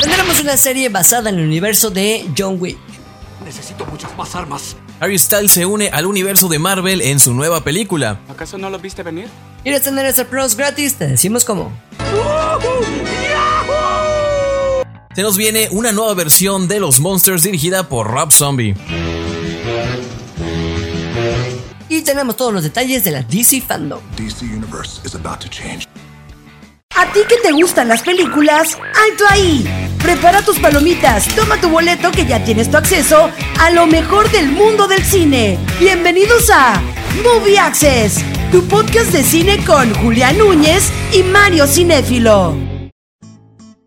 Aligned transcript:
Tendremos 0.00 0.40
una 0.40 0.56
serie 0.56 0.88
basada 0.88 1.30
en 1.30 1.38
el 1.38 1.44
universo 1.44 1.90
de 1.90 2.24
John 2.36 2.56
Wick. 2.60 2.78
Necesito 3.44 3.84
muchas 3.86 4.16
más 4.16 4.34
armas. 4.36 4.76
Harry 5.00 5.18
Styles 5.18 5.52
se 5.52 5.66
une 5.66 5.88
al 5.92 6.06
universo 6.06 6.48
de 6.48 6.58
Marvel 6.58 7.02
en 7.02 7.18
su 7.18 7.34
nueva 7.34 7.62
película. 7.64 8.20
¿Acaso 8.28 8.58
no 8.58 8.70
lo 8.70 8.78
viste 8.78 9.02
venir? 9.02 9.28
¿Quieres 9.62 9.82
tener 9.82 10.06
Star 10.06 10.26
Plus 10.26 10.56
gratis? 10.56 10.94
Te 10.94 11.08
decimos 11.08 11.44
cómo. 11.44 11.72
Se 15.14 15.22
nos 15.22 15.36
viene 15.36 15.68
una 15.72 15.92
nueva 15.92 16.14
versión 16.14 16.68
de 16.68 16.78
Los 16.78 17.00
Monsters 17.00 17.42
dirigida 17.42 17.88
por 17.88 18.06
Rob 18.08 18.32
Zombie. 18.32 18.76
Y 21.88 22.02
tenemos 22.02 22.36
todos 22.36 22.52
los 22.52 22.62
detalles 22.62 23.02
de 23.04 23.10
la 23.10 23.22
DC 23.22 23.62
Fandom. 23.62 24.00
DC 24.16 24.44
Universe 24.44 25.00
is 25.04 25.14
about 25.14 25.40
to 25.40 25.48
change. 25.48 25.86
¿A 26.98 27.12
ti 27.12 27.20
que 27.28 27.36
te 27.36 27.52
gustan 27.52 27.88
las 27.88 28.00
películas? 28.00 28.78
¡Alto 28.78 29.24
ahí! 29.28 29.66
Prepara 30.02 30.40
tus 30.40 30.58
palomitas, 30.58 31.28
toma 31.34 31.60
tu 31.60 31.68
boleto 31.68 32.10
que 32.10 32.24
ya 32.24 32.42
tienes 32.42 32.70
tu 32.70 32.78
acceso 32.78 33.30
a 33.60 33.70
lo 33.70 33.86
mejor 33.86 34.30
del 34.30 34.50
mundo 34.50 34.88
del 34.88 35.04
cine. 35.04 35.58
Bienvenidos 35.78 36.48
a 36.48 36.80
Movie 37.22 37.58
Access, 37.58 38.24
tu 38.50 38.66
podcast 38.66 39.12
de 39.12 39.22
cine 39.22 39.62
con 39.66 39.92
Julián 39.96 40.38
Núñez 40.38 40.90
y 41.12 41.22
Mario 41.22 41.66
Cinéfilo. 41.66 42.56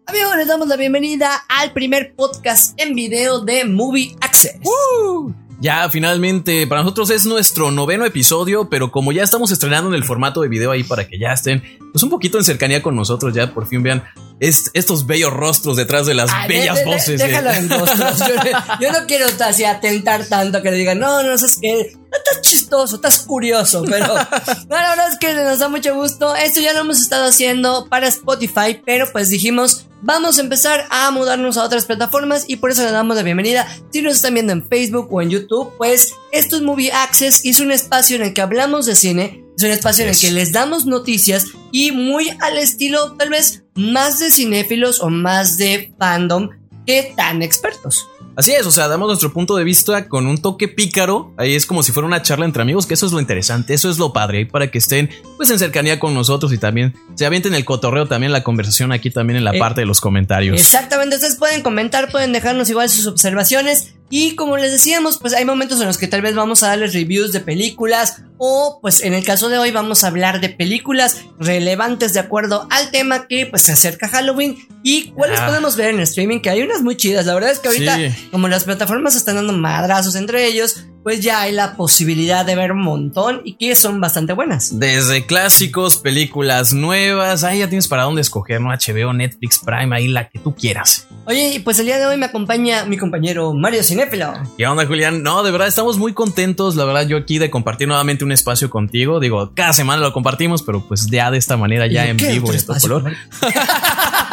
Amigos, 0.06 0.38
les 0.38 0.48
damos 0.48 0.68
la 0.68 0.76
bienvenida 0.76 1.46
al 1.48 1.74
primer 1.74 2.14
podcast 2.14 2.80
en 2.80 2.94
video 2.94 3.40
de 3.40 3.66
Movie 3.66 4.16
Access. 4.22 4.60
Ya 5.62 5.90
finalmente, 5.90 6.66
para 6.68 6.82
nosotros 6.84 7.10
es 7.10 7.26
nuestro 7.26 7.70
noveno 7.72 8.06
episodio, 8.06 8.70
pero 8.70 8.92
como 8.92 9.12
ya 9.12 9.24
estamos 9.24 9.52
estrenando 9.52 9.90
en 9.90 9.96
el 9.96 10.06
formato 10.06 10.42
de 10.42 10.48
video 10.48 10.72
ahí 10.72 10.84
para 10.84 11.06
que 11.08 11.20
ya 11.20 11.34
estén 11.34 11.62
pues 11.92 12.02
un 12.04 12.10
poquito 12.10 12.38
en 12.38 12.46
cercanía 12.46 12.82
con 12.82 12.96
nosotros, 12.96 13.34
ya 13.34 13.54
por 13.54 13.68
fin 13.68 13.84
vean 13.84 14.04
est- 14.40 14.68
estos 14.74 15.06
bellos 15.06 15.34
rostros 15.34 15.76
detrás 15.76 16.06
de 16.06 16.14
las 16.14 16.32
Ay, 16.32 16.48
de- 16.48 16.54
bellas 16.60 16.76
de- 16.76 16.84
de- 16.86 16.86
voces. 16.92 17.20
Déjalo 17.22 17.52
en 17.52 17.70
rostros. 17.70 18.20
Yo, 18.20 18.36
yo 18.80 18.92
no 18.94 19.06
quiero 19.06 19.26
así 19.46 19.66
atentar 19.66 20.26
tanto 20.28 20.62
que 20.62 20.72
le 20.72 20.78
digan, 20.78 20.98
no, 21.00 21.24
no, 21.24 21.34
es 21.34 21.58
que 21.62 21.94
estás 22.18 22.42
chistoso, 22.42 22.96
estás 22.96 23.20
curioso, 23.20 23.84
pero 23.88 24.08
no, 24.08 24.14
la 24.70 24.90
verdad 24.90 25.10
es 25.12 25.18
que 25.20 25.34
nos 25.34 25.60
da 25.60 25.70
mucho 25.70 25.96
gusto. 25.96 26.36
Esto 26.36 26.60
ya 26.62 26.74
lo 26.74 26.82
hemos 26.82 27.02
estado 27.02 27.26
haciendo 27.26 27.88
para 27.90 28.08
Spotify, 28.08 28.82
pero 28.86 29.12
pues 29.12 29.30
dijimos, 29.30 29.88
vamos 30.02 30.38
a 30.38 30.42
empezar 30.42 30.86
a 30.90 31.12
mudarnos 31.12 31.58
a 31.58 31.64
otras 31.64 31.86
plataformas 31.86 32.46
y 32.48 32.58
por 32.58 32.72
eso 32.72 32.84
le 32.84 32.92
damos 32.92 33.16
la 33.16 33.24
bienvenida. 33.24 33.68
Si 33.92 34.02
nos 34.02 34.16
están 34.16 34.34
viendo 34.34 34.54
en 34.54 34.68
Facebook 34.68 35.08
o 35.12 35.22
en 35.22 35.30
YouTube, 35.30 35.74
pues 35.78 36.14
esto 36.32 36.56
es 36.56 36.62
Movie 36.62 36.92
Access 36.92 37.46
y 37.46 37.50
es 37.50 37.60
un 37.60 37.72
espacio 37.72 38.16
en 38.16 38.24
el 38.24 38.34
que 38.34 38.42
hablamos 38.42 38.86
de 38.86 38.96
cine. 38.96 39.46
Es 39.58 39.64
un 39.64 39.72
espacio 39.72 40.06
en 40.06 40.12
el 40.12 40.20
que 40.20 40.32
les 40.32 40.52
damos 40.54 40.86
noticias 40.86 41.48
y 41.72 41.92
muy 41.92 42.30
al 42.40 42.58
estilo 42.58 43.14
tal 43.18 43.30
vez 43.30 43.64
más 43.76 44.20
de 44.20 44.32
cinéfilos 44.32 45.02
o 45.02 45.10
más 45.10 45.58
de 45.58 45.94
fandom 46.00 46.50
que 46.86 47.14
tan 47.16 47.42
expertos. 47.42 48.08
Así 48.40 48.54
es, 48.54 48.66
o 48.66 48.72
sea, 48.72 48.88
damos 48.88 49.10
nuestro 49.10 49.34
punto 49.34 49.58
de 49.58 49.66
vista 49.66 50.08
con 50.08 50.26
un 50.26 50.38
toque 50.38 50.70
pícaro. 50.70 51.34
Ahí 51.36 51.56
es 51.56 51.66
como 51.66 51.84
si 51.84 51.92
fuera 51.92 52.08
una 52.08 52.22
charla 52.22 52.46
entre 52.46 52.62
amigos, 52.62 52.86
que 52.86 52.94
eso 52.94 53.06
es 53.06 53.12
lo 53.12 53.20
interesante, 53.20 53.74
eso 53.74 53.90
es 53.90 53.98
lo 53.98 54.14
padre, 54.14 54.38
ahí 54.38 54.46
para 54.46 54.72
que 54.72 54.78
estén 54.78 55.10
pues 55.36 55.50
en 55.50 55.60
cercanía 55.60 56.00
con 56.00 56.14
nosotros 56.14 56.54
y 56.54 56.58
también 56.58 56.96
se 57.16 57.26
avienten 57.26 57.54
el 57.54 57.66
cotorreo, 57.66 58.08
también 58.08 58.32
la 58.32 58.42
conversación 58.42 58.94
aquí 58.94 59.10
también 59.12 59.36
en 59.36 59.44
la 59.44 59.54
Eh, 59.54 59.60
parte 59.60 59.82
de 59.82 59.88
los 59.88 60.00
comentarios. 60.00 60.58
Exactamente, 60.58 61.18
ustedes 61.18 61.36
pueden 61.36 61.62
comentar, 61.62 62.10
pueden 62.12 62.32
dejarnos 62.32 62.70
igual 62.70 62.88
sus 62.88 63.08
observaciones 63.08 63.96
y 64.10 64.36
como 64.36 64.58
les 64.58 64.72
decíamos, 64.72 65.20
pues 65.20 65.34
hay 65.34 65.46
momentos 65.46 65.80
en 65.82 65.88
los 65.88 65.98
que 65.98 66.08
tal 66.08 66.22
vez 66.22 66.36
vamos 66.36 66.64
a 66.64 66.68
darles 66.68 66.94
reviews 66.94 67.32
de 67.32 67.40
películas 67.40 68.22
o 68.38 68.80
pues 68.82 69.02
en 69.02 69.14
el 69.14 69.24
caso 69.24 69.50
de 69.50 69.58
hoy 69.58 69.72
vamos 69.72 70.04
a 70.04 70.08
hablar 70.08 70.40
de 70.42 70.50
películas 70.50 71.18
relevantes 71.40 72.14
de 72.14 72.20
acuerdo 72.22 72.68
al 72.72 72.90
tema 72.92 73.28
que 73.28 73.46
pues 73.46 73.64
se 73.64 73.74
acerca 73.74 74.08
Halloween 74.08 74.58
y 74.84 75.12
cuáles 75.12 75.40
Ah. 75.42 75.48
podemos 75.48 75.76
ver 75.76 75.90
en 75.94 76.00
streaming, 76.00 76.40
que 76.40 76.50
hay 76.50 76.62
unas 76.62 76.82
muy 76.82 76.96
chidas, 76.96 77.26
la 77.26 77.34
verdad 77.34 77.52
es 77.52 77.60
que 77.60 77.68
ahorita 77.68 77.98
Sí. 77.98 78.30
como 78.32 78.48
las 78.48 78.64
plataformas 78.64 79.16
están 79.16 79.36
dando 79.36 79.54
madrazos 79.54 80.16
entre 80.16 80.46
ellos, 80.46 80.86
pues 81.04 81.22
ya 81.22 81.42
hay 81.42 81.52
la 81.52 81.76
posibilidad 81.76 82.46
de 82.46 82.56
ver 82.56 82.72
un 82.72 82.82
montón 82.82 83.42
y 83.44 83.54
que 83.54 83.76
son 83.76 84.02
bastante 84.02 84.34
buenas. 84.34 84.80
Desde 84.80 85.26
clásicos, 85.26 85.98
películas 85.98 86.74
nuevas, 86.74 87.44
ahí 87.44 87.60
ya 87.60 87.70
tienes 87.70 87.88
para 87.88 88.04
dónde 88.04 88.22
escoger, 88.22 88.62
¿no? 88.62 88.70
HBO, 88.70 89.14
Netflix, 89.14 89.60
Prime, 89.60 89.96
ahí 89.96 90.08
la 90.08 90.30
que 90.30 90.40
tú 90.40 90.54
quieras. 90.56 91.08
Oye, 91.26 91.54
y 91.56 91.60
pues 91.60 91.80
el 91.80 91.86
día 91.86 91.98
de 92.00 92.06
hoy 92.06 92.18
me 92.18 92.26
acompaña 92.26 92.86
mi 92.86 92.98
compañero 92.98 93.54
Mario 93.54 93.84
Cinéfilo. 93.84 94.34
¿Qué 94.58 94.68
onda, 94.68 94.86
Julián? 94.86 95.24
No, 95.24 95.44
de 95.44 95.52
verdad, 95.52 95.68
estamos 95.68 95.98
muy 95.98 96.14
contentos, 96.14 96.76
la 96.76 96.86
verdad, 96.86 97.08
yo 97.08 97.18
aquí 97.18 97.40
de 97.40 97.50
compartir 97.50 97.88
nuevamente 97.88 98.24
un 98.24 98.32
espacio 98.32 98.70
contigo. 98.70 99.20
Digo, 99.20 99.52
cada 99.56 99.74
semana 99.74 100.02
lo 100.02 100.14
compartimos, 100.14 100.64
pero 100.64 100.82
pues 100.88 101.08
ya 101.08 101.32
de 101.32 101.38
esta 101.38 101.58
manera, 101.58 101.88
ya 101.88 102.08
en 102.08 102.18
¿Qué 102.18 102.30
vivo, 102.30 102.52
y 102.52 102.56
a 102.56 102.58
espacio, 102.58 102.90
color. 102.90 103.14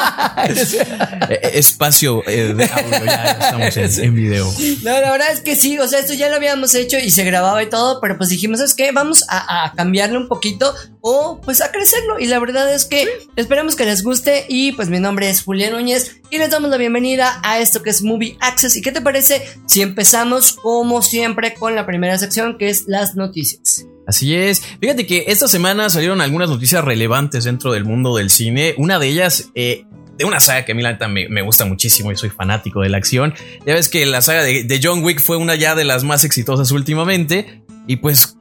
Espacio 1.53 2.23
eh, 2.27 2.55
de 2.55 2.65
audio, 2.65 3.05
ya 3.05 3.39
estamos 3.41 3.77
en, 3.77 4.05
en 4.05 4.15
video. 4.15 4.53
No, 4.83 5.01
la 5.01 5.11
verdad 5.13 5.33
es 5.33 5.41
que 5.41 5.57
sí, 5.57 5.79
o 5.79 5.89
sea, 5.89 6.01
esto 6.01 6.15
ya 6.15 6.29
lo 6.29 6.37
habíamos 6.37 6.75
hecho 6.75 6.99
y 6.99 7.11
se 7.11 7.25
grababa 7.25 7.63
y 7.63 7.69
todo, 7.69 8.01
pero 8.01 8.17
pues 8.17 8.31
dijimos, 8.31 8.61
es 8.61 8.75
que 8.75 8.93
vamos 8.93 9.25
a, 9.29 9.65
a 9.65 9.73
cambiarle 9.73 10.19
un 10.19 10.29
poquito 10.29 10.75
o 11.01 11.41
pues 11.41 11.61
a 11.61 11.71
crecerlo. 11.71 12.19
Y 12.19 12.27
la 12.27 12.39
verdad 12.39 12.73
es 12.73 12.85
que 12.85 13.07
esperamos 13.37 13.77
que 13.77 13.85
les 13.85 14.03
guste 14.03 14.47
y 14.49 14.73
pues 14.73 14.89
mi 14.89 15.01
nombre 15.01 15.31
es 15.31 15.43
Julián 15.43 15.73
Núñez 15.73 16.17
y 16.31 16.39
les 16.39 16.51
damos 16.51 16.71
la 16.71 16.77
bienvenida 16.77 17.41
a 17.43 17.59
esto 17.59 17.83
que 17.83 17.91
es 17.91 18.03
Movie 18.03 18.37
Access. 18.41 18.77
¿Y 18.77 18.83
qué 18.83 18.93
te 18.93 19.01
parece 19.01 19.43
si 19.67 19.83
empezamos 19.83 20.53
como 20.53 21.03
siempre 21.03 21.55
con 21.55 21.75
la 21.75 21.87
primera 21.87 22.19
sección 22.19 22.59
que 22.59 22.69
es 22.69 22.85
las 22.87 23.15
noticias? 23.15 23.87
Así 24.07 24.35
es. 24.35 24.63
Fíjate 24.81 25.07
que 25.07 25.25
esta 25.27 25.49
semana 25.49 25.91
salieron 25.91 26.21
algunas 26.21 26.49
noticias 26.49 26.85
relevantes 26.85 27.45
dentro 27.45 27.73
del 27.73 27.85
mundo 27.85 28.17
del 28.17 28.31
cine. 28.31 28.75
Una 28.79 28.99
de 28.99 29.09
ellas, 29.09 29.51
eh, 29.55 29.85
de 30.17 30.25
una 30.25 30.41
saga 30.41 30.65
que 30.65 30.73
a 30.73 30.75
mí 30.75 30.83
la 30.83 30.93
neta 30.93 31.09
me, 31.09 31.43
gusta 31.43 31.65
muchísimo 31.65 32.13
y 32.13 32.17
soy 32.17 32.31
fanático 32.31 32.81
de 32.81 32.89
la 32.89 32.99
acción. 32.99 33.35
Ya 33.67 33.75
ves 33.75 33.89
que 33.89 34.07
la 34.07 34.23
saga 34.23 34.45
de, 34.45 34.81
John 34.83 35.03
Wick 35.03 35.21
fue 35.21 35.37
una 35.37 35.57
ya 35.57 35.75
de 35.75 35.85
las 35.85 36.05
más 36.05 36.25
exitosas 36.25 36.71
últimamente. 36.71 37.63
Y 37.89 37.97
pues 37.97 38.37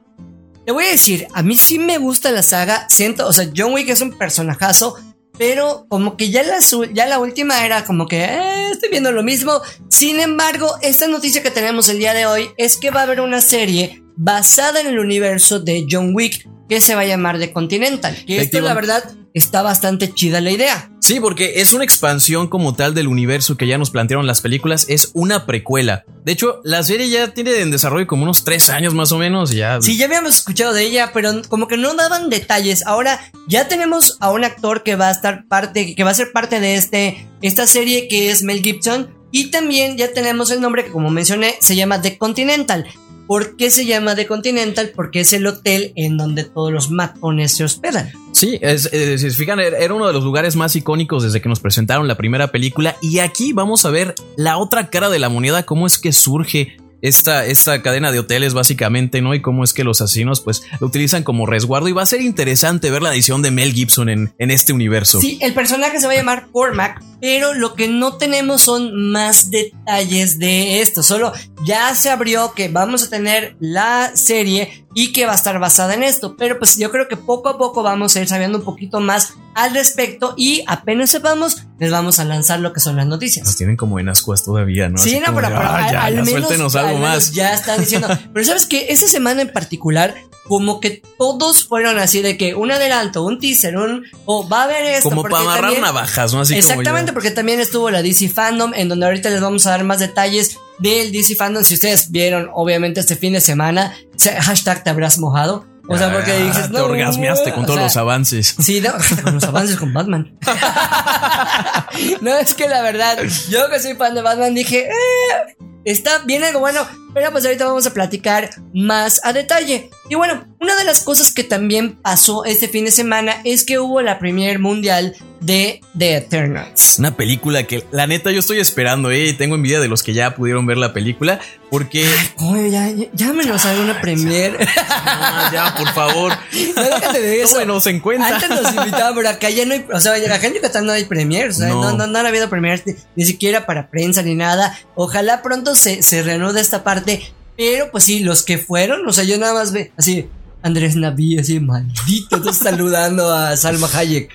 Te 0.64 0.72
voy 0.72 0.84
a 0.84 0.90
decir, 0.90 1.26
a 1.34 1.42
mí 1.42 1.56
sí 1.56 1.78
me 1.78 1.98
gusta 1.98 2.30
la 2.30 2.42
saga, 2.42 2.86
siento, 2.88 3.26
o 3.26 3.32
sea, 3.32 3.48
John 3.54 3.72
Wick 3.72 3.88
es 3.88 4.00
un 4.00 4.16
personajazo, 4.16 4.96
pero 5.38 5.86
como 5.88 6.16
que 6.16 6.30
ya 6.30 6.42
la, 6.42 6.58
ya 6.92 7.06
la 7.06 7.18
última 7.18 7.64
era 7.64 7.84
como 7.84 8.06
que 8.06 8.24
eh, 8.24 8.70
estoy 8.70 8.88
viendo 8.88 9.12
lo 9.12 9.22
mismo. 9.22 9.60
Sin 9.88 10.20
embargo, 10.20 10.76
esta 10.82 11.08
noticia 11.08 11.42
que 11.42 11.50
tenemos 11.50 11.88
el 11.88 11.98
día 11.98 12.14
de 12.14 12.26
hoy 12.26 12.48
es 12.56 12.76
que 12.76 12.90
va 12.90 13.00
a 13.00 13.02
haber 13.02 13.20
una 13.20 13.40
serie 13.40 14.05
basada 14.16 14.80
en 14.80 14.88
el 14.88 14.98
universo 14.98 15.60
de 15.60 15.86
John 15.88 16.12
Wick 16.14 16.48
que 16.68 16.80
se 16.80 16.94
va 16.94 17.02
a 17.02 17.06
llamar 17.06 17.38
The 17.38 17.52
Continental. 17.52 18.16
Que 18.26 18.40
esto, 18.40 18.60
la 18.60 18.74
verdad, 18.74 19.04
está 19.34 19.62
bastante 19.62 20.12
chida 20.12 20.40
la 20.40 20.50
idea. 20.50 20.90
Sí, 21.00 21.20
porque 21.20 21.60
es 21.60 21.72
una 21.72 21.84
expansión 21.84 22.48
como 22.48 22.74
tal 22.74 22.94
del 22.94 23.06
universo 23.06 23.56
que 23.56 23.66
ya 23.66 23.78
nos 23.78 23.90
plantearon 23.90 24.26
las 24.26 24.40
películas, 24.40 24.86
es 24.88 25.10
una 25.14 25.46
precuela. 25.46 26.04
De 26.24 26.32
hecho, 26.32 26.60
la 26.64 26.82
serie 26.82 27.08
ya 27.08 27.32
tiene 27.32 27.60
en 27.60 27.70
desarrollo 27.70 28.06
como 28.06 28.24
unos 28.24 28.42
tres 28.42 28.70
años 28.70 28.94
más 28.94 29.12
o 29.12 29.18
menos 29.18 29.52
y 29.52 29.58
ya... 29.58 29.80
Sí, 29.80 29.96
ya 29.96 30.06
habíamos 30.06 30.34
escuchado 30.34 30.72
de 30.72 30.82
ella, 30.82 31.10
pero 31.12 31.30
como 31.48 31.68
que 31.68 31.76
no 31.76 31.94
daban 31.94 32.30
detalles. 32.30 32.84
Ahora 32.86 33.20
ya 33.46 33.68
tenemos 33.68 34.16
a 34.20 34.32
un 34.32 34.42
actor 34.42 34.82
que 34.82 34.96
va 34.96 35.08
a 35.08 35.12
estar 35.12 35.46
parte, 35.46 35.94
que 35.94 36.04
va 36.04 36.10
a 36.10 36.14
ser 36.14 36.32
parte 36.32 36.58
de 36.58 36.74
este, 36.74 37.28
esta 37.42 37.66
serie 37.66 38.08
que 38.08 38.30
es 38.30 38.42
Mel 38.42 38.62
Gibson. 38.62 39.14
Y 39.30 39.50
también 39.50 39.98
ya 39.98 40.12
tenemos 40.12 40.50
el 40.50 40.60
nombre 40.60 40.84
que 40.84 40.90
como 40.90 41.10
mencioné 41.10 41.56
se 41.60 41.76
llama 41.76 42.00
The 42.00 42.16
Continental. 42.16 42.86
¿Por 43.26 43.56
qué 43.56 43.70
se 43.70 43.86
llama 43.86 44.14
The 44.14 44.26
Continental? 44.26 44.92
Porque 44.94 45.20
es 45.20 45.32
el 45.32 45.46
hotel 45.46 45.92
en 45.96 46.16
donde 46.16 46.44
todos 46.44 46.72
los 46.72 46.90
matones 46.90 47.52
se 47.52 47.64
hospedan. 47.64 48.10
Sí, 48.32 48.58
es, 48.60 48.82
se 48.82 49.30
fijan, 49.30 49.58
era 49.60 49.94
uno 49.94 50.06
de 50.06 50.12
los 50.12 50.22
lugares 50.22 50.56
más 50.56 50.76
icónicos 50.76 51.22
desde 51.22 51.40
que 51.40 51.48
nos 51.48 51.60
presentaron 51.60 52.06
la 52.06 52.16
primera 52.16 52.52
película. 52.52 52.96
Y 53.00 53.18
aquí 53.18 53.52
vamos 53.52 53.84
a 53.84 53.90
ver 53.90 54.14
la 54.36 54.58
otra 54.58 54.90
cara 54.90 55.08
de 55.08 55.18
la 55.18 55.28
moneda, 55.28 55.64
cómo 55.64 55.86
es 55.86 55.98
que 55.98 56.12
surge 56.12 56.76
esta, 57.02 57.46
esta 57.46 57.82
cadena 57.82 58.12
de 58.12 58.18
hoteles, 58.18 58.54
básicamente, 58.54 59.20
¿no? 59.20 59.34
Y 59.34 59.42
cómo 59.42 59.64
es 59.64 59.72
que 59.72 59.84
los 59.84 60.00
asesinos, 60.00 60.40
pues, 60.40 60.62
lo 60.80 60.86
utilizan 60.86 61.22
como 61.22 61.46
resguardo. 61.46 61.88
Y 61.88 61.92
va 61.92 62.02
a 62.02 62.06
ser 62.06 62.20
interesante 62.20 62.90
ver 62.90 63.02
la 63.02 63.12
edición 63.12 63.42
de 63.42 63.50
Mel 63.50 63.72
Gibson 63.72 64.08
en, 64.08 64.34
en 64.38 64.50
este 64.50 64.72
universo. 64.72 65.20
Sí, 65.20 65.38
el 65.42 65.54
personaje 65.54 66.00
se 66.00 66.06
va 66.06 66.12
a 66.12 66.16
llamar 66.16 66.48
Cormac, 66.52 67.02
pero 67.20 67.54
lo 67.54 67.74
que 67.74 67.88
no 67.88 68.16
tenemos 68.16 68.62
son 68.62 69.10
más 69.10 69.50
detalles 69.50 70.38
de 70.38 70.80
esto. 70.80 71.02
Solo 71.02 71.32
ya 71.66 71.94
se 71.94 72.10
abrió 72.10 72.52
que 72.54 72.68
vamos 72.68 73.04
a 73.04 73.10
tener 73.10 73.56
la 73.60 74.12
serie 74.14 74.85
y 74.96 75.12
que 75.12 75.26
va 75.26 75.32
a 75.32 75.34
estar 75.36 75.58
basada 75.60 75.92
en 75.94 76.02
esto. 76.02 76.36
Pero 76.36 76.58
pues 76.58 76.76
yo 76.78 76.90
creo 76.90 77.06
que 77.06 77.16
poco 77.18 77.50
a 77.50 77.58
poco 77.58 77.82
vamos 77.82 78.16
a 78.16 78.20
ir 78.22 78.28
sabiendo 78.28 78.58
un 78.58 78.64
poquito 78.64 78.98
más 78.98 79.34
al 79.54 79.74
respecto 79.74 80.32
y 80.38 80.64
apenas 80.66 81.10
sepamos, 81.10 81.58
les 81.78 81.90
vamos 81.92 82.18
a 82.18 82.24
lanzar 82.24 82.60
lo 82.60 82.72
que 82.72 82.80
son 82.80 82.96
las 82.96 83.04
Nos 83.06 83.16
noticias. 83.16 83.56
tienen 83.56 83.76
como 83.76 84.00
en 84.00 84.08
ascuas 84.08 84.42
todavía, 84.42 84.88
¿no? 84.88 84.96
Sí, 84.98 85.10
Así 85.10 85.20
no, 85.20 85.34
pero, 85.34 85.48
pero 85.48 85.60
"Ah, 85.60 85.84
al, 85.84 85.92
ya, 85.92 86.04
al 86.04 86.14
ya, 86.16 86.22
menos, 86.24 86.30
suéltenos 86.40 86.76
algo 86.76 86.88
al 86.88 86.94
menos 86.96 87.08
más. 87.14 87.32
ya 87.32 87.52
están 87.54 87.78
diciendo. 87.80 88.08
Pero 88.32 88.44
sabes 88.46 88.64
que 88.66 88.86
esa 88.90 89.06
semana 89.06 89.42
en 89.42 89.52
particular, 89.52 90.14
como 90.48 90.80
que 90.80 91.02
todos 91.18 91.64
fueron 91.66 91.98
así 91.98 92.22
de 92.22 92.38
que 92.38 92.54
un 92.54 92.70
adelanto, 92.70 93.22
un 93.24 93.38
teaser, 93.38 93.76
un 93.76 94.04
o 94.24 94.48
va 94.48 94.62
a 94.62 94.64
haber 94.64 94.84
esto. 94.86 95.10
Como 95.10 95.22
para 95.24 95.40
amarrar 95.40 95.60
también- 95.62 95.82
navajas, 95.82 96.32
¿no? 96.32 96.40
Así 96.40 96.54
Exactamente, 96.56 97.10
como 97.10 97.14
porque 97.14 97.30
también 97.32 97.60
estuvo 97.60 97.90
la 97.90 98.00
DC 98.02 98.28
Fandom, 98.30 98.72
en 98.74 98.88
donde 98.88 99.04
ahorita 99.06 99.28
les 99.28 99.40
vamos 99.42 99.66
a 99.66 99.70
dar 99.70 99.84
más 99.84 99.98
detalles 99.98 100.56
del 100.78 101.12
DC 101.12 101.34
Fandom. 101.36 101.62
Si 101.64 101.74
ustedes 101.74 102.10
vieron, 102.10 102.50
obviamente, 102.54 103.00
este 103.00 103.16
fin 103.16 103.32
de 103.32 103.40
semana, 103.40 103.94
se- 104.16 104.34
hashtag 104.40 104.82
te 104.84 104.90
habrás 104.90 105.18
mojado. 105.18 105.66
O 105.88 105.96
sea, 105.96 106.12
porque 106.12 106.32
dices, 106.38 106.64
Ah, 106.64 106.68
te 106.72 106.78
no. 106.78 106.84
orgasmeaste 106.86 107.52
con 107.52 107.62
o 107.62 107.66
todos 107.66 107.76
sea, 107.78 107.84
los 107.84 107.96
avances. 107.96 108.56
Sí, 108.60 108.80
no, 108.80 108.92
con 109.22 109.34
los 109.34 109.44
avances 109.44 109.76
con 109.76 109.92
Batman. 109.92 110.36
no, 112.20 112.36
es 112.36 112.54
que 112.54 112.68
la 112.68 112.82
verdad, 112.82 113.18
yo 113.48 113.70
que 113.70 113.80
soy 113.80 113.94
fan 113.94 114.14
de 114.14 114.22
Batman 114.22 114.54
dije, 114.54 114.88
eh, 114.88 115.54
está 115.84 116.18
bien 116.24 116.42
algo 116.44 116.60
bueno, 116.60 116.80
pero 117.14 117.30
pues 117.30 117.44
ahorita 117.44 117.66
vamos 117.66 117.86
a 117.86 117.94
platicar 117.94 118.50
más 118.74 119.20
a 119.24 119.32
detalle. 119.32 119.90
Y 120.08 120.14
bueno, 120.14 120.44
una 120.60 120.76
de 120.76 120.84
las 120.84 121.02
cosas 121.02 121.32
que 121.32 121.42
también 121.42 121.96
pasó 121.96 122.44
este 122.44 122.68
fin 122.68 122.84
de 122.84 122.90
semana 122.90 123.40
es 123.44 123.64
que 123.64 123.78
hubo 123.78 124.00
la 124.02 124.18
premier 124.18 124.58
mundial 124.58 125.14
de 125.40 125.80
The 125.98 126.16
Eternals. 126.16 126.96
Una 126.98 127.16
película 127.16 127.64
que 127.64 127.84
la 127.90 128.06
neta 128.06 128.30
yo 128.30 128.38
estoy 128.40 128.58
esperando, 128.58 129.10
eh. 129.10 129.26
y 129.28 129.32
Tengo 129.32 129.56
envidia 129.56 129.80
de 129.80 129.88
los 129.88 130.02
que 130.02 130.12
ya 130.14 130.34
pudieron 130.34 130.64
ver 130.64 130.78
la 130.78 130.92
película. 130.92 131.40
Porque. 131.70 132.08
Oye, 132.38 132.70
ya, 132.70 132.88
ya, 132.88 133.06
llámenos 133.12 133.66
a 133.66 133.72
una 133.80 134.00
premier. 134.00 134.56
Ah, 134.88 135.50
ya, 135.52 135.74
por 135.76 135.92
favor. 135.92 136.32
No, 136.76 136.82
déjate 136.82 137.20
de 137.20 137.42
eso. 137.42 137.54
Tómenos 137.54 137.86
en 137.86 138.00
cuenta. 138.00 138.28
Antes 138.28 138.48
nos 138.50 138.74
invitaban, 138.74 139.14
pero 139.14 139.28
acá 139.28 139.50
ya 139.50 139.64
no 139.66 139.74
hay, 139.74 139.84
o 139.92 140.00
sea, 140.00 140.12
acá 140.14 140.46
en 140.46 140.54
Yucatán 140.54 140.86
no 140.86 140.92
hay 140.92 141.04
premier, 141.04 141.50
o 141.50 141.52
sea, 141.52 141.68
no, 141.68 141.92
No. 141.92 141.96
no, 141.96 142.06
no, 142.06 142.18
ha 142.18 142.28
habido 142.28 142.48
premier 142.48 142.82
ni, 142.86 142.94
ni 143.14 143.24
siquiera 143.24 143.66
para 143.66 143.88
prensa 143.88 144.22
ni 144.22 144.34
nada. 144.34 144.78
Ojalá 144.94 145.42
pronto 145.42 145.74
se, 145.74 146.02
se 146.02 146.22
reanude 146.22 146.60
esta 146.60 146.84
parte, 146.84 147.22
pero 147.56 147.90
pues 147.90 148.04
sí, 148.04 148.20
los 148.20 148.42
que 148.42 148.58
fueron, 148.58 149.06
o 149.06 149.12
sea, 149.12 149.24
yo 149.24 149.38
nada 149.38 149.54
más 149.54 149.72
ve 149.72 149.92
así, 149.96 150.28
Andrés 150.62 150.96
Naví, 150.96 151.38
así, 151.38 151.60
maldito, 151.60 152.52
saludando 152.52 153.32
a 153.32 153.56
Salma 153.56 153.88
Hayek. 153.92 154.30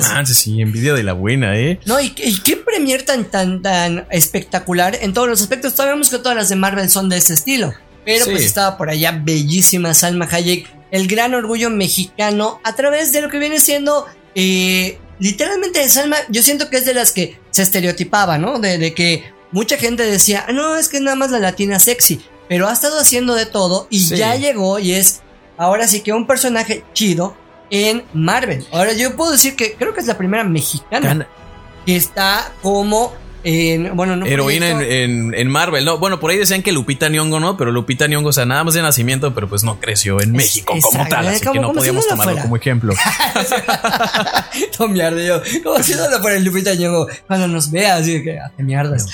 No 0.00 0.08
manches, 0.14 0.38
sí, 0.38 0.60
envidia 0.62 0.94
de 0.94 1.02
la 1.02 1.12
buena, 1.12 1.58
eh. 1.58 1.78
No, 1.84 2.00
y, 2.00 2.14
y 2.16 2.38
qué 2.40 2.56
premier 2.56 3.02
tan, 3.02 3.26
tan, 3.26 3.60
tan 3.60 4.06
espectacular 4.10 4.96
en 5.02 5.12
todos 5.12 5.28
los 5.28 5.42
aspectos. 5.42 5.74
Sabemos 5.74 6.08
que 6.08 6.18
todas 6.18 6.36
las 6.36 6.48
de 6.48 6.56
Marvel 6.56 6.88
son 6.88 7.08
de 7.10 7.18
este 7.18 7.34
estilo. 7.34 7.74
Pero 8.06 8.24
Sí. 8.24 8.30
pues 8.32 8.44
estaba 8.44 8.76
por 8.78 8.88
allá 8.90 9.18
bellísima 9.22 9.92
Salma 9.94 10.28
Hayek, 10.30 10.66
el 10.90 11.08
gran 11.08 11.34
orgullo 11.34 11.68
mexicano 11.70 12.60
a 12.64 12.74
través 12.74 13.12
de 13.12 13.20
lo 13.22 13.28
que 13.28 13.38
viene 13.38 13.60
siendo 13.60 14.06
eh, 14.34 14.98
literalmente 15.18 15.86
Salma. 15.88 16.16
Yo 16.30 16.42
siento 16.42 16.70
que 16.70 16.76
es 16.78 16.84
de 16.86 16.94
las 16.94 17.12
que 17.12 17.38
se 17.50 17.62
estereotipaba, 17.62 18.38
¿no? 18.38 18.58
De, 18.60 18.78
de 18.78 18.94
que 18.94 19.24
mucha 19.54 19.78
gente 19.78 20.02
decía, 20.02 20.44
"Ah, 20.46 20.52
no, 20.52 20.76
es 20.76 20.88
que 20.90 21.00
nada 21.00 21.16
más 21.16 21.30
la 21.30 21.38
latina 21.38 21.78
sexy, 21.78 22.20
pero 22.48 22.68
ha 22.68 22.72
estado 22.74 22.98
haciendo 23.00 23.34
de 23.34 23.46
todo 23.46 23.86
y 23.88 24.00
Sí. 24.00 24.16
ya 24.16 24.34
llegó 24.36 24.78
y 24.78 24.92
es 24.92 25.22
ahora 25.56 25.88
sí 25.88 26.00
que 26.00 26.12
un 26.12 26.26
personaje 26.26 26.84
chido 26.92 27.34
en 27.70 28.04
Marvel. 28.12 28.66
Ahora 28.72 28.92
yo 28.92 29.16
puedo 29.16 29.32
decir 29.32 29.56
que 29.56 29.74
creo 29.74 29.94
que 29.94 30.00
es 30.00 30.06
la 30.06 30.18
primera 30.18 30.44
mexicana 30.44 31.26
que 31.86 31.96
está 31.96 32.52
como 32.62 33.12
en, 33.44 33.94
bueno, 33.94 34.16
no 34.16 34.24
heroína 34.26 34.70
en, 34.70 34.80
en- 34.82 35.34
en 35.34 35.48
Marvel, 35.48 35.84
¿no? 35.84 35.98
Bueno, 35.98 36.18
por 36.18 36.30
ahí 36.30 36.38
decían 36.38 36.62
que 36.62 36.72
Lupita 36.72 37.08
Nyong'o, 37.08 37.40
¿no? 37.40 37.56
Pero 37.58 37.70
Lupita 37.72 38.06
Nyong'o, 38.06 38.28
o 38.30 38.32
sea, 38.32 38.46
nada 38.46 38.64
más 38.64 38.74
de 38.74 38.80
nacimiento, 38.82 39.34
pero 39.34 39.48
pues 39.48 39.62
no 39.64 39.78
creció 39.80 40.20
en 40.20 40.32
México 40.32 40.72
como 40.80 40.86
exacto, 41.04 41.14
tal, 41.16 41.26
eh, 41.26 41.28
así 41.28 41.40
como- 41.44 41.52
que 41.52 41.60
no 41.60 41.68
si 41.68 41.74
podíamos 41.78 42.04
no 42.06 42.10
tomarlo 42.10 42.32
fuera. 42.32 42.42
como 42.42 42.56
ejemplo. 42.56 42.94
Todo 44.76 44.88
mierdillo. 44.88 45.42
Como 45.62 45.82
si 45.82 45.94
no 45.94 46.08
lo 46.10 46.20
fuera 46.20 46.36
el 46.36 46.44
Lupita 46.44 46.74
Nyong'o 46.74 47.06
cuando 47.26 47.48
nos 47.48 47.70
vea, 47.70 47.96
así 47.96 48.22
que, 48.22 48.38
ah, 48.38 48.50
mierdas. 48.58 49.06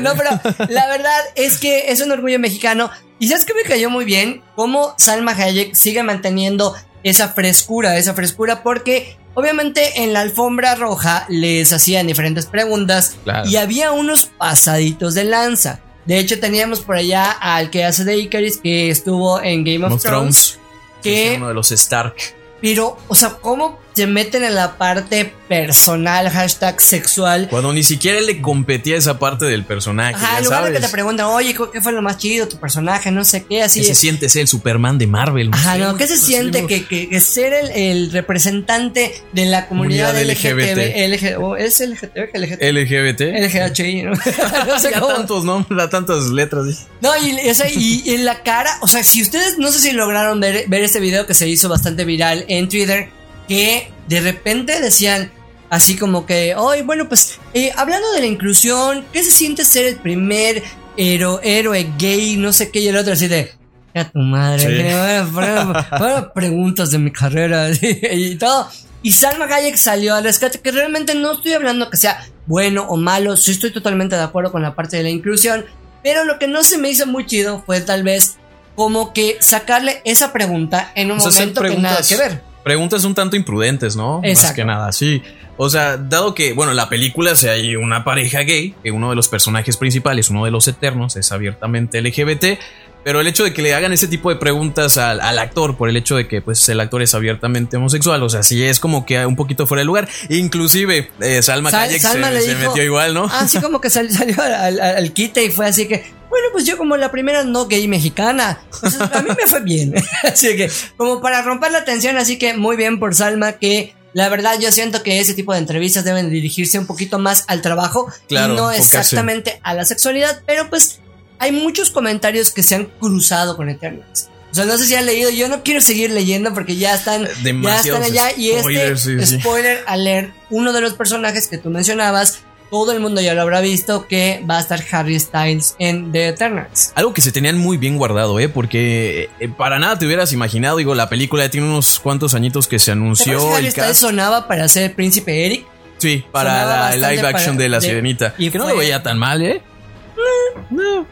no, 0.00 0.14
pero 0.16 0.30
la 0.70 0.86
verdad 0.88 1.20
es 1.34 1.58
que 1.58 1.90
es 1.90 2.00
un 2.00 2.10
orgullo 2.12 2.38
mexicano. 2.38 2.90
Y 3.18 3.28
sabes 3.28 3.44
que 3.44 3.54
me 3.54 3.62
cayó 3.62 3.88
muy 3.90 4.04
bien 4.04 4.42
cómo 4.54 4.94
Salma 4.98 5.32
Hayek 5.32 5.74
sigue 5.74 6.02
manteniendo 6.02 6.74
esa 7.02 7.28
frescura, 7.28 7.96
esa 7.98 8.14
frescura, 8.14 8.62
porque 8.62 9.16
obviamente 9.36 10.02
en 10.02 10.12
la 10.12 10.22
alfombra 10.22 10.74
roja 10.74 11.26
les 11.28 11.72
hacían 11.72 12.08
diferentes 12.08 12.46
preguntas 12.46 13.14
Claro. 13.22 13.48
y 13.48 13.54
había 13.56 13.92
unos 13.92 14.26
pasaditos 14.36 15.14
de 15.14 15.22
lanza. 15.24 15.78
De 16.06 16.18
hecho, 16.18 16.40
teníamos 16.40 16.80
por 16.80 16.96
allá 16.96 17.30
al 17.30 17.70
que 17.70 17.84
hace 17.84 18.04
de 18.04 18.16
Icaris, 18.16 18.56
que 18.58 18.90
estuvo 18.90 19.40
en 19.40 19.62
Game 19.64 19.84
of 19.86 20.02
Thrones. 20.02 20.02
Thrones. 20.02 20.58
que- 21.02 21.30
Sí, 21.30 21.36
uno 21.36 21.48
de 21.48 21.54
los 21.54 21.70
Stark. 21.70 22.14
Pero, 22.60 22.96
o 23.08 23.14
sea, 23.14 23.30
¿cómo 23.40 23.78
se 23.96 24.06
meten 24.06 24.44
en 24.44 24.54
la 24.54 24.76
parte 24.76 25.32
personal, 25.48 26.28
hashtag 26.30 26.80
sexual? 26.80 27.48
Cuando 27.50 27.72
ni 27.72 27.82
siquiera 27.82 28.20
le 28.20 28.40
competía 28.42 28.96
esa 28.96 29.18
parte 29.18 29.46
del 29.46 29.64
personaje, 29.64 30.14
Ajá, 30.14 30.32
ya 30.32 30.38
en 30.38 30.44
lugar 30.44 30.64
de 30.66 30.72
que 30.74 30.80
te 30.80 30.88
preguntan, 30.88 31.26
oye, 31.26 31.54
¿qué 31.72 31.80
fue 31.80 31.92
lo 31.92 32.02
más 32.02 32.18
chido? 32.18 32.46
Tu 32.46 32.58
personaje, 32.58 33.10
no 33.10 33.24
sé 33.24 33.44
qué, 33.44 33.62
así. 33.62 33.80
¿Qué 33.80 33.86
se 33.86 33.94
siente 33.94 34.28
ser 34.28 34.42
el 34.42 34.48
Superman 34.48 34.98
de 34.98 35.06
Marvel? 35.06 35.50
Ajá, 35.52 35.72
sé, 35.74 35.78
no, 35.78 35.96
¿qué 35.96 36.06
se 36.06 36.16
siente 36.18 36.62
¿no? 36.62 36.68
que, 36.68 36.84
que- 36.86 37.08
que 37.08 37.20
ser 37.20 37.52
el, 37.54 37.70
el 37.70 38.12
representante 38.12 39.12
de 39.32 39.46
la 39.46 39.66
comunidad, 39.66 40.12
Comunidad 40.12 40.30
LGTB, 40.36 41.34
LG, 41.36 41.42
o 41.42 41.56
es 41.56 41.80
LGTB, 41.80 42.34
LGTB, 42.34 42.62
LGBT. 42.62 43.20
LGHI, 43.20 44.02
¿no? 44.02 44.12
no 44.66 44.78
sé 44.78 44.92
cómo. 44.92 45.06
tantos 45.14 45.44
nombres, 45.44 45.90
tantas 45.90 46.24
letras. 46.26 46.86
No, 47.00 47.10
y, 47.16 47.48
o 47.50 47.54
sea, 47.54 47.70
y- 47.70 48.02
y 48.04 48.14
en 48.14 48.24
la 48.24 48.42
cara, 48.42 48.76
o 48.82 48.88
sea, 48.88 49.02
si 49.04 49.22
ustedes 49.22 49.58
no 49.58 49.70
sé 49.72 49.78
si 49.80 49.92
lograron 49.92 50.40
ver, 50.40 50.64
ver 50.68 50.82
este 50.82 51.00
video 51.00 51.26
que 51.26 51.34
se 51.34 51.48
hizo 51.48 51.68
bastante 51.68 52.04
viral 52.04 52.44
en 52.48 52.68
Twitter, 52.68 53.08
que 53.48 53.90
de 54.08 54.20
repente 54.20 54.80
decían 54.80 55.30
así 55.70 55.96
como 55.96 56.26
que, 56.26 56.54
ay, 56.56 56.82
bueno, 56.82 57.08
pues 57.08 57.38
eh, 57.54 57.72
hablando 57.76 58.10
de 58.12 58.20
la 58.20 58.26
inclusión, 58.26 59.04
¿qué 59.12 59.22
se 59.22 59.30
siente 59.30 59.64
ser 59.64 59.86
el 59.86 59.96
primer 59.96 60.62
héroe, 60.96 61.40
héroe 61.42 61.86
gay, 61.98 62.36
no 62.36 62.52
sé 62.52 62.70
qué, 62.70 62.80
y 62.80 62.88
el 62.88 62.96
otro 62.96 63.12
así 63.12 63.28
de... 63.28 63.52
A 63.94 64.04
tu 64.10 64.18
madre, 64.18 64.60
Sí. 64.60 64.66
que 64.66 64.94
bueno, 64.94 65.30
bueno, 65.32 65.86
bueno, 65.98 66.32
preguntas 66.34 66.90
de 66.90 66.98
mi 66.98 67.10
carrera 67.10 67.68
y 67.80 68.36
todo. 68.36 68.68
Y 69.02 69.12
Salma 69.12 69.46
Hayek 69.46 69.76
salió 69.76 70.14
al 70.14 70.24
rescate, 70.24 70.60
que 70.60 70.70
realmente 70.70 71.14
no 71.14 71.32
estoy 71.32 71.54
hablando 71.54 71.88
que 71.88 71.96
sea 71.96 72.26
bueno 72.44 72.86
o 72.88 72.96
malo, 72.96 73.36
sí 73.36 73.52
estoy 73.52 73.72
totalmente 73.72 74.14
de 74.16 74.22
acuerdo 74.22 74.52
con 74.52 74.62
la 74.62 74.74
parte 74.74 74.98
de 74.98 75.02
la 75.02 75.08
inclusión, 75.08 75.64
pero 76.02 76.24
lo 76.24 76.38
que 76.38 76.46
no 76.46 76.62
se 76.62 76.76
me 76.76 76.90
hizo 76.90 77.06
muy 77.06 77.24
chido 77.24 77.62
fue 77.64 77.80
tal 77.80 78.02
vez 78.02 78.36
como 78.74 79.14
que 79.14 79.38
sacarle 79.40 80.02
esa 80.04 80.32
pregunta 80.32 80.92
en 80.94 81.10
un 81.10 81.18
O 81.18 81.20
sea, 81.20 81.28
hacer 81.30 81.40
momento 81.54 81.62
que 81.62 81.78
nada 81.78 82.00
que 82.06 82.16
ver. 82.16 82.42
Preguntas 82.66 83.04
un 83.04 83.14
tanto 83.14 83.36
imprudentes, 83.36 83.94
¿no? 83.94 84.20
Más 84.22 84.28
Exacto. 84.28 84.56
que 84.56 84.64
nada, 84.64 84.90
sí. 84.90 85.22
O 85.56 85.70
sea, 85.70 85.96
dado 85.98 86.34
que, 86.34 86.52
bueno, 86.52 86.74
la 86.74 86.88
película 86.88 87.36
se 87.36 87.48
hay 87.48 87.76
una 87.76 88.02
pareja 88.02 88.40
gay, 88.40 88.74
que 88.82 88.90
uno 88.90 89.10
de 89.10 89.14
los 89.14 89.28
personajes 89.28 89.76
principales, 89.76 90.30
uno 90.30 90.44
de 90.46 90.50
los 90.50 90.66
eternos, 90.66 91.14
es 91.14 91.30
abiertamente 91.30 92.02
LGBT, 92.02 92.58
pero 93.06 93.20
el 93.20 93.28
hecho 93.28 93.44
de 93.44 93.54
que 93.54 93.62
le 93.62 93.72
hagan 93.72 93.92
ese 93.92 94.08
tipo 94.08 94.30
de 94.30 94.36
preguntas 94.36 94.98
al, 94.98 95.20
al 95.20 95.38
actor, 95.38 95.76
por 95.76 95.88
el 95.88 95.96
hecho 95.96 96.16
de 96.16 96.26
que 96.26 96.42
pues 96.42 96.68
el 96.68 96.80
actor 96.80 97.02
es 97.02 97.14
abiertamente 97.14 97.76
homosexual, 97.76 98.20
o 98.24 98.28
sea, 98.28 98.42
sí 98.42 98.64
es 98.64 98.80
como 98.80 99.06
que 99.06 99.24
un 99.24 99.36
poquito 99.36 99.64
fuera 99.68 99.82
de 99.82 99.84
lugar. 99.84 100.08
Inclusive, 100.28 101.08
eh, 101.20 101.40
Salma 101.40 101.70
Sal- 101.70 101.88
Hayek 101.88 102.02
Salma 102.02 102.26
se, 102.28 102.34
le 102.34 102.40
se 102.40 102.54
dijo- 102.56 102.68
metió 102.70 102.82
igual, 102.82 103.14
¿no? 103.14 103.26
Así 103.26 103.60
como 103.60 103.80
que 103.80 103.90
sal- 103.90 104.10
salió 104.12 104.42
al, 104.42 104.52
al- 104.54 104.80
al 104.80 105.12
quite 105.12 105.44
y 105.44 105.50
fue 105.50 105.66
así 105.66 105.86
que, 105.86 106.04
bueno, 106.28 106.48
pues 106.50 106.64
yo 106.66 106.76
como 106.76 106.96
la 106.96 107.12
primera 107.12 107.44
no 107.44 107.66
gay 107.68 107.86
mexicana, 107.86 108.58
pues 108.80 109.00
a 109.00 109.22
mí 109.22 109.28
me 109.38 109.46
fue 109.46 109.60
bien. 109.60 109.94
así 110.24 110.56
que, 110.56 110.68
como 110.96 111.20
para 111.20 111.42
romper 111.42 111.70
la 111.70 111.84
tensión, 111.84 112.16
así 112.16 112.38
que 112.38 112.54
muy 112.54 112.74
bien 112.76 112.98
por 112.98 113.14
Salma 113.14 113.52
que... 113.52 113.94
La 114.14 114.30
verdad, 114.30 114.58
yo 114.58 114.72
siento 114.72 115.02
que 115.02 115.20
ese 115.20 115.34
tipo 115.34 115.52
de 115.52 115.58
entrevistas 115.58 116.02
deben 116.02 116.30
dirigirse 116.30 116.78
un 116.78 116.86
poquito 116.86 117.18
más 117.18 117.44
al 117.48 117.60
trabajo 117.60 118.10
Claro, 118.28 118.54
y 118.54 118.56
no 118.56 118.70
exactamente 118.72 119.60
a 119.62 119.74
la 119.74 119.84
sexualidad, 119.84 120.40
pero 120.46 120.70
pues 120.70 121.00
hay 121.38 121.52
muchos 121.52 121.90
comentarios 121.90 122.50
que 122.50 122.62
se 122.62 122.74
han 122.74 122.84
cruzado 122.86 123.56
con 123.56 123.68
Eternals. 123.68 124.28
O 124.52 124.54
sea, 124.54 124.64
no 124.64 124.78
sé 124.78 124.86
si 124.86 124.94
han 124.94 125.04
leído, 125.04 125.28
yo 125.30 125.48
no 125.48 125.62
quiero 125.62 125.80
seguir 125.82 126.10
leyendo 126.10 126.54
porque 126.54 126.76
ya 126.76 126.94
están, 126.94 127.26
ya 127.62 127.76
están 127.80 128.02
allá 128.02 128.32
y 128.36 128.50
este 128.52 128.96
sí, 128.96 129.26
sí. 129.26 129.40
spoiler 129.40 129.84
alert, 129.86 130.32
uno 130.48 130.72
de 130.72 130.80
los 130.80 130.94
personajes 130.94 131.46
que 131.46 131.58
tú 131.58 131.68
mencionabas, 131.68 132.38
todo 132.70 132.92
el 132.92 133.00
mundo 133.00 133.20
ya 133.20 133.34
lo 133.34 133.42
habrá 133.42 133.60
visto 133.60 134.06
que 134.08 134.42
va 134.48 134.56
a 134.56 134.60
estar 134.60 134.82
Harry 134.92 135.20
Styles 135.20 135.74
en 135.78 136.10
The 136.10 136.28
Eternals. 136.28 136.90
Algo 136.94 137.12
que 137.12 137.20
se 137.20 137.32
tenían 137.32 137.58
muy 137.58 137.76
bien 137.76 137.98
guardado, 137.98 138.40
¿eh? 138.40 138.48
Porque 138.48 139.28
eh, 139.40 139.48
para 139.48 139.78
nada 139.78 139.98
te 139.98 140.06
hubieras 140.06 140.32
imaginado, 140.32 140.78
digo, 140.78 140.94
la 140.94 141.08
película 141.10 141.44
ya 141.44 141.50
tiene 141.50 141.66
unos 141.68 142.00
cuantos 142.00 142.34
añitos 142.34 142.66
que 142.66 142.78
se 142.78 142.86
¿Te 142.86 142.92
anunció. 142.92 143.38
que 143.50 143.54
Harry 143.56 143.70
Styles 143.70 143.98
sonaba 143.98 144.48
para 144.48 144.68
ser 144.68 144.94
Príncipe 144.94 145.44
Eric? 145.44 145.66
Sí, 145.98 146.24
para 146.32 146.96
la 146.96 147.10
live 147.12 147.26
action 147.26 147.56
para- 147.56 147.62
de 147.62 147.68
La 147.68 147.80
de- 147.80 147.86
Sirenita. 147.88 148.34
y 148.38 148.50
que 148.50 148.58
no 148.58 148.66
lo 148.68 148.76
veía 148.76 149.02
tan 149.02 149.18
mal, 149.18 149.42
¿eh? 149.42 149.60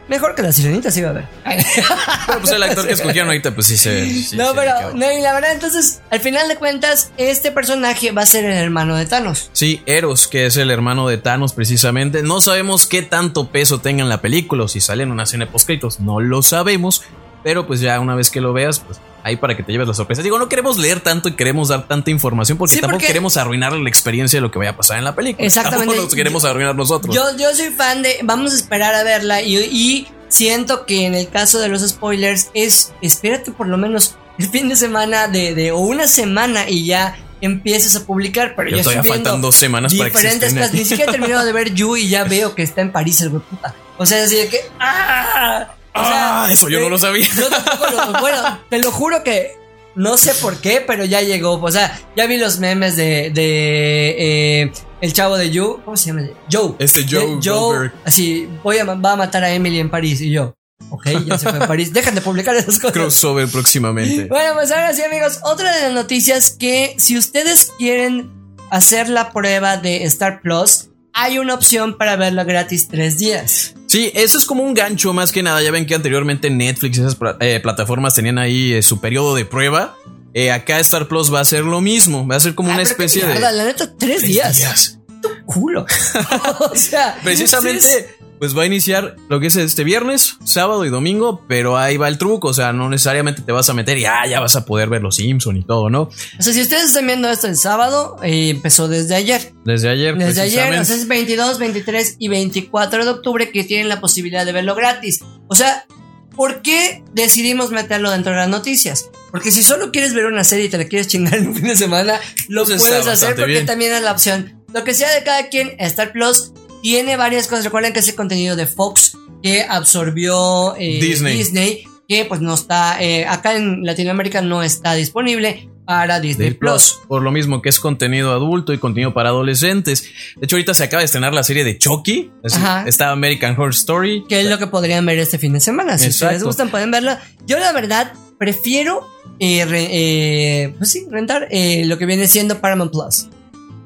Mejor 0.07 0.35
que 0.35 0.41
la 0.41 0.51
sirenita 0.51 0.91
sí 0.91 1.01
va 1.01 1.09
a 1.09 1.13
ver. 1.13 1.25
Pero 1.43 2.39
pues 2.39 2.51
el 2.51 2.63
actor 2.63 2.87
que 2.87 2.93
escogieron 2.93 3.27
ahorita, 3.29 3.53
pues 3.55 3.67
sí 3.67 3.77
se. 3.77 4.07
sí 4.09 4.37
no, 4.37 4.53
pero, 4.53 4.93
no, 4.93 5.11
y 5.11 5.21
la 5.21 5.33
verdad, 5.33 5.53
entonces, 5.53 6.01
al 6.09 6.19
final 6.19 6.47
de 6.47 6.55
cuentas, 6.57 7.11
este 7.17 7.51
personaje 7.51 8.11
va 8.11 8.23
a 8.23 8.25
ser 8.25 8.45
el 8.45 8.53
hermano 8.53 8.95
de 8.95 9.05
Thanos. 9.05 9.49
Sí, 9.53 9.81
Eros, 9.85 10.27
que 10.27 10.45
es 10.45 10.57
el 10.57 10.71
hermano 10.71 11.07
de 11.07 11.17
Thanos 11.17 11.53
precisamente. 11.53 12.23
No 12.23 12.41
sabemos 12.41 12.87
qué 12.87 13.01
tanto 13.01 13.49
peso 13.49 13.79
tenga 13.79 14.03
en 14.03 14.09
la 14.09 14.21
película 14.21 14.65
o 14.65 14.67
si 14.67 14.81
sale 14.81 15.03
en 15.03 15.11
una 15.11 15.23
escena 15.23 15.49
postcritos. 15.49 15.99
No 15.99 16.19
lo 16.19 16.41
sabemos. 16.41 17.03
Pero 17.43 17.67
pues 17.67 17.79
ya 17.79 17.99
una 17.99 18.15
vez 18.15 18.31
que 18.31 18.41
lo 18.41 18.53
veas, 18.53 18.79
pues 18.79 18.99
ahí 19.25 19.37
para 19.37 19.57
que 19.57 19.63
te 19.63 19.71
lleves 19.71 19.87
la 19.87 19.93
sorpresa. 19.95 20.21
Digo, 20.21 20.37
no 20.37 20.47
queremos 20.47 20.77
leer 20.77 20.99
tanto 21.01 21.29
y 21.29 21.33
queremos 21.33 21.69
dar 21.69 21.87
tanta 21.87 22.11
información 22.11 22.59
porque 22.59 22.75
Sí, 22.75 22.79
tampoco 22.81 22.97
porque- 22.99 23.07
queremos 23.07 23.35
arruinarle 23.37 23.81
la 23.81 23.89
experiencia 23.89 24.37
de 24.37 24.41
lo 24.41 24.51
que 24.51 24.59
vaya 24.59 24.71
a 24.71 24.77
pasar 24.77 24.99
en 24.99 25.03
la 25.03 25.15
película. 25.15 25.45
Exactamente. 25.45 25.85
Tampoco 25.87 26.03
nos 26.05 26.13
queremos 26.15 26.45
arruinar 26.45 26.75
nosotros. 26.75 27.13
Yo, 27.13 27.23
yo 27.37 27.53
soy 27.55 27.71
fan 27.71 28.03
de. 28.03 28.19
Vamos 28.23 28.53
a 28.53 28.55
esperar 28.55 28.93
a 28.93 29.03
verla. 29.03 29.41
Y, 29.41 29.57
y 29.57 30.07
siento 30.29 30.85
que 30.85 31.05
en 31.07 31.15
el 31.15 31.27
caso 31.29 31.59
de 31.59 31.69
los 31.69 31.81
spoilers, 31.87 32.51
es. 32.53 32.93
Espérate 33.01 33.51
por 33.51 33.67
lo 33.67 33.77
menos 33.77 34.15
el 34.37 34.47
fin 34.49 34.69
de 34.69 34.75
semana 34.75 35.27
de, 35.27 35.55
de 35.55 35.71
o 35.71 35.79
una 35.79 36.07
semana 36.07 36.69
y 36.69 36.85
ya 36.85 37.17
empiezas 37.41 37.95
a 37.95 38.05
publicar. 38.05 38.53
Pero 38.55 38.69
Ya 38.69 38.77
ya 38.77 38.83
todavía 38.83 38.99
estoy 39.01 39.11
viendo 39.11 39.29
faltan 39.29 39.41
dos 39.41 39.55
semanas 39.55 39.93
para 39.95 40.11
que. 40.11 40.69
Ni 40.73 40.85
siquiera 40.85 41.11
he 41.11 41.15
terminado 41.15 41.43
de 41.45 41.51
ver 41.51 41.73
You 41.73 41.95
y 41.95 42.09
ya 42.09 42.23
veo 42.25 42.53
que 42.53 42.61
está 42.61 42.81
en 42.81 42.91
París 42.91 43.21
el 43.21 43.31
puta. 43.31 43.73
O 43.97 44.05
sea, 44.05 44.23
así 44.23 44.35
de 44.35 44.49
que. 44.49 44.59
¡Ah! 44.79 45.67
Sea, 45.95 46.43
Ah, 46.43 46.47
eso 46.51 46.69
yo 46.69 46.79
no 46.79 46.89
lo 46.89 46.97
sabía. 46.99 47.27
Yo 47.35 47.49
tampoco 47.49 47.85
lo. 47.91 48.19
Bueno, 48.19 48.59
te 48.69 48.79
lo 48.79 48.91
juro 48.91 49.23
que 49.23 49.53
No 49.95 50.17
sé 50.17 50.33
por 50.35 50.57
qué, 50.57 50.83
pero 50.85 51.05
ya 51.05 51.21
llegó. 51.21 51.53
O 51.61 51.71
sea, 51.71 51.99
ya 52.17 52.25
vi 52.27 52.37
los 52.37 52.59
memes 52.59 52.95
de, 52.97 53.31
de 53.33 54.15
eh, 54.63 54.71
el 55.01 55.13
chavo 55.13 55.37
de 55.37 55.49
You. 55.51 55.79
¿Cómo 55.85 55.95
se 55.95 56.07
llama? 56.07 56.23
Joe. 56.51 56.73
Este 56.79 57.05
Joe 57.09 57.39
Goldberg. 57.43 57.93
Así, 58.03 58.47
voy 58.63 58.77
a, 58.79 58.83
va 58.85 59.13
a 59.13 59.15
matar 59.15 59.43
a 59.43 59.51
Emily 59.53 59.79
en 59.79 59.89
París. 59.89 60.19
Y 60.21 60.31
yo, 60.31 60.53
ok, 60.89 61.07
ya 61.25 61.37
se 61.37 61.49
fue 61.49 61.63
a 61.63 61.67
París. 61.67 61.93
Dejan 61.93 62.13
de 62.13 62.21
publicar 62.21 62.55
esas 62.55 62.77
cosas. 62.77 62.91
Crossover 62.91 63.47
próximamente. 63.47 64.25
Bueno, 64.25 64.53
pues 64.55 64.71
ahora 64.71 64.93
sí, 64.93 65.01
amigos. 65.03 65.39
Otra 65.43 65.73
de 65.73 65.83
las 65.83 65.93
noticias 65.93 66.51
que 66.51 66.95
si 66.97 67.17
ustedes 67.17 67.71
quieren 67.77 68.31
hacer 68.69 69.07
la 69.07 69.31
prueba 69.31 69.77
de 69.77 70.03
Star 70.05 70.41
Plus, 70.41 70.89
hay 71.15 71.39
una 71.39 71.53
opción 71.55 71.97
para 71.97 72.15
verlo 72.17 72.43
gratis 72.45 72.87
tres 72.89 73.17
días. 73.17 73.73
Sí, 73.87 74.11
eso 74.13 74.37
es 74.37 74.45
como 74.45 74.63
un 74.63 74.73
gancho 74.73 75.13
más 75.13 75.31
que 75.31 75.41
nada. 75.41 75.61
Ya 75.61 75.71
ven 75.71 75.85
que 75.85 75.95
anteriormente 75.95 76.49
Netflix 76.49 76.97
y 76.97 77.01
esas 77.01 77.17
eh, 77.39 77.59
plataformas 77.63 78.13
tenían 78.13 78.37
ahí 78.37 78.73
eh, 78.73 78.83
su 78.83 78.99
periodo 78.99 79.33
de 79.33 79.45
prueba. 79.45 79.95
Eh, 80.33 80.51
acá 80.51 80.79
Star 80.81 81.07
Plus 81.07 81.33
va 81.33 81.39
a 81.39 81.45
ser 81.45 81.63
lo 81.63 81.79
mismo. 81.79 82.27
Va 82.27 82.35
a 82.35 82.39
ser 82.41 82.53
como 82.53 82.69
Ah, 82.69 82.73
una 82.73 82.83
especie 82.83 83.25
de. 83.25 83.39
La 83.39 83.51
neta, 83.53 83.87
tres, 83.97 84.17
Tres 84.19 84.21
días. 84.23 84.57
días. 84.57 84.99
Culo. 85.45 85.85
o 86.71 86.75
sea, 86.75 87.17
Precisamente, 87.23 88.15
pues 88.45 88.55
va 88.55 88.61
a 88.61 88.65
iniciar 88.67 89.15
lo 89.27 89.39
que 89.39 89.47
es 89.47 89.55
este 89.55 89.83
viernes, 89.83 90.37
sábado 90.43 90.85
y 90.85 90.89
domingo, 90.89 91.43
pero 91.47 91.79
ahí 91.79 91.97
va 91.97 92.07
el 92.07 92.19
truco. 92.19 92.49
O 92.49 92.53
sea, 92.53 92.73
no 92.73 92.89
necesariamente 92.89 93.41
te 93.41 93.51
vas 93.51 93.67
a 93.71 93.73
meter 93.73 93.97
y 93.97 94.05
ah, 94.05 94.27
ya 94.29 94.39
vas 94.39 94.55
a 94.55 94.65
poder 94.65 94.87
ver 94.87 95.01
los 95.01 95.15
Simpson 95.15 95.57
y 95.57 95.63
todo, 95.63 95.89
¿no? 95.89 96.03
O 96.03 96.41
sea, 96.41 96.53
si 96.53 96.61
ustedes 96.61 96.85
están 96.85 97.07
viendo 97.07 97.27
esto 97.27 97.47
el 97.47 97.57
sábado, 97.57 98.17
eh, 98.21 98.49
empezó 98.49 98.87
desde 98.87 99.15
ayer. 99.15 99.51
Desde 99.65 99.89
ayer. 99.89 100.15
Desde 100.15 100.41
ayer, 100.41 100.79
o 100.79 100.85
sea, 100.85 100.95
es 100.95 101.07
22, 101.07 101.57
23 101.57 102.17
y 102.19 102.27
24 102.27 103.03
de 103.03 103.09
octubre 103.09 103.49
que 103.49 103.63
tienen 103.63 103.89
la 103.89 103.99
posibilidad 103.99 104.45
de 104.45 104.51
verlo 104.51 104.75
gratis. 104.75 105.21
O 105.47 105.55
sea, 105.55 105.87
¿por 106.35 106.61
qué 106.61 107.03
decidimos 107.13 107.71
meterlo 107.71 108.11
dentro 108.11 108.31
de 108.31 108.37
las 108.37 108.49
noticias? 108.49 109.09
Porque 109.31 109.49
si 109.51 109.63
solo 109.63 109.91
quieres 109.91 110.13
ver 110.13 110.27
una 110.27 110.43
serie 110.43 110.65
y 110.65 110.69
te 110.69 110.77
la 110.77 110.85
quieres 110.85 111.07
chingar 111.07 111.33
en 111.33 111.47
un 111.47 111.55
fin 111.55 111.65
de 111.65 111.75
semana, 111.75 112.19
lo 112.47 112.63
Pues 112.65 112.79
puedes 112.79 113.07
hacer 113.07 113.35
porque 113.35 113.51
bien. 113.53 113.65
también 113.65 113.91
es 113.91 114.03
la 114.03 114.11
opción. 114.11 114.63
Lo 114.71 114.83
que 114.83 114.93
sea 114.93 115.09
de 115.15 115.23
cada 115.23 115.47
quien, 115.49 115.75
Star 115.79 116.11
Plus 116.11 116.51
tiene 116.85 117.17
varias 117.17 117.47
cosas. 117.47 117.65
Recuerden 117.65 117.93
que 117.93 117.99
ese 118.01 118.13
contenido 118.13 118.55
de 118.55 118.67
Fox 118.67 119.17
que 119.41 119.63
absorbió 119.67 120.75
eh, 120.77 120.99
Disney. 121.01 121.35
Disney, 121.35 121.83
que 122.07 122.25
pues 122.25 122.41
no 122.41 122.53
está, 122.53 123.01
eh, 123.01 123.25
acá 123.25 123.55
en 123.55 123.83
Latinoamérica 123.83 124.41
no 124.43 124.61
está 124.61 124.93
disponible 124.93 125.67
para 125.87 126.19
Disney 126.19 126.51
Plus. 126.51 126.93
Plus, 126.93 127.07
por 127.07 127.23
lo 127.23 127.31
mismo 127.31 127.63
que 127.63 127.69
es 127.69 127.79
contenido 127.79 128.31
adulto 128.33 128.71
y 128.71 128.77
contenido 128.77 129.15
para 129.15 129.29
adolescentes. 129.29 130.03
De 130.35 130.45
hecho, 130.45 130.57
ahorita 130.57 130.75
se 130.75 130.83
acaba 130.83 130.99
de 131.01 131.05
estrenar 131.05 131.33
la 131.33 131.41
serie 131.41 131.63
de 131.63 131.75
Chucky. 131.79 132.29
Es-. 132.43 132.59
Está 132.85 133.09
American 133.09 133.53
Horror 133.53 133.71
Story. 133.71 134.23
que 134.29 134.41
es 134.41 134.45
lo 134.47 134.59
que 134.59 134.67
podrían 134.67 135.07
ver 135.07 135.17
este 135.17 135.39
fin 135.39 135.53
de 135.53 135.59
semana. 135.61 135.97
Si 135.97 136.05
Exacto. 136.05 136.25
ustedes 136.27 136.43
gustan, 136.43 136.69
pueden 136.69 136.91
verla. 136.91 137.19
Yo, 137.47 137.57
la 137.57 137.71
verdad, 137.71 138.13
prefiero 138.37 139.07
eh, 139.39 139.65
re- 139.65 139.89
eh, 139.91 140.73
pues 140.77 140.91
sí, 140.91 141.07
rentar 141.09 141.47
eh, 141.49 141.83
lo 141.85 141.97
que 141.97 142.05
viene 142.05 142.27
siendo 142.27 142.59
Paramount 142.61 142.91
Plus. 142.91 143.27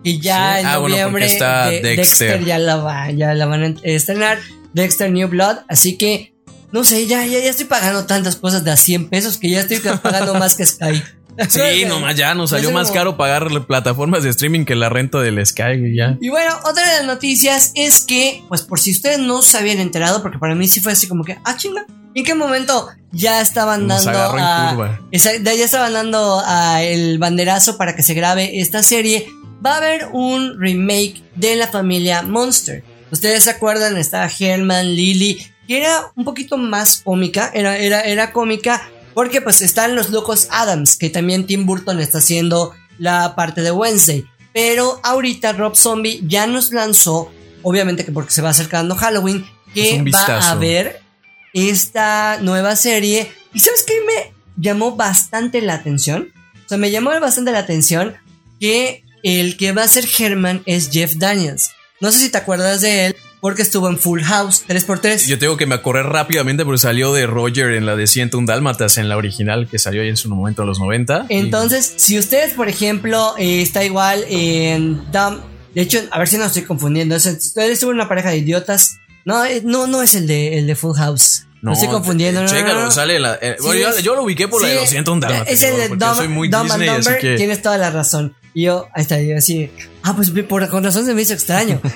Y 0.03 0.19
ya 0.19 0.55
Sí. 0.55 0.59
en 0.61 0.65
Ah, 0.67 0.77
bueno, 0.77 0.95
noviembre 0.95 1.25
está 1.25 1.69
de- 1.69 1.81
Dexter. 1.81 2.43
ya 2.45 2.57
la 2.57 2.77
va, 2.77 3.11
ya 3.11 3.33
la 3.33 3.45
van 3.45 3.63
a 3.63 3.75
estrenar. 3.83 4.39
Dexter 4.73 5.11
New 5.11 5.27
Blood. 5.27 5.57
Así 5.67 5.97
que, 5.97 6.33
no 6.71 6.83
sé, 6.83 7.07
ya, 7.07 7.25
ya, 7.25 7.39
ya 7.39 7.49
estoy 7.49 7.65
pagando 7.65 8.05
tantas 8.05 8.35
cosas 8.35 8.63
de 8.63 8.71
a 8.71 8.77
100 8.77 9.09
pesos 9.09 9.37
que 9.37 9.49
ya 9.49 9.61
estoy 9.61 9.79
pagando 10.01 10.35
más 10.35 10.55
que 10.55 10.65
Sky. 10.65 11.01
Sí, 11.47 11.85
nomás 11.87 12.15
ya 12.17 12.33
nos 12.33 12.49
salió 12.49 12.69
más 12.71 12.91
caro 12.91 13.15
pagar 13.15 13.65
plataformas 13.65 14.23
de 14.23 14.29
streaming 14.29 14.65
que 14.65 14.75
la 14.75 14.89
renta 14.89 15.19
del 15.21 15.45
Sky. 15.45 15.71
y 15.85 15.95
Ya. 15.95 16.17
Y 16.19 16.27
bueno, 16.27 16.53
otra 16.65 16.85
de 16.91 16.97
las 16.97 17.05
noticias 17.05 17.71
es 17.75 18.01
que, 18.01 18.43
pues 18.49 18.61
por 18.61 18.77
si 18.77 18.91
ustedes 18.91 19.19
no 19.19 19.41
se 19.41 19.57
habían 19.57 19.79
enterado, 19.79 20.21
porque 20.21 20.37
para 20.37 20.53
mí 20.53 20.67
sí 20.67 20.81
fue 20.81 20.91
así 20.91 21.07
como 21.07 21.23
que, 21.23 21.37
ah, 21.45 21.55
chinga, 21.55 21.85
¿en 22.13 22.25
qué 22.25 22.35
momento 22.35 22.89
ya 23.13 23.39
estaban 23.39 23.87
Nos 23.87 24.03
dando 24.03 24.19
a- 24.37 24.99
esa- 25.11 25.37
ya 25.37 25.51
estaban 25.53 25.93
dando 25.93 26.41
a 26.45 26.83
el 26.83 27.19
banderazo 27.19 27.77
para 27.77 27.95
que 27.95 28.03
se 28.03 28.15
grabe 28.15 28.59
esta 28.59 28.83
serie? 28.83 29.25
Va 29.65 29.73
a 29.73 29.77
haber 29.77 30.07
un 30.13 30.59
remake 30.59 31.21
de 31.35 31.55
la 31.55 31.67
familia 31.67 32.21
Monster. 32.21 32.83
Ustedes 33.11 33.43
se 33.43 33.49
acuerdan, 33.49 33.97
estaba 33.97 34.29
Herman, 34.39 34.95
Lily, 34.95 35.45
que 35.67 35.77
era 35.77 36.11
un 36.15 36.23
poquito 36.23 36.57
más 36.57 37.01
cómica, 37.03 37.51
era, 37.53 37.77
era, 37.77 38.01
era 38.01 38.31
cómica, 38.31 38.89
porque 39.13 39.41
pues 39.41 39.61
están 39.61 39.95
los 39.95 40.09
locos 40.09 40.47
Adams, 40.51 40.95
que 40.95 41.09
también 41.09 41.45
Tim 41.45 41.65
Burton 41.65 41.99
está 41.99 42.19
haciendo 42.19 42.73
la 42.97 43.35
parte 43.35 43.61
de 43.61 43.71
Wednesday. 43.71 44.25
Pero 44.53 44.99
ahorita 45.03 45.53
Rob 45.53 45.75
Zombie 45.75 46.21
ya 46.25 46.47
nos 46.47 46.71
lanzó, 46.71 47.31
obviamente 47.61 48.05
que 48.05 48.11
porque 48.11 48.31
se 48.31 48.41
va 48.41 48.49
acercando 48.49 48.95
Halloween, 48.95 49.45
que 49.73 50.03
va 50.11 50.51
a 50.51 50.55
ver 50.55 51.01
esta 51.53 52.39
nueva 52.41 52.75
serie. 52.75 53.31
¿Y 53.53 53.59
sabes 53.59 53.83
qué 53.83 53.93
me 54.05 54.33
llamó 54.57 54.95
bastante 54.95 55.61
la 55.61 55.75
atención? 55.75 56.33
O 56.65 56.69
sea, 56.69 56.77
me 56.77 56.91
llamó 56.91 57.11
bastante 57.19 57.51
la 57.51 57.59
atención 57.59 58.15
que 58.59 59.03
el 59.23 59.57
que 59.57 59.71
va 59.71 59.83
a 59.83 59.87
ser 59.87 60.05
Herman 60.17 60.61
es 60.65 60.89
Jeff 60.91 61.13
Daniels. 61.15 61.71
No 62.01 62.11
sé 62.11 62.19
si 62.19 62.29
te 62.29 62.37
acuerdas 62.37 62.81
de 62.81 63.07
él 63.07 63.15
porque 63.41 63.61
estuvo 63.61 63.87
en 63.89 63.97
Full 63.97 64.21
House 64.23 64.63
3x3. 64.67 65.27
Yo 65.27 65.39
tengo 65.39 65.55
que 65.57 65.65
me 65.65 65.75
acordé 65.75 66.03
rápidamente 66.03 66.65
porque 66.65 66.79
salió 66.79 67.13
de 67.13 67.25
Roger 67.27 67.71
en 67.73 67.85
la 67.85 67.95
de 67.95 68.05
101 68.07 68.45
Dálmatas, 68.45 68.97
en 68.97 69.07
la 69.09 69.15
original 69.17 69.67
que 69.69 69.79
salió 69.79 70.01
ahí 70.01 70.09
en 70.09 70.17
su 70.17 70.29
momento 70.29 70.61
en 70.63 70.67
los 70.67 70.79
90. 70.79 71.25
y- 71.29 71.35
Entonces, 71.35 71.93
si 71.97 72.19
ustedes, 72.19 72.53
por 72.53 72.67
ejemplo, 72.69 73.33
eh, 73.37 73.61
está 73.61 73.83
igual 73.83 74.23
en 74.29 74.95
Dumb, 75.11 75.41
de 75.75 75.81
hecho, 75.81 75.99
a 76.11 76.19
ver 76.19 76.27
si 76.27 76.37
no 76.37 76.45
estoy 76.45 76.63
confundiendo, 76.63 77.15
es- 77.15 77.25
ustedes 77.25 77.71
estuvo 77.73 77.91
en 77.91 77.95
una 77.97 78.09
pareja 78.09 78.29
de 78.29 78.37
idiotas. 78.37 78.97
No, 79.25 79.43
eh, 79.45 79.61
no, 79.63 79.87
no 79.87 80.01
es 80.01 80.15
el 80.15 80.25
de, 80.27 80.57
el 80.59 80.67
de 80.67 80.75
Full 80.75 80.95
House. 80.97 81.45
No, 81.61 81.73
estoy 81.73 81.89
confundiendo. 81.89 82.45
Chécalo, 82.45 82.75
no, 82.79 82.85
no. 82.85 82.91
sale 82.91 83.19
la. 83.19 83.35
eh, 83.41 83.57
Sí, 83.59 83.65
bueno, 83.65 83.99
yo, 83.99 84.15
lo 84.15 84.23
ubiqué 84.23 84.47
por 84.47 84.61
la 84.61 84.69
de 84.69 84.75
201 84.75 85.19
Dálmatas. 85.19 85.53
Es 85.53 85.61
el 85.63 85.75
de 85.75 85.89
Dumb, 85.89 86.15
soy 86.15 86.27
muy 86.29 86.47
Dumb 86.47 86.61
and 86.71 86.81
Disney, 86.81 86.87
Dumber, 86.95 87.17
que. 87.19 87.35
Tienes 87.35 87.61
toda 87.61 87.77
la 87.77 87.89
razón. 87.91 88.33
Y 88.59 88.63
yo, 88.63 88.89
ahí 88.93 89.03
está, 89.03 89.21
yo 89.21 89.37
así. 89.37 89.71
Ah, 90.03 90.13
pues 90.17 90.31
por, 90.31 90.67
con 90.67 90.83
razón 90.83 91.05
se 91.05 91.13
me 91.13 91.21
hizo 91.21 91.33
extraño. 91.33 91.79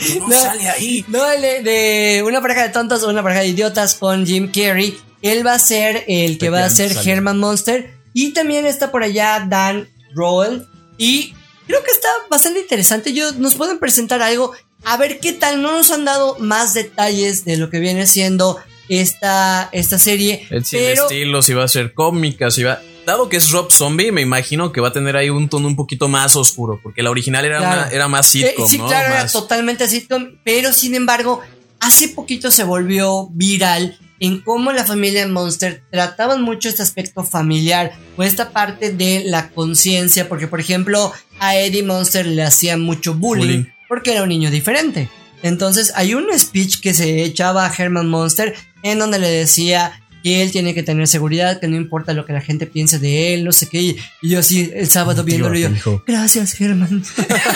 No 0.28 0.38
sale 0.38 0.68
ahí. 0.68 1.04
No, 1.08 1.24
de, 1.26 1.62
de 1.62 2.22
una 2.22 2.42
pareja 2.42 2.64
de 2.64 2.68
tontos 2.68 3.02
o 3.02 3.08
una 3.08 3.22
pareja 3.22 3.40
de 3.40 3.48
idiotas 3.48 3.94
con 3.94 4.26
Jim 4.26 4.52
Carrey. 4.52 4.96
Él 5.22 5.44
va 5.44 5.54
a 5.54 5.58
ser 5.58 6.04
el 6.06 6.36
que 6.36 6.50
va 6.50 6.64
a 6.64 6.70
ser 6.70 6.92
sale. 6.92 7.10
Herman 7.10 7.38
Monster. 7.38 7.94
Y 8.12 8.34
también 8.34 8.66
está 8.66 8.92
por 8.92 9.02
allá 9.02 9.44
Dan 9.48 9.88
Roel. 10.14 10.66
Y 10.98 11.32
creo 11.66 11.82
que 11.82 11.90
está 11.92 12.08
bastante 12.30 12.60
interesante. 12.60 13.14
Yo, 13.14 13.32
nos 13.32 13.54
pueden 13.54 13.78
presentar 13.78 14.20
algo. 14.20 14.52
A 14.84 14.98
ver 14.98 15.18
qué 15.18 15.32
tal. 15.32 15.62
No 15.62 15.72
nos 15.72 15.90
han 15.90 16.04
dado 16.04 16.36
más 16.38 16.74
detalles 16.74 17.46
de 17.46 17.56
lo 17.56 17.70
que 17.70 17.80
viene 17.80 18.06
siendo 18.06 18.58
esta, 18.90 19.70
esta 19.72 19.98
serie. 19.98 20.46
El 20.50 20.66
sin 20.66 20.80
pero 20.80 21.04
estilo, 21.04 21.40
si 21.40 21.54
va 21.54 21.64
a 21.64 21.68
ser 21.68 21.94
cómica, 21.94 22.50
si 22.50 22.64
va. 22.64 22.82
Dado 23.08 23.28
que 23.28 23.38
es 23.38 23.50
Rob 23.50 23.72
Zombie, 23.72 24.12
me 24.12 24.20
imagino 24.20 24.70
que 24.72 24.80
va 24.80 24.88
a 24.88 24.92
tener 24.92 25.16
ahí 25.16 25.30
un 25.30 25.48
tono 25.48 25.66
un 25.66 25.76
poquito 25.76 26.08
más 26.08 26.36
oscuro, 26.36 26.78
porque 26.82 27.02
la 27.02 27.10
original 27.10 27.44
era, 27.44 27.58
Claro. 27.58 27.80
una- 27.82 27.90
era 27.90 28.06
más 28.08 28.26
Eh, 28.34 28.44
sitcom, 28.48 28.68
sí, 28.68 28.78
¿no? 28.78 28.86
claro, 28.88 29.14
era 29.14 29.26
totalmente 29.26 29.88
sitcom, 29.88 30.36
pero 30.44 30.72
sin 30.72 30.94
embargo, 30.94 31.40
hace 31.80 32.08
poquito 32.08 32.50
se 32.50 32.64
volvió 32.64 33.28
viral 33.32 33.98
en 34.20 34.40
cómo 34.42 34.72
la 34.72 34.84
familia 34.84 35.26
Monster 35.28 35.82
trataban 35.92 36.42
mucho 36.42 36.68
este 36.68 36.82
aspecto 36.82 37.22
familiar 37.24 37.92
o 38.16 38.22
esta 38.24 38.50
parte 38.50 38.90
de 38.90 39.22
la 39.26 39.48
conciencia, 39.50 40.28
porque 40.28 40.48
por 40.48 40.60
ejemplo 40.60 41.12
a 41.38 41.56
Eddie 41.56 41.84
Monster 41.84 42.26
le 42.26 42.42
hacían 42.42 42.80
mucho 42.80 43.14
bullying, 43.14 43.46
Bullying. 43.46 43.64
porque 43.88 44.12
era 44.12 44.24
un 44.24 44.28
niño 44.28 44.50
diferente. 44.50 45.08
Entonces 45.44 45.92
hay 45.94 46.14
un 46.14 46.26
speech 46.36 46.80
que 46.80 46.94
se 46.94 47.22
echaba 47.22 47.64
a 47.64 47.72
Herman 47.72 48.08
Monster 48.08 48.54
en 48.82 48.98
donde 48.98 49.20
le 49.20 49.28
decía 49.30 50.02
que 50.22 50.42
él 50.42 50.50
tiene 50.50 50.74
que 50.74 50.82
tener 50.82 51.06
seguridad, 51.06 51.60
que 51.60 51.68
no 51.68 51.76
importa 51.76 52.12
lo 52.12 52.26
que 52.26 52.32
la 52.32 52.40
gente 52.40 52.66
piense 52.66 52.98
de 52.98 53.34
él, 53.34 53.44
no 53.44 53.52
sé 53.52 53.68
qué. 53.68 53.80
Y, 53.80 53.96
yo 54.22 54.40
así 54.40 54.70
el 54.74 54.88
sábado 54.88 55.24
viéndolo 55.24 55.58
y 55.58 55.62
yo. 55.62 56.02
Gracias, 56.06 56.52
Germán. 56.52 57.04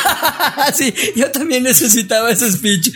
sí, 0.75 0.95
yo 1.17 1.31
también 1.31 1.63
necesitaba 1.63 2.31
ese 2.31 2.51
speech. 2.53 2.93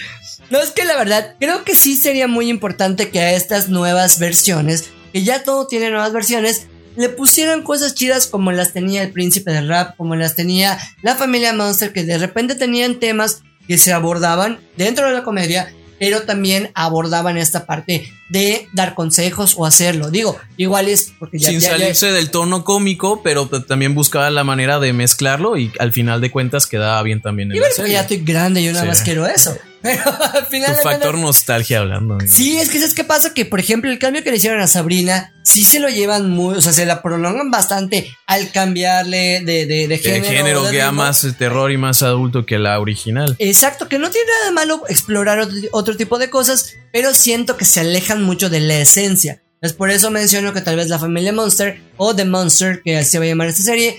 No, 0.50 0.60
es 0.60 0.70
que 0.70 0.84
la 0.84 0.96
verdad, 0.96 1.34
creo 1.40 1.64
que 1.64 1.74
sí 1.74 1.96
sería 1.96 2.28
muy 2.28 2.48
importante 2.48 3.10
que 3.10 3.20
a 3.20 3.32
estas 3.32 3.68
nuevas 3.68 4.18
versiones, 4.18 4.90
que 5.12 5.24
ya 5.24 5.42
todo 5.42 5.66
tiene 5.66 5.90
nuevas 5.90 6.12
versiones, 6.12 6.68
le 6.96 7.08
pusieran 7.08 7.62
cosas 7.62 7.94
chidas 7.94 8.26
como 8.26 8.52
las 8.52 8.72
tenía 8.72 9.02
el 9.02 9.12
príncipe 9.12 9.52
del 9.52 9.68
rap, 9.68 9.96
como 9.96 10.14
las 10.16 10.34
tenía 10.34 10.78
la 11.02 11.14
familia 11.14 11.52
Monster, 11.52 11.92
que 11.92 12.04
de 12.04 12.18
repente 12.18 12.54
tenían 12.54 12.98
temas 12.98 13.42
que 13.66 13.78
se 13.78 13.92
abordaban 13.92 14.58
dentro 14.76 15.06
de 15.06 15.12
la 15.12 15.24
comedia, 15.24 15.72
pero 15.98 16.22
también 16.22 16.70
abordaban 16.74 17.36
esta 17.36 17.66
parte 17.66 18.12
de 18.28 18.68
dar 18.72 18.94
consejos 18.94 19.54
o 19.56 19.64
hacerlo. 19.66 20.10
Digo, 20.10 20.36
igual 20.56 20.88
es 20.88 21.12
porque 21.18 21.38
ya, 21.38 21.48
Sin 21.50 21.60
ya- 21.60 21.70
ya- 21.70 21.78
salirse 21.78 22.10
del 22.12 22.30
tono 22.30 22.64
cómico, 22.64 23.22
pero 23.22 23.46
también 23.48 23.94
buscaba 23.94 24.28
la 24.30 24.44
manera 24.44 24.78
de 24.80 24.92
mezclarlo 24.92 25.56
y 25.56 25.70
al 25.78 25.92
final 25.92 26.20
de 26.20 26.30
cuentas 26.30 26.66
quedaba 26.66 27.02
bien 27.02 27.20
también 27.22 27.50
en 27.50 27.56
Y 27.56 27.60
la 27.60 27.70
serie. 27.70 27.92
ya 27.92 28.00
estoy 28.02 28.18
grande, 28.18 28.62
yo 28.62 28.72
nada 28.72 28.82
Sí. 28.84 28.88
más 28.88 29.00
quiero 29.02 29.26
eso. 29.26 29.56
Pero 29.86 30.02
al 30.34 30.44
Tu 30.44 30.50
final. 30.50 30.76
de 30.76 30.82
factor 30.82 31.18
nostalgia 31.18 31.80
hablando. 31.80 32.18
Sí, 32.26 32.58
es 32.58 32.68
que 32.70 32.78
¿sabes 32.78 32.94
qué 32.94 33.04
pasa? 33.04 33.32
Que, 33.34 33.44
por 33.44 33.60
ejemplo, 33.60 33.90
el 33.90 33.98
cambio 33.98 34.22
que 34.22 34.30
le 34.30 34.36
hicieron 34.36 34.60
a 34.60 34.66
Sabrina, 34.66 35.32
sí 35.42 35.64
se 35.64 35.80
lo 35.80 35.88
llevan 35.88 36.30
muy, 36.30 36.56
o 36.56 36.60
sea, 36.60 36.72
se 36.72 36.86
la 36.86 37.02
prolongan 37.02 37.50
bastante 37.50 38.10
al 38.26 38.50
cambiarle 38.52 39.40
de, 39.44 39.66
de, 39.66 39.66
de 39.66 39.88
De 39.88 39.98
género. 39.98 40.24
género 40.24 40.62
de 40.64 40.70
que 40.72 40.78
da 40.78 40.92
más 40.92 41.26
terror 41.38 41.70
y 41.72 41.76
más 41.76 42.02
adulto 42.02 42.44
que 42.46 42.58
la 42.58 42.78
original. 42.80 43.36
Exacto, 43.38 43.88
que 43.88 43.98
no 43.98 44.10
tiene 44.10 44.26
nada 44.30 44.46
de 44.46 44.52
malo 44.52 44.82
explorar 44.88 45.38
otro, 45.40 45.56
otro 45.72 45.96
tipo 45.96 46.18
de 46.18 46.30
cosas, 46.30 46.74
pero 46.92 47.14
siento 47.14 47.56
que 47.56 47.64
se 47.64 47.80
alejan 47.80 48.22
mucho 48.22 48.50
de 48.50 48.60
la 48.60 48.76
esencia. 48.78 49.42
Es 49.62 49.72
por 49.72 49.90
eso 49.90 50.10
menciono 50.10 50.52
que 50.52 50.60
tal 50.60 50.76
vez 50.76 50.88
la 50.88 50.98
familia 50.98 51.32
Monster 51.32 51.80
o 51.96 52.14
The 52.14 52.24
Monster, 52.26 52.82
que 52.84 52.98
así 52.98 53.10
se 53.12 53.18
va 53.18 53.24
a 53.24 53.28
llamar 53.28 53.48
esta 53.48 53.62
serie, 53.62 53.96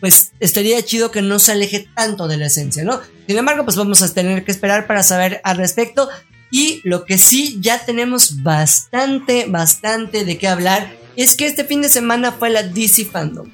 pues 0.00 0.32
estaría 0.40 0.82
chido 0.82 1.10
que 1.10 1.22
no 1.22 1.38
se 1.38 1.52
aleje 1.52 1.88
tanto 1.94 2.28
de 2.28 2.36
la 2.36 2.46
esencia, 2.46 2.84
¿no? 2.84 3.00
Sin 3.26 3.36
embargo, 3.38 3.64
pues 3.64 3.76
vamos 3.76 4.02
a 4.02 4.12
tener 4.12 4.44
que 4.44 4.50
esperar 4.50 4.86
para 4.86 5.02
saber 5.02 5.40
al 5.44 5.56
respecto. 5.56 6.08
Y 6.50 6.80
lo 6.84 7.04
que 7.04 7.18
sí 7.18 7.58
ya 7.60 7.84
tenemos 7.84 8.42
bastante, 8.42 9.46
bastante 9.48 10.24
de 10.24 10.38
qué 10.38 10.48
hablar 10.48 10.90
es 11.16 11.34
que 11.36 11.46
este 11.46 11.64
fin 11.64 11.82
de 11.82 11.88
semana 11.88 12.32
fue 12.32 12.48
la 12.50 12.62
DC 12.62 13.04
Fandom. 13.06 13.50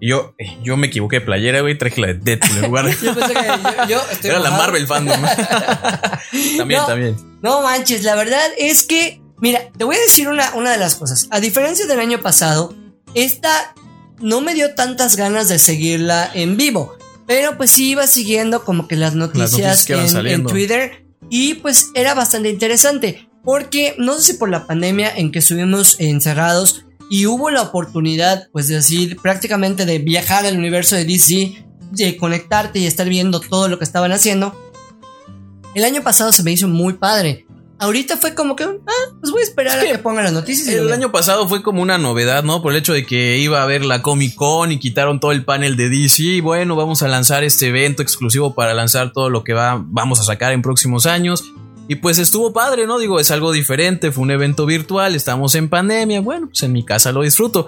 Yo, 0.00 0.34
yo 0.62 0.78
me 0.78 0.86
equivoqué 0.86 1.16
de 1.16 1.26
playera, 1.26 1.60
güey, 1.60 1.76
traje 1.76 2.00
la 2.00 2.06
de 2.06 2.14
Deadpool 2.14 2.56
en 2.56 2.64
lugar 2.64 2.86
de... 2.86 2.92
Yo 3.02 3.14
pensé 3.14 3.34
que 3.34 3.46
yo, 3.46 3.86
yo 3.88 4.02
estoy 4.12 4.30
Era 4.30 4.38
la. 4.38 4.50
Marvel 4.52 4.86
Fandom. 4.86 5.20
también, 6.56 6.80
No. 6.80 6.86
también. 6.86 7.16
No 7.42 7.62
manches, 7.62 8.02
la 8.04 8.14
verdad 8.14 8.40
es 8.58 8.82
que, 8.84 9.20
mira, 9.38 9.60
te 9.76 9.84
voy 9.84 9.96
a 9.96 10.00
decir 10.00 10.28
una, 10.28 10.54
una 10.54 10.70
de 10.72 10.78
las 10.78 10.94
cosas. 10.94 11.28
A 11.30 11.40
diferencia 11.40 11.86
del 11.86 12.00
año 12.00 12.20
pasado, 12.22 12.74
esta 13.14 13.74
no 14.20 14.40
me 14.40 14.54
dio 14.54 14.74
tantas 14.74 15.16
ganas 15.16 15.48
de 15.48 15.58
seguirla 15.58 16.30
en 16.34 16.56
vivo. 16.56 16.96
Pero 17.26 17.56
pues 17.56 17.70
sí 17.70 17.90
iba 17.90 18.06
siguiendo 18.06 18.64
como 18.64 18.88
que 18.88 18.96
las 18.96 19.14
noticias, 19.14 19.88
en. 19.88 20.44
Twitter. 20.44 21.04
Y 21.28 21.54
pues 21.54 21.90
era 21.94 22.14
bastante 22.14 22.50
interesante. 22.50 23.28
Porque 23.44 23.94
no 23.98 24.16
sé 24.16 24.32
si 24.32 24.38
por 24.38 24.50
la 24.50 24.66
pandemia 24.66 25.10
en 25.16 25.32
que 25.32 25.38
estuvimos 25.38 25.96
encerrados 25.98 26.84
y 27.08 27.26
hubo 27.26 27.50
la 27.50 27.62
oportunidad, 27.62 28.48
pues 28.52 28.68
de 28.68 28.76
decir, 28.76 29.16
prácticamente 29.20 29.86
de 29.86 29.98
viajar 29.98 30.44
al 30.44 30.58
universo 30.58 30.96
de 30.96 31.04
DC, 31.04 31.64
de 31.92 32.16
conectarte 32.16 32.78
y 32.78 32.86
estar 32.86 33.08
viendo 33.08 33.40
todo 33.40 33.68
lo 33.68 33.78
que 33.78 33.84
estaban 33.84 34.12
haciendo. 34.12 34.54
El 35.74 35.84
año 35.84 36.02
pasado 36.02 36.32
se 36.32 36.42
me 36.42 36.52
hizo 36.52 36.68
muy 36.68 36.94
padre. 36.94 37.46
Ahorita 37.80 38.18
fue 38.18 38.34
como 38.34 38.56
que, 38.56 38.64
ah, 38.64 39.14
pues 39.20 39.32
voy 39.32 39.40
a 39.40 39.44
esperar 39.44 39.78
Es 39.78 39.82
a 39.82 39.86
que 39.86 39.92
que 39.92 39.98
pongan 39.98 40.24
las 40.24 40.34
noticias. 40.34 40.68
y 40.68 40.76
El 40.76 40.92
año 40.92 41.10
pasado 41.10 41.48
fue 41.48 41.62
como 41.62 41.80
una 41.80 41.96
novedad, 41.96 42.44
¿no? 42.44 42.60
Por 42.60 42.72
el 42.72 42.78
hecho 42.78 42.92
de 42.92 43.06
que 43.06 43.38
iba 43.38 43.60
a 43.60 43.62
haber 43.62 43.86
la 43.86 44.02
Comic 44.02 44.34
Con 44.34 44.70
y 44.70 44.78
quitaron 44.78 45.18
todo 45.18 45.32
el 45.32 45.46
panel 45.46 45.76
de 45.76 45.88
DC. 45.88 46.22
Y 46.22 46.40
bueno, 46.42 46.76
vamos 46.76 47.02
a 47.02 47.08
lanzar 47.08 47.42
este 47.42 47.68
evento 47.68 48.02
exclusivo 48.02 48.54
para 48.54 48.74
lanzar 48.74 49.14
todo 49.14 49.30
lo 49.30 49.44
que 49.44 49.54
va, 49.54 49.82
vamos 49.82 50.20
a 50.20 50.24
sacar 50.24 50.52
en 50.52 50.60
próximos 50.60 51.06
años. 51.06 51.52
Y 51.88 51.96
pues 51.96 52.18
estuvo 52.18 52.52
padre, 52.52 52.86
¿no? 52.86 52.98
Digo, 52.98 53.18
es 53.18 53.30
algo 53.30 53.50
diferente, 53.50 54.12
fue 54.12 54.24
un 54.24 54.30
evento 54.30 54.66
virtual, 54.66 55.14
estamos 55.16 55.54
en 55.54 55.70
pandemia, 55.70 56.20
bueno, 56.20 56.48
pues 56.48 56.62
en 56.62 56.72
mi 56.72 56.84
casa 56.84 57.12
lo 57.12 57.22
disfruto. 57.22 57.66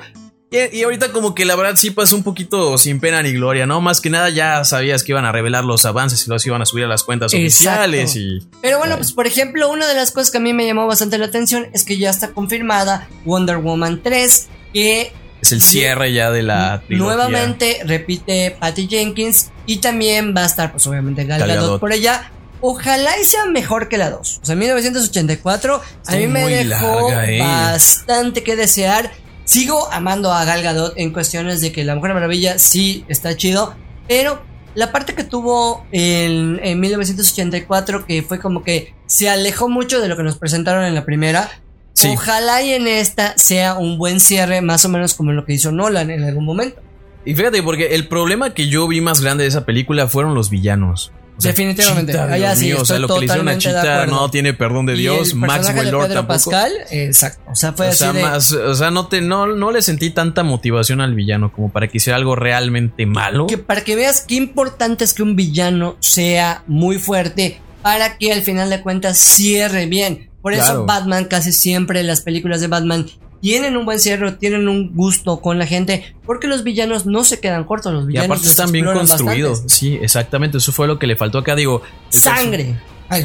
Y, 0.53 0.77
y 0.79 0.83
ahorita 0.83 1.13
como 1.13 1.35
que 1.35 1.45
la 1.47 1.57
verdad 1.57 1.77
sí 1.77 1.91
pasó 1.91 2.15
un 2.15 2.23
poquito 2.23 2.77
sin 2.79 3.01
pena 3.01 3.23
ni 3.23 3.33
gloria, 3.33 3.67
¿no? 3.67 3.81
Más 3.81 4.01
que 4.03 4.11
nada 4.11 4.29
ya 4.29 4.63
sabías 4.65 5.03
que 5.03 5.13
iban 5.13 5.25
a 5.25 5.33
revelar 5.33 5.65
los 5.65 5.85
avances 5.87 6.27
y 6.27 6.31
los 6.31 6.47
iban 6.47 6.61
a 6.63 6.67
subir 6.67 6.85
a 6.85 6.89
las 6.89 7.03
cuentas 7.05 7.33
Exacto. 7.33 7.81
oficiales 7.81 8.17
y... 8.17 8.47
Pero 8.61 8.79
bueno, 8.79 8.97
pues 8.99 9.13
por 9.13 9.27
ejemplo, 9.27 9.71
una 9.71 9.89
de 9.89 9.95
las 9.95 10.11
cosas 10.13 10.31
que 10.31 10.37
a 10.39 10.41
mí 10.41 10.53
me 10.53 10.67
llamó 10.67 10.87
bastante 10.87 11.17
la 11.19 11.25
atención 11.27 11.67
es 11.73 11.85
que 11.85 11.97
ya 11.97 12.11
está 12.11 12.29
confirmada 12.33 13.09
Wonder 13.25 13.57
Woman 13.57 14.03
3, 14.03 14.49
que 14.75 15.13
Es 15.41 15.53
el 15.53 15.63
cierre 15.63 16.13
ya 16.13 16.31
de 16.31 16.43
la 16.43 16.83
trilogía. 16.87 17.15
nuevamente 17.17 17.81
repite 17.87 18.55
Patty 18.61 18.89
Jenkins 18.89 19.51
y 19.65 19.79
también 19.79 20.35
va 20.37 20.43
a 20.43 20.47
estar, 20.47 20.71
pues 20.73 20.87
obviamente, 20.87 21.25
Gal 21.25 21.41
Gadot 21.41 21.55
Gadot. 21.57 21.81
por 21.81 21.93
allá. 21.93 22.31
Ojalá 22.61 23.19
y 23.19 23.25
sea 23.25 23.47
mejor 23.47 23.89
que 23.89 23.97
la 23.99 24.11
2. 24.11 24.41
O 24.43 24.47
sea, 24.47 24.55
1984 24.55 25.75
a 25.75 25.81
Está 26.03 26.17
mí 26.17 26.27
me 26.29 26.47
dejó 26.47 27.09
larga, 27.11 27.31
eh. 27.31 27.39
bastante 27.41 28.45
que 28.45 28.55
desear. 28.55 29.11
Sigo 29.53 29.93
amando 29.93 30.33
a 30.33 30.47
Gal 30.47 30.63
Gadot 30.63 30.95
en 30.97 31.13
cuestiones 31.13 31.61
de 31.61 31.73
que 31.73 31.85
La 31.85 31.95
Mujer 31.95 32.15
Maravilla 32.15 32.59
sí 32.59 33.05
está 33.09 33.37
chido, 33.37 33.75
pero 34.09 34.41
la 34.75 34.93
parte 34.93 35.15
que 35.15 35.25
tuvo 35.25 35.85
en, 35.93 36.59
en 36.63 36.81
1984 36.81 38.07
que 38.07 38.23
fue 38.23 38.39
como 38.39 38.63
que 38.63 38.95
se 39.05 39.29
alejó 39.29 39.69
mucho 39.69 40.01
de 40.01 40.09
lo 40.09 40.17
que 40.17 40.23
nos 40.23 40.39
presentaron 40.39 40.87
en 40.87 40.95
la 40.95 41.05
primera. 41.05 41.51
Sí. 41.93 42.09
Ojalá 42.09 42.63
y 42.63 42.73
en 42.73 42.89
esta 42.89 43.37
sea 43.37 43.75
un 43.75 43.99
buen 43.99 44.21
cierre, 44.21 44.63
más 44.63 44.87
o 44.87 44.89
menos 44.89 45.13
como 45.13 45.33
lo 45.33 45.45
que 45.45 45.53
hizo 45.53 45.71
Nolan 45.71 46.09
en 46.09 46.25
algún 46.25 46.47
momento. 46.47 46.81
Y 47.27 47.35
fíjate, 47.35 47.63
porque 47.63 47.95
el 47.95 48.09
problema 48.09 48.55
que 48.55 48.69
yo 48.69 48.89
vi 48.89 49.03
más 49.03 49.21
grande 49.21 49.43
de 49.43 49.49
esa 49.49 49.67
película 49.67 50.09
fueron 50.09 50.35
los 50.35 50.49
villanos. 50.49 51.13
O 51.37 51.41
sea, 51.41 51.51
Definitivamente. 51.53 52.13
Chita, 52.13 52.27
Dios 52.35 52.59
sí, 52.59 52.65
mío, 52.67 52.77
o 52.81 52.85
sea, 52.85 52.99
lo 52.99 53.09
que 53.09 53.19
le 53.21 53.25
hicieron 53.25 53.49
a 53.49 53.59
Chita 53.59 54.07
no 54.07 54.31
tiene 54.31 54.53
perdón 54.53 54.87
de 54.87 54.95
Dios. 54.95 55.35
Maxwell 55.35 55.91
Lord 55.91 56.13
tampoco. 56.13 56.51
Pascal, 56.51 56.73
exacto. 56.91 57.51
O 57.51 57.55
sea, 57.55 57.73
fue 57.73 57.87
o 57.87 57.89
así 57.89 57.99
sea, 58.01 58.13
de- 58.13 58.23
más, 58.23 58.53
o 58.53 58.75
sea, 58.75 58.91
no, 58.91 59.09
te, 59.09 59.21
no, 59.23 59.47
no 59.47 59.71
le 59.73 59.81
sentí 59.83 60.11
tanta 60.11 60.43
motivación 60.43 61.01
al 61.01 61.15
villano 61.15 61.51
como 61.51 61.73
para 61.73 61.89
que 61.89 61.97
hiciera 61.97 62.17
algo 62.19 62.37
realmente 62.37 63.07
malo. 63.07 63.47
que 63.47 63.59
para 63.59 63.81
que 63.83 63.97
veas 63.97 64.25
qué 64.29 64.35
importante 64.35 65.05
es 65.05 65.15
que 65.15 65.23
un 65.23 65.35
villano 65.35 65.97
sea 66.01 66.63
muy 66.67 66.99
fuerte 66.99 67.61
para 67.83 68.19
que 68.19 68.33
al 68.33 68.43
final 68.43 68.69
de 68.71 68.81
cuentas 68.83 69.19
cierre 69.19 69.87
bien. 69.87 70.31
Por 70.43 70.53
eso 70.53 70.65
Claro. 70.65 70.87
Batman 70.87 71.25
casi 71.27 71.53
siempre 71.53 72.03
las 72.03 72.21
películas 72.21 72.61
de 72.61 72.67
Batman 72.67 73.07
tienen 73.43 73.77
un 73.77 73.85
buen 73.85 74.01
cierre, 74.01 74.33
tienen 74.33 74.69
un 74.69 74.95
gusto 74.95 75.41
con 75.43 75.59
la 75.59 75.67
gente, 75.67 76.15
porque 76.25 76.47
los 76.47 76.65
villanos 76.65 77.05
no 77.05 77.25
se 77.25 77.41
quedan 77.41 77.65
cortos, 77.65 77.93
los 77.93 78.05
Y 78.05 78.07
villanos 78.07 78.27
aparte 78.27 78.43
los 78.45 78.51
están 78.53 78.73
bien 78.73 78.85
construidos. 78.87 79.51
bastante. 79.65 79.75
Sí, 79.75 79.99
exactamente. 80.01 80.57
Eso 80.59 80.73
fue 80.73 80.87
lo 80.87 80.99
que 80.99 81.07
le 81.07 81.17
faltó 81.17 81.39
acá. 81.39 81.55
Digo, 81.57 81.83
Sangre. 82.09 82.79
Ay, 83.11 83.25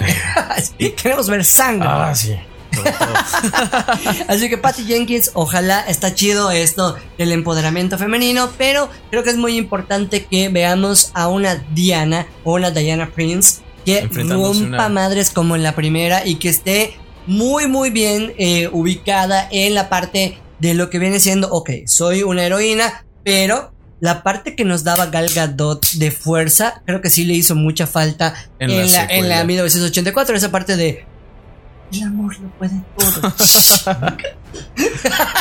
Queremos 1.01 1.29
ver 1.29 1.45
sangre. 1.45 1.87
Ah, 1.89 2.13
sí. 2.13 2.35
Así 4.27 4.49
que 4.49 4.57
Patty 4.57 4.83
Jenkins, 4.85 5.31
ojalá 5.33 5.81
está 5.87 6.13
chido 6.13 6.51
esto 6.51 6.95
del 7.17 7.31
empoderamiento 7.31 7.97
femenino, 7.97 8.49
pero 8.57 8.89
creo 9.09 9.23
que 9.23 9.29
es 9.29 9.37
muy 9.37 9.57
importante 9.57 10.25
que 10.25 10.49
veamos 10.49 11.11
a 11.13 11.27
una 11.27 11.55
Diana 11.73 12.27
o 12.43 12.53
una 12.55 12.71
Diana 12.71 13.09
Prince 13.13 13.59
que 13.85 14.01
rompa 14.11 14.35
una- 14.49 14.89
madres 14.89 15.29
como 15.29 15.55
en 15.55 15.63
la 15.63 15.73
primera 15.75 16.25
y 16.27 16.35
que 16.35 16.49
esté 16.49 16.97
muy 17.27 17.67
muy 17.67 17.89
bien 17.89 18.33
eh, 18.37 18.69
ubicada 18.71 19.47
en 19.51 19.75
la 19.75 19.89
parte 19.89 20.37
de 20.59 20.73
lo 20.73 20.89
que 20.89 20.99
viene 20.99 21.19
siendo, 21.19 21.49
ok, 21.51 21.69
soy 21.85 22.23
una 22.23 22.43
heroína, 22.43 23.05
pero 23.23 23.71
la 23.99 24.23
parte 24.23 24.55
que 24.55 24.63
nos 24.63 24.83
daba 24.83 25.07
Gal 25.07 25.29
Gadot 25.33 25.85
de 25.93 26.11
fuerza, 26.11 26.81
creo 26.85 27.01
que 27.01 27.09
sí 27.09 27.25
le 27.25 27.33
hizo 27.33 27.55
mucha 27.55 27.87
falta 27.87 28.33
En 28.59 28.69
en, 28.69 28.77
la 28.77 28.83
la, 28.83 28.83
en 28.83 28.89
la 28.91 29.01
secuela. 29.01 29.43
1984, 29.43 30.35
esa 30.35 30.51
parte 30.51 30.77
de 30.77 31.05
el 31.91 32.03
amor 32.03 32.37
lo 32.39 32.49
puede 32.57 32.73
todo. 32.97 33.33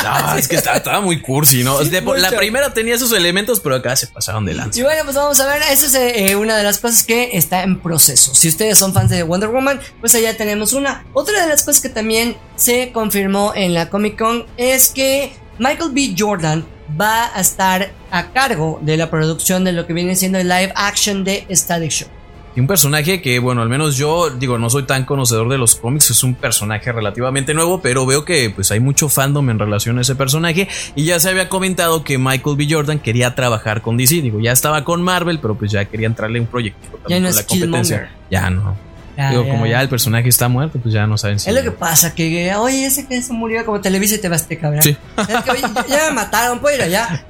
Ah, 0.05 0.35
es 0.37 0.47
que 0.47 0.55
estaba, 0.55 0.77
estaba 0.77 1.01
muy 1.01 1.21
cursi, 1.21 1.63
¿no? 1.63 1.81
Sí, 1.81 1.89
De- 1.89 2.01
la 2.01 2.31
primera 2.31 2.73
tenía 2.73 2.95
esos 2.95 3.11
elementos, 3.13 3.59
pero 3.59 3.75
acá 3.75 3.95
se 3.95 4.07
pasaron 4.07 4.45
de 4.45 4.53
lanza. 4.53 4.79
Y 4.79 4.83
bueno, 4.83 5.01
pues 5.03 5.15
vamos 5.15 5.39
a 5.39 5.47
ver, 5.47 5.61
esa 5.71 5.85
es 5.87 5.95
eh, 5.95 6.35
una 6.35 6.55
de 6.57 6.63
las 6.63 6.77
cosas 6.79 7.03
que 7.03 7.35
está 7.37 7.63
en 7.63 7.79
proceso. 7.79 8.35
Si 8.35 8.47
ustedes 8.47 8.77
son 8.77 8.93
fans 8.93 9.09
de 9.09 9.23
Wonder 9.23 9.49
Woman, 9.49 9.79
pues 9.99 10.13
allá 10.15 10.35
tenemos 10.37 10.73
una. 10.73 11.05
Otra 11.13 11.41
de 11.41 11.47
las 11.49 11.63
cosas 11.63 11.81
que 11.81 11.89
también 11.89 12.37
se 12.55 12.91
confirmó 12.91 13.53
en 13.55 13.73
la 13.73 13.89
Comic 13.89 14.17
Con 14.17 14.45
es 14.57 14.89
que 14.89 15.33
Michael 15.59 15.91
B. 15.93 16.15
Jordan 16.17 16.65
va 16.99 17.35
a 17.35 17.41
estar 17.41 17.91
a 18.11 18.27
cargo 18.31 18.79
de 18.81 18.97
la 18.97 19.09
producción 19.09 19.63
de 19.63 19.71
lo 19.73 19.85
que 19.87 19.93
viene 19.93 20.15
siendo 20.15 20.37
el 20.37 20.47
live 20.47 20.71
action 20.75 21.23
de 21.23 21.45
Static 21.51 21.91
Show. 21.91 22.09
Y 22.57 22.59
un 22.59 22.65
personaje 22.65 23.21
que, 23.21 23.37
bueno, 23.37 23.61
al 23.61 23.69
menos 23.69 23.97
yo, 23.97 24.31
digo, 24.31 24.57
no 24.57 24.71
soy 24.71 24.81
tan 24.81 25.05
conocedor 25.05 25.47
de 25.47 25.59
los 25.59 25.75
cómics, 25.75 26.09
es 26.09 26.23
un 26.23 26.33
personaje 26.33 26.91
relativamente 26.91 27.53
nuevo, 27.53 27.83
pero 27.83 28.07
veo 28.07 28.25
que 28.25 28.49
pues 28.49 28.71
hay 28.71 28.79
mucho 28.79 29.09
fandom 29.09 29.51
en 29.51 29.59
relación 29.59 29.99
a 29.99 30.01
ese 30.01 30.15
personaje. 30.15 30.67
Y 30.95 31.05
ya 31.05 31.19
se 31.19 31.29
había 31.29 31.49
comentado 31.49 32.03
que 32.03 32.17
Michael 32.17 32.55
B. 32.57 32.65
Jordan 32.67 32.97
quería 32.97 33.35
trabajar 33.35 33.83
con 33.83 33.95
DC. 33.95 34.23
Digo, 34.23 34.39
ya 34.39 34.53
estaba 34.53 34.83
con 34.83 35.03
Marvel, 35.03 35.37
pero 35.39 35.53
pues 35.53 35.69
ya 35.69 35.85
quería 35.85 36.07
entrarle 36.07 36.39
un 36.39 36.47
proyecto 36.47 36.97
Ya 37.07 37.19
no 37.19 37.25
con 37.25 37.29
es 37.29 37.35
la 37.35 37.43
competencia. 37.43 37.97
Killmonger. 37.97 38.09
Ya 38.31 38.49
no. 38.49 38.86
Digo, 39.17 39.43
ya. 39.45 39.51
como 39.51 39.65
ya 39.65 39.81
el 39.81 39.89
personaje 39.89 40.29
está 40.29 40.47
muerto, 40.47 40.79
pues 40.79 40.93
ya 40.93 41.07
no 41.07 41.17
saben 41.17 41.39
si. 41.39 41.49
Es 41.49 41.55
lo 41.55 41.63
que 41.63 41.71
pasa, 41.71 42.13
que 42.13 42.53
oye, 42.55 42.85
ese 42.85 43.07
que 43.07 43.21
se 43.21 43.33
murió 43.33 43.65
como 43.65 43.81
Televisa 43.81 44.15
y 44.15 44.17
te 44.19 44.29
vas 44.29 44.47
te 44.47 44.57
cabrón. 44.59 44.83
Sí. 44.83 44.95
Es 45.17 45.43
que, 45.43 45.51
oye, 45.51 45.61
ya 45.89 46.05
me 46.09 46.11
mataron, 46.11 46.59
puedo 46.59 46.75
ir 46.75 46.81
allá. 46.83 47.25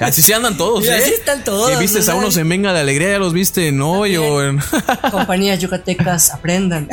Así 0.00 0.20
se 0.22 0.34
andan 0.34 0.56
todos, 0.56 0.84
¿eh? 0.88 0.94
así 0.96 1.12
están 1.14 1.44
todos, 1.44 1.72
Y 1.72 1.76
vistes 1.76 2.06
¿no? 2.08 2.14
a 2.14 2.16
unos 2.16 2.36
en 2.36 2.48
Venga 2.48 2.72
la 2.72 2.80
Alegría, 2.80 3.12
ya 3.12 3.18
los 3.18 3.32
viste 3.32 3.68
en 3.68 3.80
hoy 3.80 4.16
o 4.16 4.42
en. 4.42 4.58
Compañías 5.10 5.58
yucatecas, 5.60 6.32
aprendan. 6.32 6.88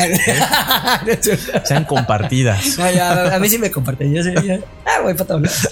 sean 1.63 1.85
compartidas. 1.85 2.77
No, 2.77 2.89
ya, 2.91 3.35
a 3.35 3.39
mí 3.39 3.49
sí 3.49 3.57
me 3.57 3.71
comparten. 3.71 4.13
Yo 4.13 4.21
ya- 4.23 4.59
ah, 4.85 5.01
voy 5.01 5.13
para 5.13 5.25
todos 5.27 5.69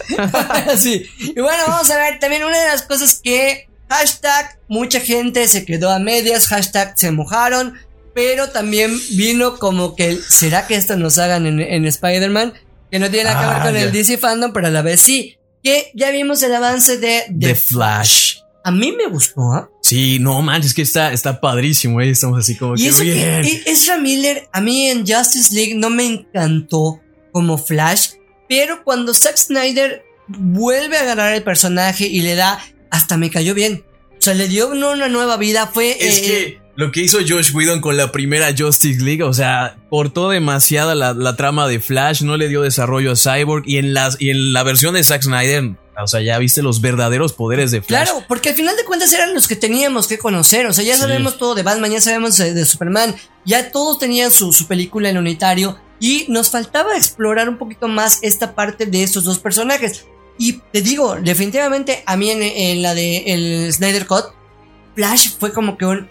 sí. 0.78 1.06
Y 1.20 1.40
bueno, 1.40 1.64
vamos 1.68 1.90
a 1.92 1.98
ver 1.98 2.20
también 2.20 2.44
una 2.44 2.60
de 2.60 2.68
las 2.68 2.84
cosas 2.84 3.20
que 3.24 3.68
hashtag 3.90 4.60
mucha 4.68 5.00
gente 5.00 5.48
se 5.48 5.66
quedó 5.66 5.92
a 5.92 6.00
medias, 6.00 6.48
hashtag 6.48 6.94
se 6.98 7.12
mojaron, 7.12 7.76
pero 8.18 8.50
también 8.50 9.00
vino 9.12 9.60
como 9.60 9.96
que 9.96 10.16
será 10.28 10.66
que 10.66 10.74
esto 10.74 10.98
nos 10.98 11.20
hagan 11.20 11.46
en, 11.46 11.60
en 11.60 11.86
Spider-Man, 11.86 12.52
que 12.90 12.98
no 12.98 13.12
tiene 13.12 13.26
nada 13.26 13.40
que 13.40 13.46
ver 13.46 13.58
Ah, 13.62 13.64
con 13.64 13.76
el. 13.78 13.92
DC 13.92 14.18
fandom, 14.18 14.52
pero 14.54 14.66
a 14.66 14.70
la 14.72 14.82
vez 14.82 15.02
sí. 15.02 15.38
Que 15.64 15.92
ya 15.94 16.10
vimos 16.10 16.42
el 16.42 16.56
avance 16.56 16.98
de 16.98 17.26
The 17.40 17.54
Flash. 17.54 18.38
A 18.64 18.72
mí 18.72 18.92
me 18.92 19.06
gustó, 19.06 19.52
¿ah? 19.54 19.70
Sí, 19.84 20.18
no 20.20 20.42
man, 20.42 20.64
es 20.64 20.74
que 20.74 20.82
está, 20.82 21.14
está 21.14 21.40
padrísimo, 21.40 22.02
¿eh? 22.02 22.10
Estamos 22.10 22.40
así 22.40 22.56
como 22.56 22.74
Y 22.76 22.82
que 22.82 22.88
eso 22.88 23.04
que 23.04 23.14
bien. 23.14 23.46
e- 23.46 23.64
Ezra 23.68 24.00
Miller 24.00 24.50
a 24.52 24.62
mí 24.62 24.88
en 24.90 25.06
Justice 25.06 25.54
League 25.54 25.76
no 25.76 25.92
me 25.92 26.08
encantó 26.08 27.00
como 27.32 27.60
Flash, 27.60 28.14
pero 28.50 28.84
cuando 28.84 29.14
Zack 29.14 29.38
Snyder 29.38 30.02
vuelve 30.28 30.98
a 30.98 31.02
agarrar 31.02 31.36
el 31.36 31.44
personaje 31.44 32.08
y 32.08 32.22
le 32.22 32.34
da, 32.34 32.60
hasta 32.90 33.16
me 33.16 33.30
cayó 33.30 33.54
bien. 33.54 33.86
O 34.18 34.22
sea, 34.24 34.34
le 34.34 34.48
dio 34.48 34.70
una, 34.70 34.90
una 34.90 35.08
nueva 35.08 35.38
vida, 35.38 35.68
fue... 35.72 35.96
Es 36.00 36.18
eh, 36.18 36.22
que 36.24 36.67
Lo 36.78 36.92
que 36.92 37.02
hizo 37.02 37.18
Josh 37.28 37.54
Whedon 37.54 37.82
con 37.82 37.98
la 37.98 38.12
primera 38.12 38.54
Justice 38.58 39.04
League, 39.04 39.24
o 39.24 39.34
sea, 39.34 39.78
cortó 39.90 40.30
demasiada 40.30 40.94
la, 40.96 41.14
la 41.14 41.36
trama 41.36 41.68
de 41.68 41.80
Flash, 41.80 42.22
no 42.22 42.38
le 42.38 42.48
dio 42.48 42.62
desarrollo 42.62 43.12
a 43.12 43.16
Cyborg 43.16 43.64
y 43.66 43.78
en, 43.78 43.94
las, 43.96 44.16
y 44.22 44.30
en 44.30 44.54
la 44.54 44.62
versión 44.62 44.94
de 44.94 45.04
Zack 45.04 45.24
Snyder, 45.24 45.72
o 46.00 46.08
sea, 46.08 46.22
ya 46.22 46.38
viste 46.38 46.62
los 46.62 46.80
verdaderos 46.80 47.34
poderes 47.34 47.72
de 47.72 47.82
Flash. 47.82 48.04
Claro, 48.10 48.24
porque 48.28 48.50
al 48.50 48.56
final 48.56 48.76
de 48.78 48.84
cuentas 48.86 49.12
eran 49.12 49.34
los 49.34 49.48
que 49.48 49.56
teníamos 49.56 50.06
que 50.08 50.20
conocer. 50.20 50.68
O 50.68 50.74
sea, 50.74 50.84
ya 50.84 50.94
Sí. 50.94 51.02
sabemos 51.02 51.40
todo 51.40 51.56
de 51.56 51.64
Batman, 51.64 51.90
ya 51.92 52.00
sabemos 52.00 52.38
de, 52.38 52.64
Superman, 52.66 53.16
ya 53.44 53.72
todos 53.72 53.98
tenían 53.98 54.30
su, 54.30 54.54
su 54.54 54.68
película 54.68 55.10
en 55.10 55.18
unitario. 55.18 55.80
Y 56.00 56.26
nos 56.30 56.52
faltaba 56.52 56.96
explorar 56.96 57.50
un 57.50 57.58
poquito 57.58 57.88
más 57.88 58.20
esta 58.22 58.54
parte 58.54 58.86
de 58.86 59.02
estos 59.02 59.24
dos 59.24 59.40
personajes. 59.40 60.06
Y 60.38 60.60
te 60.72 60.84
digo, 60.84 61.16
definitivamente 61.16 62.04
a 62.06 62.16
mí 62.16 62.30
en, 62.30 62.44
en 62.44 62.84
la 62.84 62.94
de 62.94 63.24
el 63.26 63.74
Snyder 63.74 64.06
Cut, 64.06 64.26
Flash 64.96 65.30
fue 65.40 65.52
como 65.52 65.76
que 65.80 65.86
un. 65.88 66.08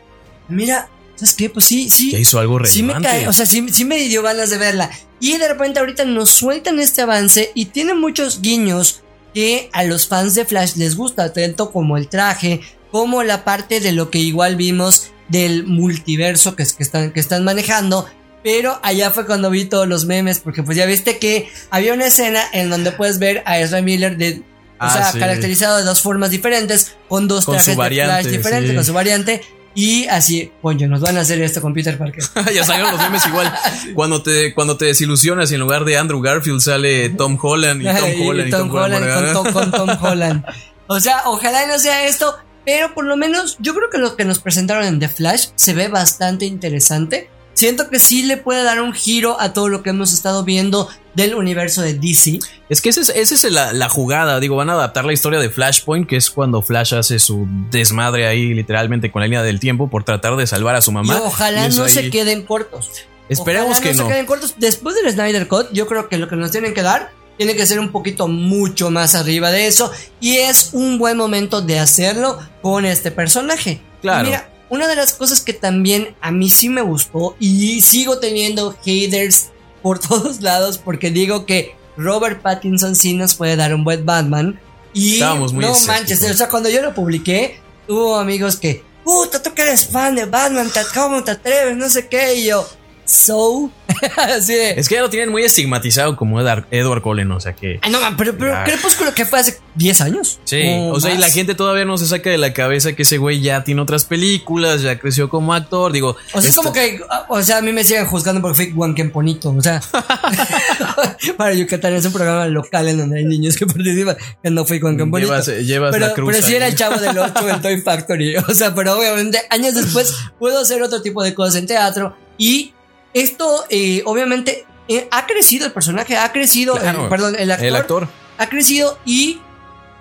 Mira, 0.48 0.88
¿sabes 1.16 1.34
qué? 1.34 1.50
Pues 1.50 1.64
sí, 1.64 1.88
sí. 1.90 2.12
Ya 2.12 2.18
hizo 2.18 2.38
algo 2.38 2.64
Sí 2.64 2.82
me 2.82 2.94
relevante. 2.94 3.08
cae, 3.08 3.28
o 3.28 3.32
sea, 3.32 3.46
sí, 3.46 3.66
sí 3.72 3.84
me 3.84 3.98
dio 3.98 4.22
ganas 4.22 4.50
de 4.50 4.58
verla. 4.58 4.90
Y 5.20 5.36
de 5.38 5.48
repente 5.48 5.80
ahorita 5.80 6.04
nos 6.04 6.30
sueltan 6.30 6.78
este 6.78 7.02
avance 7.02 7.50
y 7.54 7.66
tiene 7.66 7.94
muchos 7.94 8.40
guiños 8.42 9.02
que 9.34 9.70
a 9.72 9.84
los 9.84 10.06
fans 10.08 10.34
de 10.34 10.44
Flash 10.44 10.76
les 10.76 10.96
gusta, 10.96 11.32
tanto 11.32 11.70
como 11.72 11.96
el 11.96 12.08
traje, 12.08 12.60
como 12.90 13.22
la 13.22 13.44
parte 13.44 13.80
de 13.80 13.92
lo 13.92 14.10
que 14.10 14.18
igual 14.18 14.56
vimos 14.56 15.08
del 15.28 15.64
multiverso 15.64 16.54
que, 16.56 16.62
es- 16.62 16.72
que, 16.72 16.82
están, 16.82 17.10
que 17.12 17.20
están 17.20 17.44
manejando. 17.44 18.06
Pero 18.42 18.78
allá 18.82 19.10
fue 19.10 19.26
cuando 19.26 19.50
vi 19.50 19.64
todos 19.64 19.88
los 19.88 20.04
memes, 20.04 20.38
porque 20.38 20.62
pues 20.62 20.76
ya 20.76 20.86
viste 20.86 21.18
que 21.18 21.48
había 21.70 21.92
una 21.94 22.06
escena 22.06 22.42
en 22.52 22.70
donde 22.70 22.92
puedes 22.92 23.18
ver 23.18 23.42
a 23.44 23.58
Ezra 23.58 23.82
Miller 23.82 24.16
de... 24.16 24.42
O 24.78 24.84
Ah, 24.84 24.92
sea, 24.92 25.12
sí. 25.12 25.18
caracterizado 25.18 25.78
de 25.78 25.84
dos 25.84 26.02
formas 26.02 26.30
diferentes, 26.30 26.96
con 27.08 27.26
dos 27.28 27.46
Con 27.46 27.54
trajes 27.54 27.68
de 27.72 27.76
variante, 27.76 28.22
Flash 28.22 28.36
diferentes, 28.36 28.70
sí. 28.70 28.76
con 28.76 28.84
su 28.84 28.92
variante. 28.92 29.40
Y 29.76 30.06
así, 30.06 30.50
coño, 30.62 30.88
nos 30.88 31.02
van 31.02 31.18
a 31.18 31.20
hacer 31.20 31.38
esto 31.42 31.60
con 31.60 31.74
Peter 31.74 31.98
Parker. 31.98 32.24
ya 32.54 32.64
salieron 32.64 32.92
los 32.92 33.00
memes 33.00 33.26
igual. 33.26 33.52
Cuando 33.94 34.22
te, 34.22 34.54
cuando 34.54 34.78
te 34.78 34.86
desilusionas 34.86 35.52
y 35.52 35.54
en 35.54 35.60
lugar 35.60 35.84
de 35.84 35.98
Andrew 35.98 36.20
Garfield 36.22 36.60
sale 36.60 37.10
Tom 37.10 37.38
Holland 37.40 37.82
y 37.82 37.84
Tom 37.84 38.10
Y 38.16 38.26
Holland 38.26 38.48
y 38.48 38.50
Tom 38.50 38.68
Tom 38.68 38.74
Holland 38.74 39.04
Holland. 39.04 39.32
con, 39.34 39.52
con 39.52 39.70
Tom 39.70 39.90
Holland. 40.00 40.44
O 40.86 40.98
sea, 40.98 41.22
ojalá 41.26 41.66
no 41.66 41.78
sea 41.78 42.06
esto, 42.06 42.36
pero 42.64 42.94
por 42.94 43.04
lo 43.04 43.18
menos 43.18 43.58
yo 43.60 43.74
creo 43.74 43.90
que 43.90 43.98
lo 43.98 44.16
que 44.16 44.24
nos 44.24 44.38
presentaron 44.38 44.84
en 44.86 44.98
The 44.98 45.10
Flash 45.10 45.48
se 45.56 45.74
ve 45.74 45.88
bastante 45.88 46.46
interesante. 46.46 47.28
Siento 47.56 47.88
que 47.90 47.98
sí 47.98 48.22
le 48.22 48.36
puede 48.36 48.62
dar 48.62 48.80
un 48.82 48.92
giro 48.92 49.40
a 49.40 49.52
todo 49.52 49.68
lo 49.68 49.82
que 49.82 49.90
hemos 49.90 50.12
estado 50.12 50.44
viendo 50.44 50.88
del 51.14 51.34
universo 51.34 51.80
de 51.82 51.94
DC. 51.94 52.38
Es 52.68 52.80
que 52.82 52.90
esa 52.90 53.00
es, 53.00 53.08
esa 53.08 53.34
es 53.34 53.52
la, 53.52 53.72
la 53.72 53.88
jugada. 53.88 54.38
Digo, 54.40 54.56
van 54.56 54.68
a 54.70 54.74
adaptar 54.74 55.04
la 55.06 55.14
historia 55.14 55.40
de 55.40 55.48
Flashpoint, 55.48 56.06
que 56.06 56.16
es 56.16 56.30
cuando 56.30 56.60
Flash 56.60 56.94
hace 56.94 57.18
su 57.18 57.46
desmadre 57.70 58.26
ahí, 58.26 58.52
literalmente 58.52 59.10
con 59.10 59.20
la 59.22 59.26
línea 59.26 59.42
del 59.42 59.58
tiempo, 59.58 59.88
por 59.88 60.04
tratar 60.04 60.36
de 60.36 60.46
salvar 60.46 60.76
a 60.76 60.82
su 60.82 60.92
mamá. 60.92 61.14
y 61.14 61.16
ojalá 61.24 61.66
Y 61.66 61.70
no 61.74 61.88
se 61.88 62.00
ahí- 62.00 62.10
queden 62.10 62.44
cortos. 62.44 62.90
Esperemos 63.30 63.70
Ojalá 63.70 63.82
que 63.82 63.94
no. 63.94 64.02
no. 64.02 64.08
se 64.08 64.12
queden 64.12 64.26
cortos. 64.26 64.54
Después 64.58 64.94
del 64.94 65.10
Snyder 65.10 65.48
Cut, 65.48 65.68
yo 65.72 65.86
creo 65.86 66.08
que 66.08 66.18
lo 66.18 66.28
que 66.28 66.36
nos 66.36 66.50
tienen 66.52 66.74
que 66.74 66.82
dar 66.82 67.10
tiene 67.38 67.54
que 67.56 67.66
ser 67.66 67.80
un 67.80 67.90
poquito 67.90 68.28
mucho 68.28 68.90
más 68.90 69.14
arriba 69.14 69.50
de 69.50 69.66
eso. 69.66 69.90
Y 70.20 70.36
es 70.36 70.70
un 70.74 70.98
buen 70.98 71.16
momento 71.16 71.60
de 71.62 71.78
hacerlo 71.78 72.38
con 72.62 72.84
este 72.84 73.10
personaje. 73.10 73.80
Claro. 74.02 74.24
Y 74.28 74.30
mira, 74.30 74.48
una 74.70 74.88
de 74.88 74.96
las 74.96 75.12
cosas 75.12 75.40
que 75.40 75.52
también 75.52 76.14
a 76.20 76.30
mí 76.30 76.48
sí 76.50 76.68
me 76.68 76.82
gustó 76.82 77.36
y 77.38 77.80
sigo 77.80 78.18
teniendo 78.18 78.76
haters 78.84 79.48
por 79.82 79.98
todos 80.08 80.40
lados 80.40 80.78
porque 80.78 81.10
digo 81.10 81.46
que 81.46 81.74
Robert 81.96 82.42
Pattinson 82.42 82.94
sí 82.96 83.14
nos 83.14 83.34
puede 83.34 83.56
dar 83.56 83.74
un 83.74 83.84
buen 83.84 84.04
Batman. 84.04 84.60
Y 84.92 85.14
Estábamos 85.14 85.52
muy 85.52 85.64
no 85.64 85.72
escépticos. 85.72 86.00
manches, 86.00 86.30
o 86.30 86.34
sea, 86.34 86.48
cuando 86.48 86.68
yo 86.70 86.82
lo 86.82 86.94
publiqué, 86.94 87.60
hubo 87.88 88.16
amigos 88.16 88.56
que, 88.56 88.82
puta, 89.04 89.42
tú 89.42 89.52
que 89.54 89.62
eres 89.62 89.86
fan 89.86 90.14
de 90.14 90.24
Batman, 90.24 90.70
¿cómo 90.94 91.22
te 91.22 91.32
atreves? 91.32 91.76
No 91.76 91.88
sé 91.90 92.08
qué, 92.08 92.34
y 92.36 92.46
yo, 92.46 92.66
so, 93.06 93.70
así 94.16 94.54
de... 94.54 94.70
Es 94.72 94.88
que 94.88 94.96
ya 94.96 95.00
lo 95.00 95.10
tienen 95.10 95.30
muy 95.30 95.42
estigmatizado 95.42 96.16
como 96.16 96.40
Edward, 96.40 96.66
Edward 96.70 97.02
Cullen, 97.02 97.30
o 97.32 97.40
sea 97.40 97.54
que. 97.54 97.78
Ay, 97.82 97.90
no, 97.90 98.00
man, 98.00 98.16
pero, 98.16 98.36
pero. 98.36 98.54
Crepúsculo 98.64 99.14
que 99.14 99.24
fue 99.24 99.38
hace 99.38 99.58
10 99.76 100.00
años. 100.02 100.40
Sí, 100.44 100.62
o 100.90 101.00
sea, 101.00 101.14
y 101.14 101.18
la 101.18 101.30
gente 101.30 101.54
todavía 101.54 101.84
no 101.84 101.96
se 101.98 102.06
saca 102.06 102.30
de 102.30 102.38
la 102.38 102.52
cabeza 102.52 102.94
que 102.94 103.02
ese 103.02 103.18
güey 103.18 103.40
ya 103.40 103.64
tiene 103.64 103.80
otras 103.80 104.04
películas, 104.04 104.82
ya 104.82 104.98
creció 104.98 105.28
como 105.28 105.54
actor. 105.54 105.92
Digo, 105.92 106.16
O 106.32 106.40
sea, 106.40 106.50
es 106.50 106.56
como 106.56 106.72
que, 106.72 107.00
o 107.28 107.42
sea, 107.42 107.58
a 107.58 107.62
mí 107.62 107.72
me 107.72 107.84
siguen 107.84 108.06
juzgando 108.06 108.40
porque 108.40 108.56
fui 108.56 108.70
Guanquemponito, 108.72 109.50
o 109.50 109.62
sea. 109.62 109.80
para 111.36 111.54
Yucatán 111.54 111.94
es 111.94 112.04
un 112.04 112.12
programa 112.12 112.46
local 112.46 112.88
en 112.88 112.98
donde 112.98 113.18
hay 113.18 113.24
niños 113.24 113.56
que 113.56 113.66
participan, 113.66 114.16
que 114.42 114.50
no 114.50 114.64
fui 114.64 114.78
Guanquemponito. 114.78 115.30
Llevas, 115.30 115.46
llevas 115.46 115.92
pero, 115.92 116.06
la 116.06 116.14
cruz. 116.14 116.30
pero 116.32 116.42
sí 116.42 116.52
ahí. 116.52 116.56
era 116.56 116.68
el 116.68 116.74
chavo 116.74 116.98
del 116.98 117.18
8 117.18 117.48
en 117.48 117.62
Toy 117.62 117.80
Factory. 117.80 118.36
O 118.36 118.54
sea, 118.54 118.74
pero 118.74 118.98
obviamente 118.98 119.40
años 119.50 119.74
después 119.74 120.14
puedo 120.38 120.60
hacer 120.60 120.82
otro 120.82 121.02
tipo 121.02 121.22
de 121.22 121.34
cosas 121.34 121.56
en 121.56 121.66
teatro. 121.66 122.16
Y 122.38 122.74
esto, 123.20 123.64
eh, 123.70 124.02
obviamente, 124.04 124.66
eh, 124.88 125.08
ha 125.10 125.26
crecido 125.26 125.66
el 125.66 125.72
personaje, 125.72 126.16
ha 126.16 126.30
crecido, 126.32 126.74
Claro, 126.76 127.06
eh, 127.06 127.08
perdón, 127.08 127.36
el 127.38 127.50
actor, 127.50 127.66
El 127.66 127.76
actor. 127.76 128.08
ha 128.38 128.48
crecido. 128.48 128.98
Y 129.04 129.40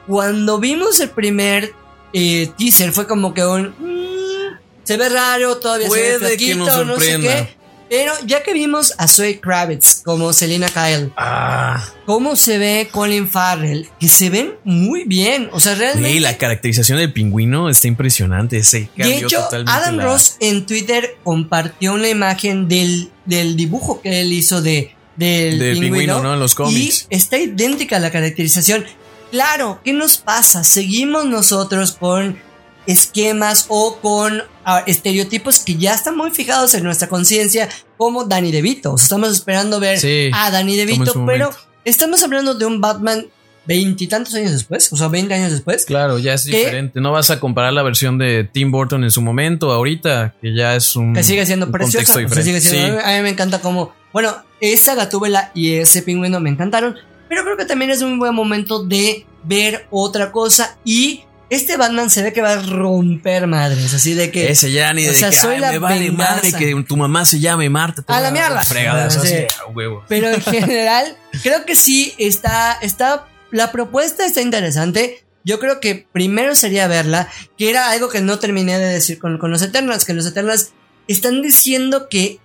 cuando 0.07 0.59
vimos 0.59 0.99
el 0.99 1.09
primer 1.09 1.73
eh, 2.13 2.51
teaser, 2.57 2.91
fue 2.91 3.07
como 3.07 3.33
que 3.33 3.45
un. 3.45 3.73
mm, 3.79 4.57
se 4.83 4.97
ve 4.97 5.09
raro, 5.09 5.57
todavía 5.57 5.89
se 5.89 6.17
ve 6.19 6.37
que 6.37 6.55
nos 6.55 6.69
flaquito, 6.69 6.85
no 6.85 6.99
sé 6.99 7.19
qué. 7.19 7.55
Pero 7.87 8.13
ya 8.25 8.41
que 8.41 8.53
vimos 8.53 8.93
a 8.97 9.07
Zoe 9.07 9.39
Kravitz 9.39 10.01
como 10.03 10.33
Selena 10.33 10.67
Kyle, 10.69 11.11
Ah, 11.17 11.85
cómo 12.05 12.35
se 12.35 12.57
ve 12.57 12.89
Colin 12.91 13.29
Farrell, 13.29 13.87
que 13.99 14.07
se 14.07 14.29
ven 14.31 14.55
muy 14.63 15.03
bien. 15.03 15.49
O 15.51 15.59
sea, 15.59 15.75
realmente. 15.75 16.09
güey, 16.09 16.19
la 16.19 16.35
caracterización 16.37 16.97
del 16.97 17.13
pingüino 17.13 17.69
está 17.69 17.87
impresionante. 17.87 18.63
Se 18.63 18.89
de 18.95 19.17
hecho, 19.17 19.37
totalmente. 19.43 19.71
Adam 19.71 19.97
la- 19.97 20.03
Ross 20.05 20.37
en 20.39 20.65
Twitter 20.65 21.15
compartió 21.23 21.93
una 21.93 22.09
imagen 22.09 22.67
del, 22.67 23.11
del 23.25 23.55
dibujo 23.55 24.01
que 24.01 24.21
él 24.21 24.33
hizo 24.33 24.63
de, 24.63 24.95
del, 25.15 25.59
Del 25.59 25.79
pingüino, 25.79 26.23
¿no? 26.23 26.33
En 26.33 26.39
los 26.39 26.55
cómics. 26.55 27.05
Y 27.11 27.15
está 27.15 27.37
idéntica 27.37 27.99
la 27.99 28.09
caracterización. 28.11 28.83
Claro, 29.29 29.79
¿qué 29.83 29.93
nos 29.93 30.17
pasa? 30.17 30.63
Seguimos 30.63 31.25
nosotros 31.25 31.91
con 31.91 32.39
esquemas 32.87 33.65
o 33.67 33.97
con 34.01 34.43
ah, 34.65 34.83
estereotipos 34.85 35.59
que 35.59 35.75
ya 35.75 35.93
están 35.93 36.17
muy 36.17 36.31
fijados 36.31 36.73
en 36.73 36.83
nuestra 36.83 37.07
conciencia, 37.07 37.69
como 37.97 38.25
Danny 38.25 38.51
DeVito. 38.51 38.93
O 38.93 38.97
sea, 38.97 39.05
estamos 39.05 39.29
esperando 39.29 39.79
ver 39.79 39.99
Sí, 39.99 40.29
a 40.33 40.51
Danny 40.51 40.75
DeVito, 40.75 41.25
pero 41.25 41.51
estamos 41.85 42.21
hablando 42.23 42.55
de 42.55 42.65
un 42.65 42.81
Batman 42.81 43.25
veintitantos 43.67 44.33
años 44.35 44.51
después, 44.51 44.91
o 44.93 44.95
sea, 44.95 45.07
veinte 45.07 45.33
años 45.33 45.51
después. 45.51 45.85
Claro, 45.85 46.19
ya 46.19 46.33
es 46.33 46.43
diferente. 46.43 47.01
No 47.01 47.11
vas 47.11 47.29
a 47.31 47.39
comparar 47.39 47.73
la 47.73 47.83
versión 47.83 48.17
de 48.17 48.43
Tim 48.43 48.71
Burton 48.71 49.03
en 49.03 49.11
su 49.11 49.21
momento, 49.21 49.71
ahorita, 49.71 50.35
que 50.41 50.53
ya 50.55 50.75
es 50.75 50.95
un. 50.95 51.13
Que 51.13 51.23
sigue 51.23 51.45
siendo 51.45 51.67
un 51.67 51.71
preciosa. 51.71 52.13
contexto 52.13 52.19
o 52.19 52.29
sea, 52.35 52.41
diferente. 52.43 52.69
sigue 52.69 52.77
siendo- 52.77 52.99
Sí. 53.01 53.05
A 53.05 53.17
mí 53.17 53.23
me 53.23 53.29
encanta 53.29 53.59
como. 53.61 53.93
Bueno, 54.13 54.35
esa 54.61 54.95
Gatúbela 54.95 55.51
y 55.53 55.73
ese 55.73 56.01
pingüino 56.01 56.39
me 56.39 56.49
encantaron. 56.49 56.95
Pero 57.27 57.43
creo 57.43 57.57
que 57.57 57.65
también 57.65 57.91
es 57.91 58.01
un 58.01 58.19
buen 58.19 58.35
momento 58.35 58.83
de 58.83 59.25
ver 59.43 59.87
otra 59.89 60.31
cosa. 60.31 60.77
Y 60.85 61.23
este 61.49 61.77
Batman 61.77 62.09
se 62.09 62.23
ve 62.23 62.33
que 62.33 62.41
va 62.41 62.53
a 62.53 62.61
romper 62.61 63.47
madres. 63.47 63.93
Así 63.93 64.13
de 64.13 64.31
que. 64.31 64.49
Ese 64.51 64.71
ya 64.71 64.93
ni 64.93 65.07
o 65.07 65.11
de 65.11 65.17
sea, 65.17 65.29
que 65.29 65.35
soy 65.35 65.55
"Ay, 65.55 65.59
la 65.61 65.71
me 65.71 65.79
vale 65.79 65.99
venganza". 66.09 66.35
madre 66.35 66.51
que 66.53 66.83
tu 66.87 66.97
mamá 66.97 67.25
se 67.25 67.39
llame 67.39 67.69
Marta. 67.69 68.03
A 68.07 68.19
la 68.21 68.31
mierda. 68.31 68.63
Fregadas, 68.63 69.13
Sí. 69.13 69.19
así, 69.19 69.35
a 69.65 69.69
huevo. 69.71 70.03
Pero 70.07 70.29
en 70.29 70.41
general, 70.41 71.17
creo 71.43 71.65
que 71.65 71.75
sí 71.75 72.13
está, 72.17 72.73
está, 72.81 73.27
la 73.51 73.71
propuesta 73.71 74.25
está 74.25 74.41
interesante. 74.41 75.23
Yo 75.43 75.59
creo 75.59 75.79
que 75.79 76.07
primero 76.11 76.55
sería 76.55 76.87
verla, 76.87 77.29
que 77.57 77.69
era 77.69 77.91
algo 77.91 78.09
que 78.09 78.21
no 78.21 78.39
terminé 78.39 78.79
de 78.79 78.85
decir 78.87 79.19
con, 79.19 79.37
con 79.37 79.51
los 79.51 79.61
Eternals, 79.61 80.03
que 80.03 80.13
los 80.13 80.25
Eternals 80.25 80.71
están 81.07 81.43
diciendo 81.43 82.09
que 82.09 82.39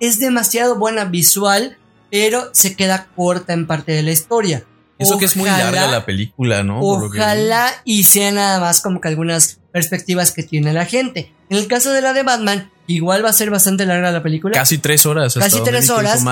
es 0.00 0.20
demasiado 0.20 0.76
buena 0.76 1.06
visual, 1.06 1.78
pero 2.10 2.50
se 2.52 2.76
queda 2.76 3.06
corta 3.16 3.54
en 3.54 3.66
parte 3.66 3.92
de 3.92 4.02
la 4.02 4.10
historia. 4.10 4.64
Eso 5.02 5.18
que 5.18 5.24
es 5.24 5.36
muy 5.36 5.48
larga 5.48 5.88
la 5.88 6.04
película, 6.04 6.62
¿no? 6.62 6.80
Ojalá 6.80 7.70
y 7.84 8.04
sea 8.04 8.32
nada 8.32 8.60
más 8.60 8.80
como 8.80 9.00
que 9.00 9.08
algunas 9.08 9.60
perspectivas 9.72 10.32
que 10.32 10.42
tiene 10.42 10.72
la 10.72 10.84
gente. 10.84 11.32
En 11.50 11.58
el 11.58 11.66
caso 11.66 11.92
de 11.92 12.00
la 12.00 12.12
de 12.12 12.22
Batman, 12.22 12.70
igual 12.86 13.24
va 13.24 13.30
a 13.30 13.32
ser 13.32 13.50
bastante 13.50 13.84
larga 13.86 14.10
la 14.10 14.22
película. 14.22 14.54
Casi 14.54 14.78
tres 14.78 15.06
horas. 15.06 15.34
Casi 15.34 15.62
tres 15.62 15.90
horas. 15.90 16.22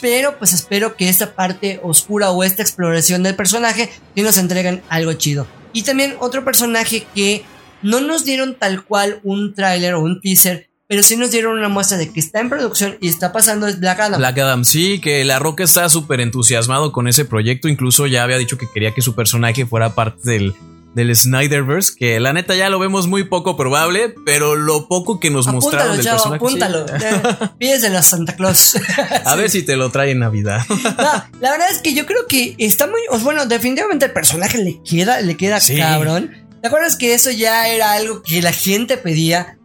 Pero 0.00 0.38
pues 0.38 0.52
espero 0.52 0.96
que 0.96 1.08
esta 1.08 1.34
parte 1.34 1.80
oscura 1.82 2.30
o 2.30 2.44
esta 2.44 2.62
exploración 2.62 3.22
del 3.22 3.34
personaje 3.34 3.90
nos 4.16 4.38
entreguen 4.38 4.82
algo 4.88 5.12
chido. 5.14 5.46
Y 5.72 5.82
también 5.82 6.16
otro 6.20 6.44
personaje 6.44 7.06
que 7.14 7.44
no 7.82 8.00
nos 8.00 8.24
dieron 8.24 8.54
tal 8.54 8.84
cual 8.84 9.20
un 9.22 9.54
tráiler 9.54 9.94
o 9.94 10.00
un 10.00 10.20
teaser, 10.20 10.67
pero 10.88 11.02
sí 11.02 11.16
nos 11.16 11.30
dieron 11.30 11.58
una 11.58 11.68
muestra 11.68 11.98
de 11.98 12.10
que 12.10 12.18
está 12.18 12.40
en 12.40 12.48
producción 12.48 12.96
y 13.00 13.08
está 13.08 13.30
pasando 13.30 13.66
es 13.66 13.78
Black 13.78 14.00
Adam. 14.00 14.18
Black 14.18 14.38
Adam, 14.38 14.64
sí, 14.64 15.00
que 15.00 15.22
La 15.24 15.38
Roca 15.38 15.62
está 15.62 15.88
súper 15.90 16.20
entusiasmado 16.20 16.92
con 16.92 17.06
ese 17.08 17.26
proyecto. 17.26 17.68
Incluso 17.68 18.06
ya 18.06 18.22
había 18.22 18.38
dicho 18.38 18.56
que 18.56 18.66
quería 18.72 18.94
que 18.94 19.02
su 19.02 19.14
personaje 19.14 19.66
fuera 19.66 19.94
parte 19.94 20.18
del, 20.30 20.54
del 20.94 21.14
Snyderverse. 21.14 21.92
Que 21.94 22.20
la 22.20 22.32
neta 22.32 22.54
ya 22.54 22.70
lo 22.70 22.78
vemos 22.78 23.06
muy 23.06 23.24
poco 23.24 23.54
probable, 23.54 24.14
pero 24.24 24.56
lo 24.56 24.88
poco 24.88 25.20
que 25.20 25.28
nos 25.28 25.46
mostraron 25.48 25.96
del 25.96 26.06
chavo, 26.06 26.38
personaje. 26.38 26.44
apúntalo. 26.44 26.86
sí. 26.98 27.50
Pídeselo 27.58 27.98
a 27.98 28.02
Santa 28.02 28.34
Claus. 28.34 28.74
A 29.26 29.36
ver 29.36 29.50
si 29.50 29.62
te 29.62 29.76
lo 29.76 29.90
trae 29.90 30.12
en 30.12 30.20
Navidad. 30.20 30.62
No, 30.98 31.24
la 31.40 31.50
verdad 31.52 31.68
es 31.70 31.78
que 31.82 31.92
yo 31.92 32.06
creo 32.06 32.26
que 32.26 32.54
está 32.56 32.86
muy. 32.86 33.00
Bueno, 33.20 33.44
definitivamente 33.44 34.06
el 34.06 34.12
personaje 34.12 34.56
le 34.56 34.80
queda, 34.82 35.20
le 35.20 35.36
queda 35.36 35.60
Sí. 35.60 35.76
cabrón. 35.76 36.30
¿Te 36.62 36.68
acuerdas 36.68 36.96
que 36.96 37.12
eso 37.12 37.30
ya 37.30 37.68
era 37.68 37.92
algo 37.92 38.22
que 38.22 38.40
la 38.42 38.52
gente 38.52 38.96
pedía? 38.96 39.57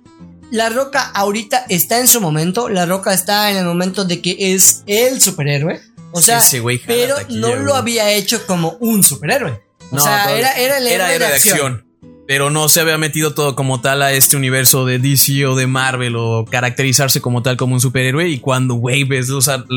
La 0.53 0.69
Roca 0.69 1.01
ahorita 1.15 1.65
está 1.67 1.97
en 1.97 2.07
su 2.07 2.21
momento. 2.21 2.69
La 2.69 2.85
Roca 2.85 3.11
está 3.11 3.49
en 3.49 3.57
el 3.57 3.65
momento 3.65 4.05
de 4.05 4.21
que 4.21 4.53
es 4.53 4.83
el 4.85 5.19
superhéroe. 5.19 5.81
O 6.11 6.21
sea, 6.21 6.43
pero 6.85 7.15
taquilla, 7.15 7.39
no 7.39 7.55
lo 7.55 7.73
había 7.73 8.11
hecho 8.11 8.45
como 8.45 8.77
un 8.79 9.03
superhéroe. 9.03 9.63
O 9.89 9.95
No, 9.95 10.03
sea, 10.03 10.37
era, 10.37 10.53
era 10.53 10.77
el 10.77 10.85
héroe 10.85 11.17
de 11.17 11.25
acción. 11.25 11.87
Pero 12.33 12.49
no 12.49 12.67
se 12.67 12.81
había 12.81 12.97
metido 12.97 13.35
todo 13.35 13.55
como 13.55 13.79
tal 13.79 14.01
a 14.01 14.11
este 14.11 14.35
universo 14.35 14.87
de 14.87 14.97
DC 14.97 15.45
o 15.45 15.55
de 15.55 15.67
Marvel 15.67 16.15
o 16.15 16.45
caracterizarse 16.49 17.21
como 17.21 17.43
tal 17.43 17.57
como 17.57 17.75
un 17.75 17.79
superhéroe. 17.79 18.27
Y 18.27 18.39
cuando, 18.39 18.73
güey, 18.73 19.03
ves 19.03 19.27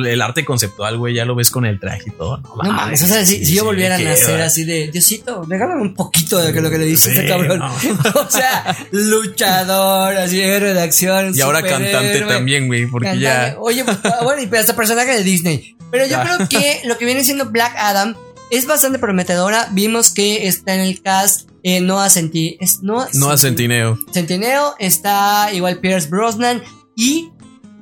el 0.07 0.23
arte 0.23 0.47
conceptual, 0.47 0.97
güey, 0.97 1.12
ya 1.14 1.27
lo 1.27 1.35
ves 1.35 1.51
con 1.51 1.66
el 1.66 1.79
traje 1.79 2.05
y 2.07 2.12
todo. 2.12 2.38
No, 2.38 2.62
No 2.62 2.73
mames, 2.73 3.03
o 3.03 3.07
sea, 3.07 3.27
si, 3.27 3.45
si 3.45 3.57
yo 3.57 3.64
volviera 3.66 3.97
a 3.97 3.99
nacer 3.99 4.40
así 4.40 4.64
de 4.64 4.88
Diosito, 4.90 5.45
regálame 5.47 5.83
un 5.83 5.92
poquito 5.92 6.38
de 6.38 6.59
lo 6.59 6.71
que 6.71 6.79
le 6.79 6.87
dice 6.87 7.11
Sí, 7.11 7.16
este 7.19 7.29
cabrón. 7.29 7.59
no. 7.59 7.66
O 8.27 8.31
sea, 8.31 8.75
luchador, 8.90 10.16
así 10.16 10.40
héroe 10.40 10.73
de 10.73 10.81
acción. 10.81 11.33
Y 11.35 11.42
ahora 11.42 11.62
cantante 11.62 12.23
también, 12.23 12.69
güey, 12.69 12.87
porque 12.87 13.09
cantante. 13.09 13.53
ya. 13.55 13.57
Oye, 13.61 13.85
pues, 13.85 13.99
bueno, 14.23 14.42
y 14.51 14.57
hasta 14.57 14.75
personaje 14.75 15.12
de 15.12 15.23
Disney. 15.23 15.77
Pero 15.90 16.05
yo 16.07 16.12
Ya. 16.12 16.23
creo 16.25 16.49
que 16.49 16.81
lo 16.87 16.97
que 16.97 17.05
viene 17.05 17.23
siendo 17.23 17.45
Black 17.51 17.75
Adam 17.77 18.16
es 18.51 18.66
bastante 18.66 18.99
prometedora. 18.99 19.69
Vimos 19.73 20.11
que 20.11 20.47
está 20.47 20.75
en 20.75 20.81
el 20.81 21.03
cast 21.03 21.51
eh, 21.68 21.81
Noah 21.81 22.09
Senti 22.09 22.57
es 22.61 22.81
Noah 22.85 23.09
No 23.14 23.29
a 23.29 23.37
Senti- 23.37 23.64
Centineo. 23.64 23.98
Centineo, 24.12 24.76
está 24.79 25.52
igual 25.52 25.81
Pierce 25.81 26.09
Brosnan 26.09 26.62
y 26.94 27.31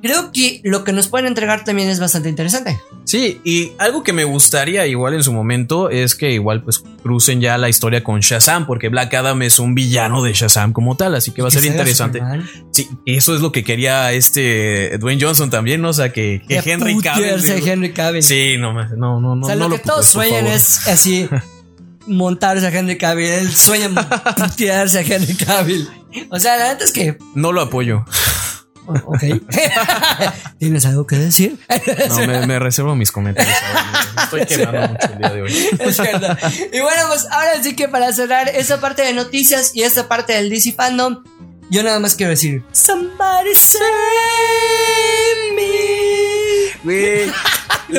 creo 0.00 0.32
que 0.32 0.62
lo 0.64 0.84
que 0.84 0.94
nos 0.94 1.08
pueden 1.08 1.26
entregar 1.26 1.64
también 1.64 1.90
es 1.90 2.00
bastante 2.00 2.30
interesante. 2.30 2.80
Sí, 3.04 3.42
y 3.44 3.72
algo 3.76 4.02
que 4.02 4.14
me 4.14 4.24
gustaría 4.24 4.86
igual 4.86 5.12
en 5.12 5.22
su 5.22 5.34
momento 5.34 5.90
es 5.90 6.14
que 6.14 6.32
igual 6.32 6.62
pues 6.62 6.82
crucen 7.02 7.42
ya 7.42 7.58
la 7.58 7.68
historia 7.68 8.02
con 8.02 8.20
Shazam, 8.20 8.66
porque 8.66 8.88
Black 8.88 9.12
Adam 9.12 9.42
es 9.42 9.58
un 9.58 9.74
villano 9.74 10.22
de 10.22 10.32
Shazam 10.32 10.72
como 10.72 10.96
tal, 10.96 11.14
así 11.14 11.32
que 11.32 11.42
va 11.42 11.48
a 11.48 11.50
ser 11.50 11.66
interesante. 11.66 12.22
Sí, 12.70 12.88
eso 13.04 13.34
es 13.34 13.42
lo 13.42 13.52
que 13.52 13.64
quería 13.64 14.12
este 14.12 14.96
Dwayne 14.98 15.22
Johnson 15.22 15.50
también, 15.50 15.82
¿no? 15.82 15.90
O 15.90 15.92
sea, 15.92 16.10
que, 16.10 16.40
Henry 16.48 16.96
Cavill. 17.02 17.68
Henry. 17.68 18.22
Sí, 18.22 18.56
no, 18.58 18.72
no, 18.72 19.20
no, 19.20 19.36
no. 19.36 19.44
o 19.44 19.46
sea, 19.46 19.56
no 19.56 19.68
lo 19.68 19.76
que 19.76 19.82
todos 19.82 20.06
sueñan 20.06 20.46
es 20.46 20.88
así 20.88 21.28
montarse 22.06 22.66
a 22.66 22.70
Henry 22.70 22.98
Cavill. 22.98 23.30
Él 23.30 23.54
sueña 23.54 23.88
putearse 24.36 24.98
a 25.00 25.02
Henry 25.02 25.34
Cavill. 25.34 25.88
O 26.30 26.38
sea, 26.38 26.56
la 26.56 26.68
neta 26.72 26.84
es 26.84 26.92
que. 26.92 27.18
No 27.34 27.52
lo 27.52 27.60
apoyo. 27.60 28.04
Ok. 28.86 29.22
¿Tienes 30.58 30.84
algo 30.84 31.06
que 31.06 31.16
decir? 31.16 31.58
No, 32.08 32.26
me, 32.26 32.46
me 32.46 32.58
reservo 32.58 32.94
mis 32.94 33.10
comentarios. 33.10 33.56
Estoy 34.22 34.46
quemando 34.46 34.88
mucho 34.88 35.06
el 35.12 35.18
día 35.18 35.30
de 35.30 35.42
hoy. 35.42 35.68
Es 35.78 35.96
cierto. 35.96 36.36
Y 36.72 36.80
bueno, 36.80 37.02
pues 37.08 37.26
ahora 37.30 37.62
sí 37.62 37.74
que 37.76 37.88
para 37.88 38.12
cerrar 38.12 38.48
esa 38.48 38.80
parte 38.80 39.02
de 39.02 39.14
noticias 39.14 39.74
y 39.74 39.82
esta 39.82 40.08
parte 40.08 40.34
del 40.34 40.50
DC 40.50 40.72
Fandom, 40.72 41.24
yo 41.70 41.82
nada 41.82 41.98
más 41.98 42.14
quiero 42.14 42.30
decir: 42.30 42.62
Somebody 42.72 43.54
save 43.54 43.84
me. 46.84 47.42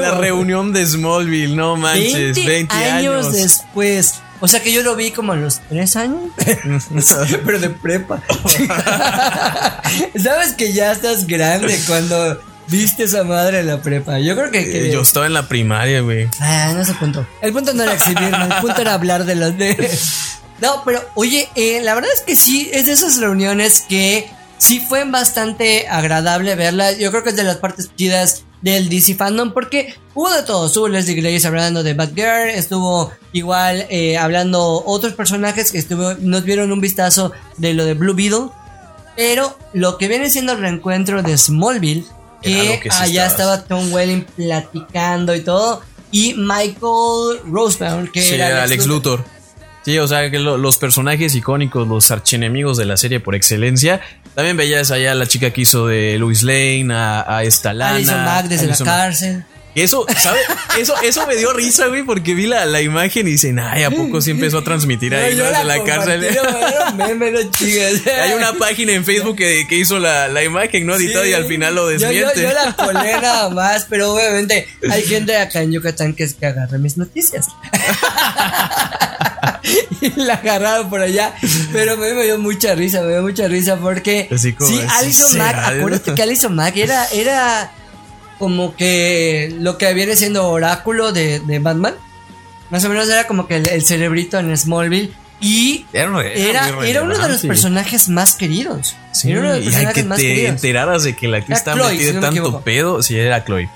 La 0.01 0.11
reunión 0.17 0.73
de 0.73 0.85
Smallville, 0.85 1.55
no 1.55 1.75
manches, 1.77 2.35
20, 2.45 2.73
años. 2.75 3.31
después. 3.33 4.15
O 4.41 4.47
sea 4.47 4.61
que 4.61 4.71
yo 4.73 4.83
lo 4.83 4.95
vi 4.95 5.11
como 5.11 5.31
a 5.31 5.35
los 5.37 5.59
3 5.69 5.95
años. 5.95 6.19
Pero 7.45 7.59
de 7.59 7.69
prepa. 7.69 8.21
Sabes 10.21 10.53
que 10.53 10.73
ya 10.73 10.91
estás 10.91 11.25
grande 11.27 11.79
cuando 11.87 12.39
viste 12.67 13.03
esa 13.03 13.23
madre 13.23 13.59
en 13.59 13.67
la 13.67 13.81
prepa. 13.81 14.19
Yo 14.19 14.35
creo 14.35 14.51
que. 14.51 14.69
que- 14.69 14.91
Yo 14.91 15.01
estaba 15.01 15.25
en 15.25 15.33
la 15.33 15.47
primaria, 15.47 16.01
güey. 16.01 16.27
Ah, 16.39 16.71
no 16.73 16.81
es 16.81 16.89
el 16.89 16.95
punto. 16.95 17.25
El 17.41 17.53
punto 17.53 17.73
no 17.73 17.83
era 17.83 17.93
exhibirme, 17.93 18.43
el 18.45 18.61
punto 18.61 18.81
era 18.81 18.93
hablar 18.93 19.25
de 19.25 19.35
los 19.35 19.57
de. 19.57 19.89
No, 20.61 20.83
pero 20.85 21.03
oye, 21.15 21.49
eh, 21.55 21.81
la 21.83 21.95
verdad 21.95 22.09
es 22.13 22.21
que 22.21 22.35
sí, 22.35 22.69
es 22.73 22.85
de 22.85 22.93
esas 22.93 23.17
reuniones 23.17 23.81
que 23.87 24.29
sí 24.57 24.79
fue 24.87 25.03
bastante 25.05 25.87
agradable 25.89 26.55
verla. 26.55 26.91
Yo 26.93 27.11
creo 27.11 27.23
que 27.23 27.29
es 27.31 27.35
de 27.35 27.43
las 27.43 27.57
partes 27.57 27.89
chidas 27.95 28.43
del 28.65 28.89
DC 28.89 29.13
Fandom 29.13 29.53
porque 29.53 29.93
hubo 30.15 30.29
de 30.31 30.41
todo. 30.41 30.65
Estuvo 30.65 30.87
Leslie 30.87 31.21
Grace 31.21 31.47
hablando 31.47 31.83
de 31.83 31.93
Batgirl, 31.93 32.49
estuvo 32.49 33.11
igual 33.31 33.85
eh, 33.91 34.17
hablando 34.17 34.83
otros 34.85 35.13
personajes 35.13 35.71
que 35.71 35.77
estuvo, 35.77 36.15
nos 36.15 36.43
dieron 36.43 36.71
un 36.71 36.81
vistazo 36.81 37.31
de 37.57 37.75
lo 37.75 37.85
de 37.85 37.93
Blue 37.93 38.15
Beetle. 38.15 38.49
Pero 39.15 39.55
lo 39.73 39.97
que 39.99 40.07
viene 40.07 40.31
siendo 40.31 40.53
el 40.53 40.59
reencuentro 40.59 41.21
de 41.21 41.37
Smallville, 41.37 42.05
que, 42.41 42.73
lo 42.73 42.79
que 42.81 42.89
sí 42.89 42.97
allá 42.99 43.27
estaba 43.27 43.63
Tom 43.63 43.93
Welling 43.93 44.23
platicando 44.35 45.35
y 45.35 45.41
todo. 45.41 45.81
Y 46.11 46.33
Michael 46.33 47.41
Rosebaum, 47.45 48.07
que 48.07 48.23
Sí, 48.23 48.33
era 48.33 48.47
era 48.47 48.63
Alex 48.63 48.87
Luthor. 48.87 49.23
Sí, 49.85 49.97
o 49.99 50.07
sea, 50.07 50.29
que 50.31 50.39
lo- 50.39 50.57
los 50.57 50.77
personajes 50.77 51.35
icónicos, 51.35 51.87
los 51.87 52.09
archienemigos 52.11 52.75
de 52.77 52.85
la 52.85 52.97
serie 52.97 53.19
por 53.19 53.35
excelencia. 53.35 54.01
También 54.33 54.57
veías 54.57 54.89
allá 54.91 55.11
a 55.11 55.15
la 55.15 55.27
chica 55.27 55.51
que 55.51 55.61
hizo 55.61 55.87
de 55.87 56.17
Louis 56.17 56.41
Lane, 56.43 56.87
a, 56.91 57.37
a 57.37 57.43
esta 57.43 57.71
Lana. 57.73 57.95
Alison 57.95 58.23
Mack 58.25 58.45
desde 58.47 58.65
Alison 58.65 58.87
la 58.87 58.93
cárcel. 58.97 59.45
Eso, 59.75 60.05
¿sabes? 60.17 60.41
Eso, 60.79 60.93
eso 61.03 61.25
me 61.27 61.35
dio 61.35 61.51
risa, 61.53 61.87
güey, 61.87 62.03
porque 62.03 62.33
vi 62.33 62.47
la, 62.47 62.65
la 62.65 62.81
imagen 62.81 63.27
y 63.27 63.31
dicen, 63.31 63.59
ay, 63.59 63.83
¿a 63.83 63.91
poco 63.91 64.21
sí 64.21 64.31
empezó 64.31 64.57
a 64.59 64.63
transmitir 64.63 65.13
ahí 65.15 65.33
No, 65.35 65.37
yo 65.39 65.49
desde 65.49 65.63
la 65.65 65.83
cárcel? 65.83 66.25
meme, 66.97 67.31
no 67.31 67.39
chingues. 67.51 68.05
Hay 68.07 68.33
una 68.33 68.53
página 68.53 68.93
en 68.93 69.03
Facebook 69.05 69.35
que, 69.37 69.65
que 69.69 69.75
hizo 69.77 69.99
la, 69.99 70.27
la 70.29 70.43
imagen, 70.43 70.85
¿no? 70.85 70.95
Editada 70.95 71.27
y 71.27 71.33
al 71.33 71.45
final 71.45 71.75
lo 71.75 71.91
Yo, 71.91 71.97
yo, 71.99 72.07
desmiente. 72.09 72.41
yo 72.41 72.51
la 72.53 72.73
colé 72.73 73.13
nada 73.21 73.49
más, 73.49 73.85
pero 73.89 74.13
obviamente 74.13 74.67
hay 74.89 75.03
gente 75.03 75.37
acá 75.37 75.61
en 75.61 75.71
Yucatán 75.73 76.13
que, 76.13 76.23
es 76.23 76.33
que 76.35 76.45
agarra 76.45 76.77
mis 76.77 76.97
noticias. 76.97 77.47
y 80.01 80.11
la 80.19 80.35
agarraron 80.35 80.89
por 80.89 81.01
allá. 81.01 81.33
Pero 81.71 81.93
a 81.93 81.95
mí 81.95 82.13
me 82.13 82.23
dio 82.23 82.37
mucha 82.37 82.75
risa, 82.75 83.01
me 83.01 83.11
dio 83.11 83.21
mucha 83.21 83.47
risa 83.47 83.77
porque. 83.77 84.27
Así 84.31 84.53
como, 84.53 84.69
sí, 84.69 84.77
¿sí 84.77 84.87
Alison? 84.89 85.37
Mack, 85.37 85.55
acuérdate 85.57 86.15
que 86.15 86.21
Alison 86.21 86.55
Mack 86.55 86.77
era, 86.77 87.05
era 87.07 87.71
como 88.39 88.75
que 88.75 89.55
lo 89.59 89.77
que 89.77 89.93
viene 89.93 90.15
siendo 90.15 90.47
oráculo 90.47 91.11
de, 91.11 91.39
de 91.39 91.59
Batman. 91.59 91.95
Más 92.69 92.83
o 92.83 92.89
menos 92.89 93.07
era 93.09 93.27
como 93.27 93.47
que 93.47 93.57
el, 93.57 93.69
el 93.69 93.83
cerebrito 93.83 94.39
en 94.39 94.55
Smallville. 94.55 95.13
Y 95.41 95.85
Era, 95.91 96.21
era, 96.83 97.03
uno 97.03 97.17
de 97.17 97.29
los 97.29 97.41
personajes 97.41 98.07
más 98.09 98.35
queridos. 98.35 98.95
Sí, 99.11 99.31
era 99.31 99.41
uno 99.41 99.53
de 99.53 99.59
los 99.59 99.65
y 99.65 99.67
hay 99.67 99.73
personajes 99.73 100.03
que 100.03 100.09
más 100.09 100.17
te 100.17 100.27
queridos. 100.27 100.49
enteraras 100.49 101.03
de 101.03 101.15
que 101.15 101.27
la 101.27 101.37
actriz 101.37 101.63
Chloe, 101.63 101.91
metida 101.91 102.07
si 102.07 102.13
no 102.13 102.21
tanto 102.21 102.61
pedo. 102.61 103.03
Sí, 103.03 103.17
era 103.17 103.43
Chloe. 103.43 103.69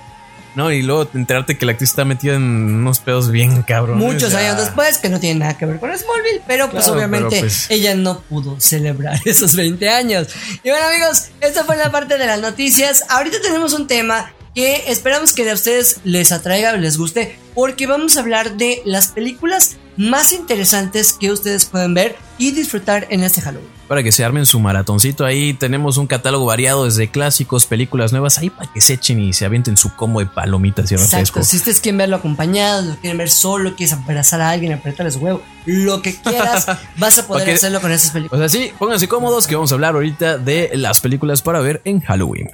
No, 0.56 0.72
y 0.72 0.82
luego 0.82 1.10
enterarte 1.14 1.58
que 1.58 1.66
la 1.66 1.74
actriz 1.74 1.92
está 1.92 2.06
metida 2.06 2.36
en 2.36 2.44
unos 2.44 3.00
pedos 3.00 3.32
bien 3.32 3.62
cabrones. 3.64 4.04
Muchos 4.04 4.34
años 4.34 4.58
después, 4.58 4.98
que 4.98 5.10
no 5.10 5.20
tiene 5.20 5.40
nada 5.42 5.58
que 5.58 5.66
ver 5.66 5.80
con 5.80 5.90
Smallville, 5.96 6.42
pero 6.48 6.70
pues 6.70 6.88
obviamente 6.88 7.28
pero, 7.30 7.42
pues- 7.42 7.70
ella 7.70 7.96
no 7.96 8.22
pudo 8.22 8.60
celebrar 8.60 9.20
esos 9.26 9.56
20 9.56 9.90
años. 9.90 10.28
Y 10.64 10.70
bueno 10.70 10.86
amigos, 10.88 11.28
esta 11.42 11.64
fue 11.64 11.78
la 11.78 11.92
parte 11.92 12.18
de 12.18 12.26
las 12.26 12.40
noticias. 12.42 13.04
Ahorita 13.10 13.38
tenemos 13.42 13.74
un 13.74 13.88
tema 13.88 14.34
que 14.56 14.84
esperamos 14.88 15.34
que 15.34 15.50
a 15.50 15.54
ustedes 15.54 15.98
les 16.04 16.32
atraiga, 16.32 16.74
les 16.74 16.98
guste, 16.98 17.38
porque 17.54 17.88
vamos 17.88 18.18
a 18.18 18.22
hablar 18.22 18.58
de 18.58 18.82
las 18.86 19.08
películas 19.10 19.78
más 19.98 20.32
interesantes 20.32 21.14
que 21.14 21.32
ustedes 21.32 21.66
pueden 21.66 21.94
ver 21.94 22.16
y 22.38 22.52
disfrutar 22.52 23.06
en 23.10 23.24
este 23.24 23.42
Halloween. 23.42 23.79
Para 23.90 24.04
que 24.04 24.12
se 24.12 24.24
armen 24.24 24.46
su 24.46 24.60
maratoncito 24.60 25.26
ahí, 25.26 25.56
tenemos 25.56 25.98
un 25.98 26.06
catálogo 26.06 26.46
variado 26.46 26.86
desde 26.86 27.10
clásicos, 27.10 27.66
películas 27.66 28.12
nuevas, 28.12 28.38
ahí 28.38 28.52
para 28.52 28.72
que 28.72 28.82
se 28.82 28.94
echen 28.94 29.20
y 29.20 29.34
se 29.34 29.46
avienten 29.46 29.78
su 29.78 29.96
combo 29.96 30.20
de 30.20 30.28
palomitas 30.28 30.92
y 30.92 30.96
refresco. 30.96 31.40
Exacto, 31.40 31.44
si 31.44 31.58
ustedes 31.58 31.80
quieren 31.80 31.98
verlo 31.98 32.18
acompañado, 32.18 32.84
lo 32.84 32.96
quieren 32.98 33.18
ver 33.18 33.32
solo, 33.32 33.76
quieres 33.76 33.94
abrazar 33.94 34.42
a 34.42 34.52
alguien, 34.52 34.74
apretarles 34.74 35.16
huevo, 35.16 35.42
lo 35.66 36.04
que 36.04 36.14
quieras, 36.14 36.68
vas 36.98 37.18
a 37.18 37.26
poder 37.26 37.50
hacerlo 37.50 37.82
con 37.82 37.92
esas 37.92 38.12
películas. 38.12 38.46
O 38.46 38.48
sea, 38.48 38.62
sí, 38.62 38.72
pónganse 38.78 39.08
cómodos 39.08 39.48
que 39.48 39.56
vamos 39.56 39.72
a 39.72 39.76
hablar 39.76 39.96
ahorita 39.96 40.38
de 40.38 40.70
las 40.76 41.02
películas 41.02 41.42
para 41.42 41.60
ver 41.60 41.82
en 41.84 42.00
Halloween. 42.02 42.52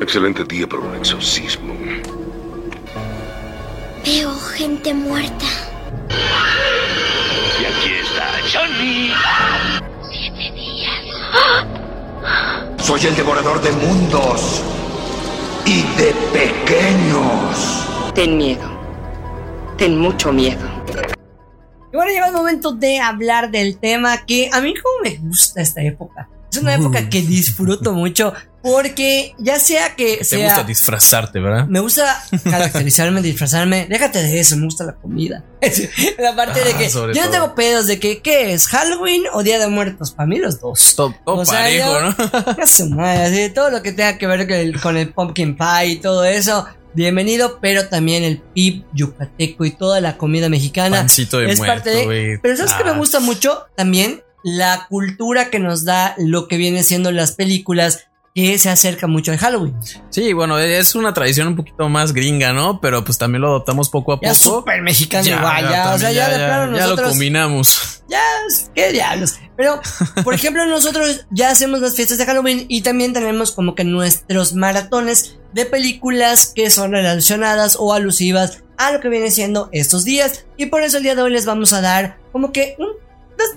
Excelente 0.00 0.44
día 0.44 0.68
para 0.68 0.82
un 0.82 0.94
exorcismo. 0.94 1.74
Veo 4.04 4.32
gente 4.36 4.94
muerta. 4.94 5.46
Y 7.60 7.64
aquí 7.64 7.92
está 7.94 8.01
Johnny. 8.50 9.12
Soy 12.78 13.06
el 13.06 13.14
devorador 13.14 13.60
de 13.62 13.70
mundos 13.72 14.62
y 15.64 15.82
de 15.96 16.12
pequeños. 16.32 18.12
Ten 18.14 18.36
miedo. 18.36 18.68
Ten 19.76 19.98
mucho 19.98 20.32
miedo. 20.32 20.60
Y 21.92 21.96
bueno, 21.96 22.10
llega 22.10 22.26
el 22.26 22.32
momento 22.32 22.72
de 22.72 23.00
hablar 23.00 23.50
del 23.50 23.78
tema 23.78 24.24
que 24.24 24.50
a 24.52 24.60
mí 24.60 24.74
como 24.74 25.02
me 25.04 25.16
gusta 25.28 25.62
esta 25.62 25.82
época. 25.82 26.28
Es 26.52 26.58
una 26.58 26.74
época 26.74 27.08
que 27.08 27.22
disfruto 27.22 27.92
mucho 27.92 28.32
porque 28.62 29.34
ya 29.38 29.58
sea 29.58 29.96
que 29.96 30.18
Te 30.18 30.24
sea... 30.24 30.44
gusta 30.46 30.62
disfrazarte, 30.62 31.40
¿verdad? 31.40 31.66
me 31.66 31.80
gusta 31.80 32.22
caracterizarme, 32.44 33.20
disfrazarme. 33.20 33.86
Déjate 33.88 34.22
de 34.22 34.38
eso, 34.38 34.56
me 34.56 34.66
gusta 34.66 34.84
la 34.84 34.92
comida. 34.94 35.42
la 36.18 36.36
parte 36.36 36.62
de 36.62 36.72
Ah, 36.72 36.78
que 36.78 36.88
sobre 36.90 37.14
yo 37.14 37.24
no 37.24 37.30
tengo 37.30 37.54
pedos 37.56 37.86
de 37.88 37.98
que, 37.98 38.20
¿qué 38.22 38.52
es? 38.52 38.68
¿Halloween 38.68 39.24
o 39.32 39.42
Día 39.42 39.58
de 39.58 39.66
Muertos? 39.66 40.12
Para 40.12 40.28
mí 40.28 40.38
los 40.38 40.60
dos. 40.60 40.94
Todo, 40.94 41.12
todo 41.24 41.36
O 41.38 41.44
sea, 41.44 41.60
parejo, 41.60 41.88
yo- 41.88 42.00
¿no? 42.02 42.54
Ya 42.58 42.66
su 42.66 42.88
madre, 42.90 43.22
así, 43.46 43.52
todo 43.52 43.70
lo 43.70 43.82
que 43.82 43.92
tenga 43.92 44.16
que 44.18 44.26
ver 44.28 44.46
con 44.46 44.56
el, 44.56 44.80
con 44.80 44.96
el 44.96 45.12
pumpkin 45.12 45.56
pie 45.56 45.86
y 45.88 45.96
todo 45.96 46.24
eso, 46.24 46.64
bienvenido, 46.94 47.58
pero 47.60 47.88
también 47.88 48.22
el 48.22 48.38
pip 48.54 48.84
yucateco 48.92 49.64
y 49.64 49.72
toda 49.72 50.00
la 50.00 50.16
comida 50.16 50.48
mexicana 50.48 50.98
Pancito 50.98 51.38
de 51.38 51.50
es 51.50 51.58
muerto, 51.58 51.74
parte 51.74 51.90
de. 51.90 52.38
Pero 52.40 52.56
sabes 52.56 52.74
que 52.74 52.84
me 52.84 52.90
Ah. 52.90 52.98
gusta 52.98 53.18
mucho 53.18 53.66
también 53.74 54.22
la 54.42 54.86
cultura 54.88 55.50
que 55.50 55.58
nos 55.58 55.84
da 55.84 56.14
lo 56.18 56.48
que 56.48 56.56
viene 56.56 56.82
siendo 56.82 57.12
las 57.12 57.32
películas 57.32 58.06
que 58.34 58.58
se 58.58 58.70
acerca 58.70 59.06
mucho 59.06 59.30
de 59.30 59.38
Halloween. 59.38 59.76
Sí, 60.10 60.32
bueno, 60.32 60.58
es 60.58 60.94
una 60.94 61.12
tradición 61.12 61.48
un 61.48 61.56
poquito 61.56 61.88
más 61.88 62.12
gringa, 62.14 62.52
¿no? 62.52 62.80
Pero 62.80 63.04
pues 63.04 63.18
también 63.18 63.42
lo 63.42 63.48
adoptamos 63.48 63.90
poco 63.90 64.12
a 64.12 64.16
poco. 64.16 64.26
Ya 64.26 64.34
súper 64.34 64.80
mexicano 64.80 65.26
ya, 65.26 65.92
o 65.94 65.98
sea, 65.98 66.12
ya, 66.12 66.28
de 66.30 66.36
plano 66.36 66.76
ya 66.76 66.82
nosotros... 66.82 67.06
lo 67.06 67.12
combinamos. 67.12 68.02
Ya, 68.08 68.22
qué 68.74 68.92
diablos. 68.92 69.34
Pero, 69.56 69.80
por 70.24 70.34
ejemplo, 70.34 70.64
nosotros 70.66 71.26
ya 71.30 71.50
hacemos 71.50 71.80
las 71.80 71.94
fiestas 71.94 72.18
de 72.18 72.26
Halloween 72.26 72.64
y 72.68 72.82
también 72.82 73.12
tenemos 73.12 73.52
como 73.52 73.74
que 73.74 73.84
nuestros 73.84 74.54
maratones 74.54 75.36
de 75.52 75.66
películas 75.66 76.52
que 76.54 76.70
son 76.70 76.92
relacionadas 76.92 77.76
o 77.78 77.92
alusivas 77.92 78.62
a 78.78 78.92
lo 78.92 79.00
que 79.00 79.08
viene 79.08 79.30
siendo 79.30 79.68
estos 79.72 80.04
días. 80.04 80.46
Y 80.56 80.66
por 80.66 80.82
eso 80.82 80.96
el 80.96 81.02
día 81.02 81.14
de 81.14 81.22
hoy 81.22 81.32
les 81.32 81.44
vamos 81.44 81.72
a 81.72 81.80
dar 81.80 82.18
como 82.32 82.50
que 82.50 82.76
un 82.78 82.88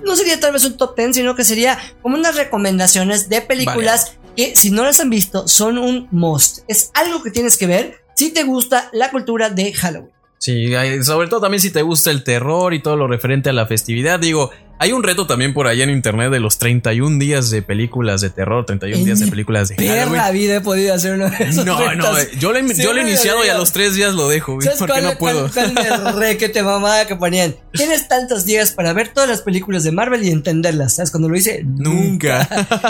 no 0.03 0.15
sería 0.15 0.39
tal 0.39 0.53
vez 0.53 0.65
un 0.65 0.77
top 0.77 0.95
10, 0.95 1.15
sino 1.15 1.35
que 1.35 1.43
sería 1.43 1.79
como 2.01 2.15
unas 2.15 2.35
recomendaciones 2.35 3.29
de 3.29 3.41
películas 3.41 4.13
que 4.35 4.55
si 4.55 4.71
no 4.71 4.83
las 4.83 4.99
han 4.99 5.09
visto 5.09 5.47
son 5.47 5.77
un 5.77 6.07
must. 6.11 6.59
Es 6.67 6.91
algo 6.93 7.23
que 7.23 7.31
tienes 7.31 7.57
que 7.57 7.67
ver 7.67 7.99
si 8.15 8.31
te 8.31 8.43
gusta 8.43 8.89
la 8.93 9.11
cultura 9.11 9.49
de 9.49 9.73
Halloween. 9.73 10.14
Sí, 10.37 10.71
sobre 11.03 11.27
todo 11.27 11.41
también 11.41 11.61
si 11.61 11.71
te 11.71 11.81
gusta 11.81 12.11
el 12.11 12.23
terror 12.23 12.73
y 12.73 12.81
todo 12.81 12.95
lo 12.95 13.07
referente 13.07 13.49
a 13.49 13.53
la 13.53 13.65
festividad. 13.65 14.19
Digo, 14.19 14.51
hay 14.77 14.91
un 14.91 15.03
reto 15.03 15.25
también 15.25 15.53
por 15.53 15.67
allá 15.67 15.85
en 15.85 15.89
internet 15.89 16.31
de 16.31 16.41
los 16.41 16.57
31 16.57 17.17
días 17.17 17.49
de 17.49 17.61
películas 17.61 18.19
de 18.19 18.29
terror, 18.29 18.65
31 18.65 19.05
días 19.05 19.19
de 19.19 19.27
películas 19.27 19.69
de 19.69 19.75
Halloween. 19.75 20.17
la 20.17 20.31
vida 20.31 20.55
he 20.57 20.61
podido 20.61 20.93
hacer 20.93 21.13
uno 21.13 21.29
de 21.29 21.45
esos 21.45 21.65
No, 21.65 21.95
no, 21.95 22.13
yo 22.39 22.51
lo, 22.51 22.57
he 22.57 22.61
iniciado 23.01 23.45
y 23.45 23.49
a 23.49 23.57
los 23.57 23.71
tres 23.71 23.95
días 23.95 24.13
lo 24.13 24.27
dejo, 24.27 24.59
porque 24.77 25.01
no 25.01 25.17
puedo. 25.17 25.47
re 26.15 26.37
que 26.37 26.49
te 26.49 26.61
mamada 26.61 27.07
que 27.07 27.15
ponían. 27.15 27.55
Tienes 27.71 28.07
tantos 28.07 28.45
días 28.45 28.71
para 28.71 28.91
ver 28.91 29.13
todas 29.13 29.29
las 29.29 29.41
películas 29.41 29.83
de 29.83 29.91
Marvel 29.91 30.23
y 30.23 30.29
entenderlas, 30.29 30.95
¿sabes? 30.95 31.11
Cuando 31.11 31.29
lo 31.29 31.37
hice, 31.37 31.63
nunca. 31.63 32.47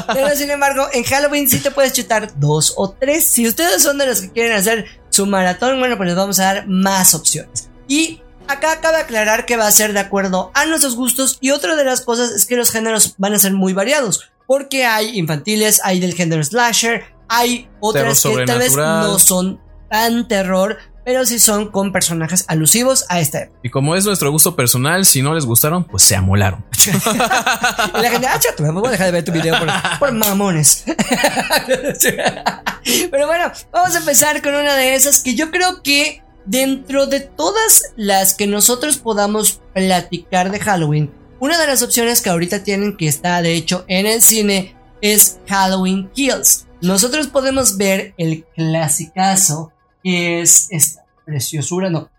Pero 0.13 0.35
sin 0.35 0.49
embargo, 0.49 0.87
en 0.91 1.03
Halloween 1.03 1.49
sí 1.49 1.59
te 1.59 1.69
puedes 1.69 1.93
chutar 1.93 2.31
dos 2.39 2.73
o 2.77 2.91
tres. 2.91 3.25
Si 3.25 3.47
ustedes 3.47 3.83
son 3.83 3.99
de 3.99 4.07
los 4.07 4.21
que 4.21 4.31
quieren 4.31 4.53
hacer 4.53 4.85
su 5.15 5.25
maratón, 5.25 5.79
bueno, 5.79 5.97
pues 5.97 6.07
les 6.07 6.15
vamos 6.15 6.39
a 6.39 6.43
dar 6.53 6.67
más 6.67 7.13
opciones. 7.15 7.69
Y 7.87 8.21
Acá 8.47 8.79
cabe 8.79 8.97
aclarar 8.97 9.45
que 9.45 9.57
va 9.57 9.67
a 9.67 9.71
ser 9.71 9.93
de 9.93 9.99
acuerdo 9.99 10.51
a 10.53 10.65
nuestros 10.65 10.95
gustos 10.95 11.37
y 11.41 11.49
otra 11.49 11.75
de 11.75 11.83
las 11.83 12.01
cosas 12.01 12.31
es 12.31 12.45
que 12.45 12.55
los 12.55 12.69
géneros 12.69 13.15
van 13.17 13.33
a 13.33 13.39
ser 13.39 13.53
muy 13.53 13.73
variados, 13.73 14.29
porque 14.45 14.85
hay 14.85 15.17
infantiles, 15.17 15.81
hay 15.83 15.99
del 15.99 16.13
género 16.13 16.43
slasher, 16.43 17.05
hay 17.27 17.67
otras 17.79 18.21
que 18.21 18.45
tal 18.45 18.59
vez 18.59 18.75
no 18.75 19.17
son 19.17 19.59
tan 19.89 20.27
terror, 20.27 20.77
pero 21.05 21.25
sí 21.25 21.39
son 21.39 21.71
con 21.71 21.93
personajes 21.93 22.43
alusivos 22.47 23.05
a 23.07 23.21
esta 23.21 23.43
época. 23.43 23.59
Y 23.63 23.69
como 23.69 23.95
es 23.95 24.05
nuestro 24.05 24.31
gusto 24.31 24.55
personal, 24.55 25.05
si 25.05 25.21
no 25.21 25.33
les 25.33 25.45
gustaron, 25.45 25.85
pues 25.85 26.03
se 26.03 26.15
amolaron. 26.15 26.65
y 26.85 28.01
la 28.01 28.09
gente, 28.09 28.27
ah, 28.27 28.39
chato, 28.39 28.63
me 28.63 28.71
voy 28.71 28.89
a 28.89 28.91
dejar 28.91 29.05
de 29.05 29.11
ver 29.13 29.23
tu 29.23 29.31
video 29.31 29.57
por, 29.57 29.69
por 29.99 30.11
mamones. 30.11 30.83
pero 33.11 33.27
bueno, 33.27 33.51
vamos 33.71 33.95
a 33.95 33.99
empezar 33.99 34.41
con 34.41 34.55
una 34.55 34.75
de 34.75 34.95
esas 34.95 35.21
que 35.21 35.35
yo 35.35 35.51
creo 35.51 35.81
que 35.81 36.25
Dentro 36.45 37.07
de 37.07 37.21
todas 37.21 37.93
las 37.95 38.35
que 38.35 38.45
nosotros 38.45 38.97
podamos 38.97 39.61
platicar 39.73 40.51
de 40.51 40.59
Halloween, 40.59 41.11
una 41.39 41.57
de 41.57 41.65
las 41.65 41.81
opciones 41.81 42.21
que 42.21 42.29
ahorita 42.29 42.63
tienen 42.63 42.97
que 42.97 43.07
está 43.07 43.41
de 43.41 43.55
hecho 43.55 43.83
en 43.87 44.05
el 44.05 44.21
cine 44.21 44.75
es 45.01 45.39
Halloween 45.47 46.09
Kills. 46.13 46.67
Nosotros 46.81 47.27
podemos 47.27 47.77
ver 47.77 48.13
el 48.17 48.45
clasicazo 48.55 49.71
es 50.05 50.67
esta 50.71 51.03
preciosura, 51.25 51.89
no. 51.89 52.09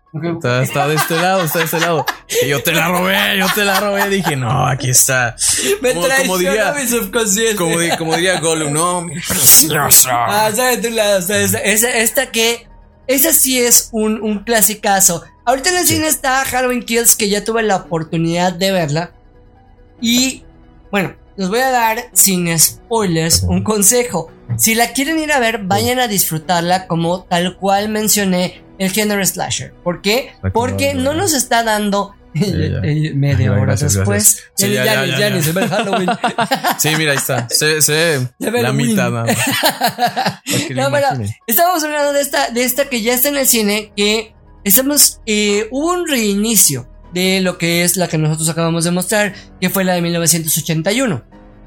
Está, 0.61 0.87
de 0.87 0.95
este 0.95 1.15
lado, 1.15 1.43
está 1.43 1.59
de 1.59 1.65
este 1.65 1.79
lado. 1.79 2.05
Y 2.41 2.47
yo 2.47 2.63
te 2.63 2.71
la 2.71 2.87
robé, 2.87 3.37
yo 3.37 3.45
te 3.53 3.63
la 3.65 3.79
robé. 3.79 4.09
Dije, 4.09 4.35
no, 4.35 4.65
aquí 4.65 4.89
está. 4.89 5.35
Me 5.81 5.93
como, 5.93 6.07
como 6.17 6.37
diría, 6.37 6.73
mi 6.73 6.87
subconsciente. 6.87 7.55
Como, 7.55 7.75
como, 7.97 8.15
diría 8.15 8.39
Gollum, 8.39 8.73
no, 8.73 9.01
mi 9.03 9.19
preciosa. 9.19 10.09
Ah, 10.11 10.47
está 10.49 10.67
de 10.67 10.77
tu 10.77 10.89
lado. 10.89 11.19
esta 11.19 12.31
que 12.31 12.67
ese 13.05 13.33
sí 13.33 13.59
es 13.59 13.89
un, 13.91 14.21
un 14.21 14.39
clasicazo. 14.39 15.23
Ahorita 15.45 15.69
en 15.69 15.77
el 15.77 15.85
cine 15.85 16.07
está 16.07 16.43
Halloween 16.45 16.83
Kills, 16.83 17.15
que 17.15 17.29
ya 17.29 17.43
tuve 17.43 17.63
la 17.63 17.75
oportunidad 17.75 18.53
de 18.53 18.71
verla. 18.71 19.11
Y 20.01 20.43
bueno, 20.91 21.15
les 21.35 21.49
voy 21.49 21.59
a 21.59 21.69
dar 21.69 22.09
sin 22.13 22.57
spoilers 22.57 23.43
un 23.43 23.63
consejo. 23.63 24.31
Si 24.55 24.75
la 24.75 24.93
quieren 24.93 25.19
ir 25.19 25.31
a 25.31 25.39
ver, 25.39 25.59
vayan 25.63 25.99
a 25.99 26.07
disfrutarla 26.07 26.87
como 26.87 27.23
tal 27.23 27.57
cual 27.57 27.89
mencioné 27.89 28.63
el 28.79 28.91
género 28.91 29.25
slasher. 29.25 29.73
¿Por 29.83 30.01
qué? 30.01 30.31
Porque 30.53 30.93
no 30.93 31.13
nos 31.13 31.33
está 31.33 31.63
dando 31.63 32.15
media 32.33 33.51
hora 33.53 33.75
después. 33.75 34.43
Sí, 34.55 34.71
ya, 34.71 34.85
ya, 34.85 35.05
ya, 35.05 35.29
ya, 35.29 35.41
se 35.41 35.51
ve 35.51 35.67
Halloween. 35.67 36.09
sí, 36.77 36.89
mira, 36.97 37.11
ahí 37.11 37.17
está. 37.17 37.47
Se, 37.49 37.79
ve 38.39 38.61
la 38.61 38.73
mitad. 38.73 39.11
no, 39.11 39.25
pero 40.91 41.07
estábamos 41.45 41.83
hablando 41.83 42.13
de 42.13 42.21
esta, 42.21 42.49
de 42.49 42.63
esta 42.63 42.89
que 42.89 43.01
ya 43.01 43.13
está 43.13 43.29
en 43.29 43.37
el 43.37 43.47
cine, 43.47 43.91
que 43.95 44.33
estamos, 44.63 45.21
eh, 45.25 45.67
hubo 45.71 45.93
un 45.93 46.07
reinicio 46.07 46.89
de 47.13 47.41
lo 47.41 47.57
que 47.57 47.83
es 47.83 47.97
la 47.97 48.07
que 48.07 48.17
nosotros 48.17 48.49
acabamos 48.49 48.83
de 48.83 48.91
mostrar, 48.91 49.33
que 49.59 49.69
fue 49.69 49.83
la 49.83 49.93
de 49.93 50.01
1981. 50.01 51.23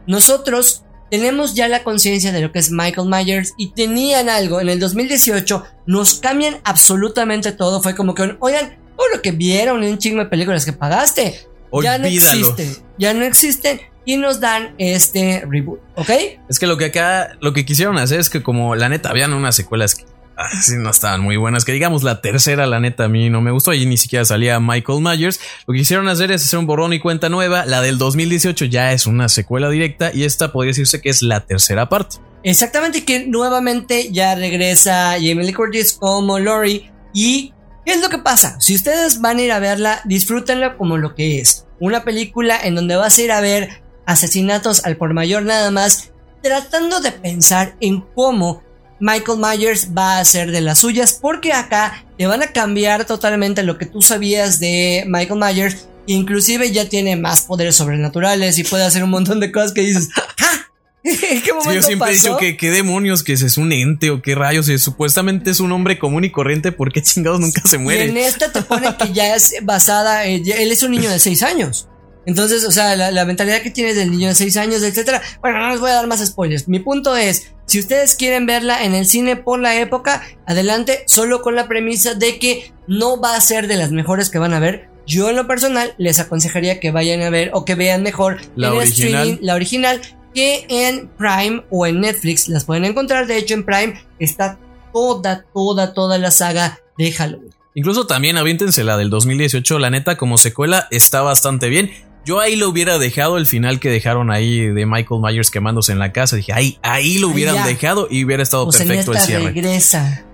Nosotros 0.07 0.85
tenemos 1.11 1.55
ya 1.55 1.69
la 1.69 1.83
conciencia 1.83 2.33
de 2.33 2.41
lo 2.41 2.53
que 2.53 2.59
es 2.59 2.71
Michael 2.71 3.09
Myers 3.09 3.55
y 3.57 3.73
tenían 3.73 4.29
algo. 4.29 4.61
En 4.61 4.69
el 4.69 4.79
2018 4.79 5.65
nos 5.87 6.15
cambian 6.15 6.59
absolutamente 6.65 7.53
todo. 7.53 7.83
Fue 7.83 7.95
como 7.95 8.15
que, 8.15 8.37
oigan, 8.41 8.79
lo 9.13 9.23
que 9.23 9.33
vieron 9.33 9.83
en 9.83 9.93
un 9.93 9.99
chingo 9.99 10.21
de 10.21 10.27
películas 10.27 10.65
que 10.65 10.73
pagaste. 10.73 11.47
Ya 11.83 11.99
no 11.99 12.07
existen. 12.07 12.77
Ya 12.99 13.15
no 13.15 13.25
existen. 13.25 13.81
Y 14.05 14.17
nos 14.17 14.41
dan 14.41 14.75
este 14.79 15.45
reboot, 15.49 15.81
¿ok? 15.95 16.11
Es 16.49 16.59
que 16.59 16.67
lo 16.67 16.77
que 16.79 16.87
acá, 16.87 17.37
lo 17.41 17.53
que 17.53 17.65
quisieron 17.65 17.99
hacer 17.99 18.19
es 18.19 18.31
que 18.31 18.43
como 18.43 18.75
la 18.75 18.89
neta 18.89 19.11
habían 19.11 19.33
unas 19.35 19.55
secuelas 19.55 19.95
que 19.95 20.05
así 20.53 20.77
no 20.77 20.91
estaban 20.91 21.21
muy 21.21 21.37
buenas. 21.37 21.65
Que 21.65 21.73
digamos 21.73 22.03
la 22.03 22.21
tercera, 22.21 22.67
la 22.67 22.81
neta, 22.81 23.05
a 23.05 23.09
mí 23.09 23.31
no 23.31 23.41
me 23.41 23.51
gustó. 23.51 23.73
Y 23.73 23.87
ni 23.87 23.97
siquiera 23.97 24.25
salía 24.25 24.61
Michael 24.61 25.01
Myers. 25.03 25.41
Lo 25.67 25.73
que 25.73 25.81
quisieron 25.81 26.09
hacer 26.09 26.33
es 26.33 26.45
hacer 26.45 26.59
un 26.59 26.67
borrón 26.67 26.93
y 26.93 27.01
cuenta 27.01 27.29
nueva. 27.29 27.67
La 27.67 27.83
del 27.83 27.99
2018 27.99 28.65
ya 28.67 28.93
es 28.93 29.07
una 29.07 29.29
secuela 29.29 29.69
directa. 29.71 30.11
Y 30.13 30.25
esta 30.25 30.53
podría 30.53 30.71
decirse 30.71 31.01
que 31.01 31.11
es 31.11 31.23
la 31.23 31.41
tercera 31.41 31.89
parte. 31.89 32.17
Exactamente, 32.43 33.05
que 33.05 33.27
nuevamente 33.27 34.11
ya 34.13 34.35
regresa 34.35 35.13
Jamie 35.15 35.45
Lee 35.45 35.53
Curtis 35.53 35.93
como 35.93 36.39
Lori. 36.39 36.91
Y 37.13 37.53
¿Qué 37.85 37.93
es 37.93 38.03
lo 38.03 38.11
que 38.11 38.19
pasa? 38.19 38.61
Si 38.61 38.75
ustedes 38.75 39.21
van 39.21 39.39
a 39.39 39.43
ir 39.43 39.53
a 39.53 39.59
verla, 39.59 40.01
disfrútenla 40.05 40.77
como 40.77 40.99
lo 40.99 41.15
que 41.15 41.41
es. 41.41 41.67
Una 41.81 42.05
película 42.05 42.59
en 42.63 42.75
donde 42.75 42.97
vas 42.97 43.17
a 43.19 43.23
ir 43.23 43.33
a 43.33 43.41
ver 43.41 43.83
asesinatos 44.07 44.85
al 44.85 44.97
por 44.97 45.15
mayor 45.15 45.45
nada 45.45 45.71
más, 45.71 46.13
tratando 46.43 47.01
de 47.01 47.13
pensar 47.13 47.77
en 47.81 48.03
cómo 48.15 48.63
Michael 49.01 49.39
Myers 49.39 49.89
va 49.97 50.17
a 50.17 50.21
hacer 50.21 50.51
de 50.51 50.61
las 50.61 50.79
suyas, 50.79 51.19
porque 51.21 51.53
acá 51.53 52.05
te 52.19 52.27
van 52.27 52.43
a 52.43 52.53
cambiar 52.53 53.07
totalmente 53.07 53.63
lo 53.63 53.79
que 53.79 53.87
tú 53.87 54.03
sabías 54.03 54.61
de 54.61 55.05
Michael 55.07 55.41
Myers, 55.41 55.89
inclusive 56.07 56.71
ya 56.71 56.89
tiene 56.89 57.17
más 57.17 57.43
poderes 57.43 57.77
sobrenaturales 57.77 58.59
y 58.59 58.65
puede 58.65 58.85
hacer 58.85 59.03
un 59.03 59.11
montón 59.11 59.41
de 59.41 59.51
cosas 59.51 59.73
que 59.73 59.81
dices, 59.81 60.11
¡ah! 60.17 60.67
yo 61.73 61.83
siempre 61.83 62.11
he 62.11 62.15
dicho 62.15 62.37
que 62.37 62.59
qué 62.59 62.71
demonios, 62.71 63.23
que 63.23 63.33
es 63.33 63.57
un 63.57 63.73
ente 63.73 64.11
o 64.11 64.21
qué 64.21 64.35
rayos, 64.35 64.67
supuestamente 64.83 65.51
es 65.51 65.61
un 65.61 65.73
hombre 65.73 65.99
común 65.99 66.25
y 66.25 66.31
corriente, 66.31 66.73
¿por 66.73 66.93
qué 66.93 67.03
chingados 67.03 67.41
nunca 67.41 67.63
se 67.65 67.79
muere? 67.79 68.07
Y 68.07 68.11
en 68.11 68.17
esta 68.19 68.53
te 68.53 68.61
pone 68.63 68.95
que 68.97 69.13
ya 69.13 69.35
es 69.35 69.55
basada, 69.63 70.27
él 70.27 70.43
es 70.47 70.83
un 70.83 70.91
niño 70.91 71.09
de 71.09 71.19
6 71.19 71.43
años. 71.43 71.89
Entonces, 72.27 72.65
o 72.65 72.71
sea, 72.71 72.97
la, 72.97 73.25
mentalidad 73.25 73.63
que 73.63 73.71
tiene 73.71 73.95
del 73.95 74.11
niño 74.11 74.29
de 74.29 74.35
6 74.35 74.57
años, 74.59 74.83
etcétera. 74.83 75.23
Bueno, 75.41 75.59
no 75.59 75.71
les 75.71 75.81
voy 75.81 75.91
a 75.91 75.95
dar 75.95 76.07
más 76.07 76.25
spoilers. 76.25 76.69
Mi 76.69 76.79
punto 76.79 77.17
es, 77.17 77.53
si 77.71 77.79
ustedes 77.79 78.17
quieren 78.17 78.47
verla 78.47 78.83
en 78.83 78.97
el 78.97 79.07
cine 79.07 79.37
por 79.37 79.61
la 79.61 79.77
época, 79.81 80.25
adelante, 80.45 81.05
solo 81.07 81.41
con 81.41 81.55
la 81.55 81.69
premisa 81.69 82.15
de 82.15 82.41
que 82.41 82.73
no 82.89 83.21
va 83.21 83.37
a 83.37 83.41
ser 83.41 83.69
de 83.69 83.77
las 83.77 83.93
mejores 83.93 84.29
que 84.29 84.41
van 84.41 84.55
a 84.55 84.59
ver. 84.59 84.89
Yo 85.07 85.31
en 85.31 85.37
lo 85.37 85.47
personal 85.47 85.95
les 85.97 86.19
aconsejaría 86.19 86.81
que 86.81 86.91
vayan 86.91 87.23
a 87.23 87.31
ver 87.31 87.51
o 87.53 87.65
que 87.65 87.77
vean 87.77 88.03
mejor 88.03 88.41
la 88.57 88.75
original. 88.75 89.39
la 89.41 89.55
original 89.55 90.01
que 90.35 90.67
en 90.69 91.11
Prime 91.11 91.63
o 91.71 91.87
en 91.87 92.01
Netflix 92.01 92.49
las 92.49 92.65
pueden 92.65 92.87
encontrar. 92.87 93.29
De 93.29 93.37
hecho, 93.37 93.55
en 93.55 93.65
Prime 93.65 94.03
está 94.19 94.59
toda, 94.93 95.45
toda, 95.55 95.95
toda 95.95 96.19
la 96.19 96.33
saga 96.33 96.81
de 96.99 97.13
Halloween. 97.13 97.55
Incluso 97.75 98.09
también 98.09 98.37
aviéntense 98.37 98.83
la 98.83 98.97
del 98.97 99.11
2018, 99.11 99.79
la 99.79 99.91
neta 99.91 100.17
como 100.17 100.39
secuela 100.39 100.89
está 100.91 101.23
bastante 101.23 101.69
bien. 101.69 101.93
Yo 102.25 102.39
ahí 102.39 102.57
lo 102.57 102.69
hubiera 102.69 102.99
dejado 102.99 103.39
el 103.39 103.47
final 103.47 103.81
que 103.81 103.89
dejaron 103.89 104.31
ahí 104.31 104.67
de 104.67 104.87
Michael 104.87 105.21
Myers 105.23 105.51
quemándose 105.51 105.93
en 105.93 105.99
la 105.99 106.13
casa. 106.13 106.37
Dije, 106.37 106.53
ahí, 106.53 106.79
ahí 106.83 107.19
lo 107.19 107.29
hubieran 107.29 107.65
dejado 107.65 108.09
y 108.11 108.25
hubiera 108.25 108.43
estado 108.43 108.69
perfecto 108.69 109.13
el 109.13 109.21
cierre. 109.21 109.45
regresa. 109.47 110.25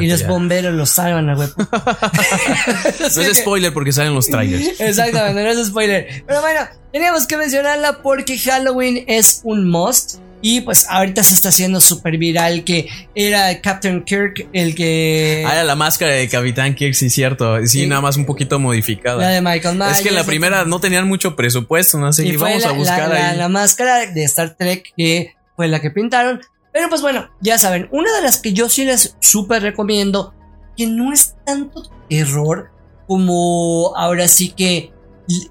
y 0.00 0.08
los 0.08 0.26
bomberos 0.26 0.74
lo 0.74 0.86
salvan 0.86 1.28
al 1.28 1.36
web. 1.38 1.50
no 1.58 3.22
es 3.22 3.38
spoiler 3.38 3.72
porque 3.72 3.92
salen 3.92 4.14
los 4.14 4.26
trailers. 4.26 4.80
Exactamente, 4.80 5.42
no 5.42 5.48
es 5.50 5.68
spoiler. 5.68 6.24
Pero 6.26 6.40
bueno, 6.40 6.60
teníamos 6.92 7.26
que 7.26 7.36
mencionarla 7.36 8.02
porque 8.02 8.38
Halloween 8.38 9.04
es 9.06 9.40
un 9.44 9.68
must. 9.68 10.18
Y 10.48 10.60
pues 10.60 10.86
ahorita 10.88 11.24
se 11.24 11.34
está 11.34 11.48
haciendo 11.48 11.80
súper 11.80 12.18
viral 12.18 12.62
que 12.62 12.88
era 13.16 13.60
Captain 13.60 14.04
Kirk 14.04 14.48
el 14.52 14.76
que... 14.76 15.42
Ah, 15.44 15.54
era 15.54 15.64
la 15.64 15.74
máscara 15.74 16.12
de 16.12 16.28
Capitán 16.28 16.74
Kirk, 16.76 16.94
sí, 16.94 17.10
cierto. 17.10 17.58
Sí, 17.62 17.80
Sí. 17.80 17.86
nada 17.88 18.00
más 18.00 18.16
un 18.16 18.26
poquito 18.26 18.60
modificada. 18.60 19.16
La 19.20 19.28
de 19.30 19.40
Michael 19.42 19.76
Myers. 19.76 19.96
es 19.96 20.02
que 20.04 20.10
en 20.10 20.14
la 20.14 20.22
primera 20.22 20.64
no 20.64 20.78
tenían 20.80 21.08
mucho 21.08 21.34
presupuesto, 21.34 21.98
no 21.98 22.12
fue 22.12 22.36
vamos 22.36 22.62
la, 22.62 22.68
a 22.68 22.72
buscar 22.72 23.08
la- 23.08 23.30
ahí. 23.30 23.36
la 23.38 23.48
máscara 23.48 24.06
de 24.06 24.22
Star 24.22 24.54
Trek 24.56 24.92
que 24.96 25.34
fue 25.56 25.66
la 25.66 25.80
que 25.80 25.90
pintaron. 25.90 26.40
Pero 26.72 26.88
pues 26.90 27.00
bueno, 27.02 27.28
ya 27.40 27.58
saben, 27.58 27.88
una 27.90 28.14
de 28.14 28.22
las 28.22 28.36
que 28.40 28.52
yo 28.52 28.68
sí 28.68 28.84
les 28.84 29.16
súper 29.18 29.62
recomiendo, 29.62 30.32
que 30.76 30.86
no 30.86 31.12
es 31.12 31.34
tanto 31.44 31.90
terror 32.08 32.70
como 33.08 33.96
ahora 33.96 34.28
sí 34.28 34.50
que 34.50 34.92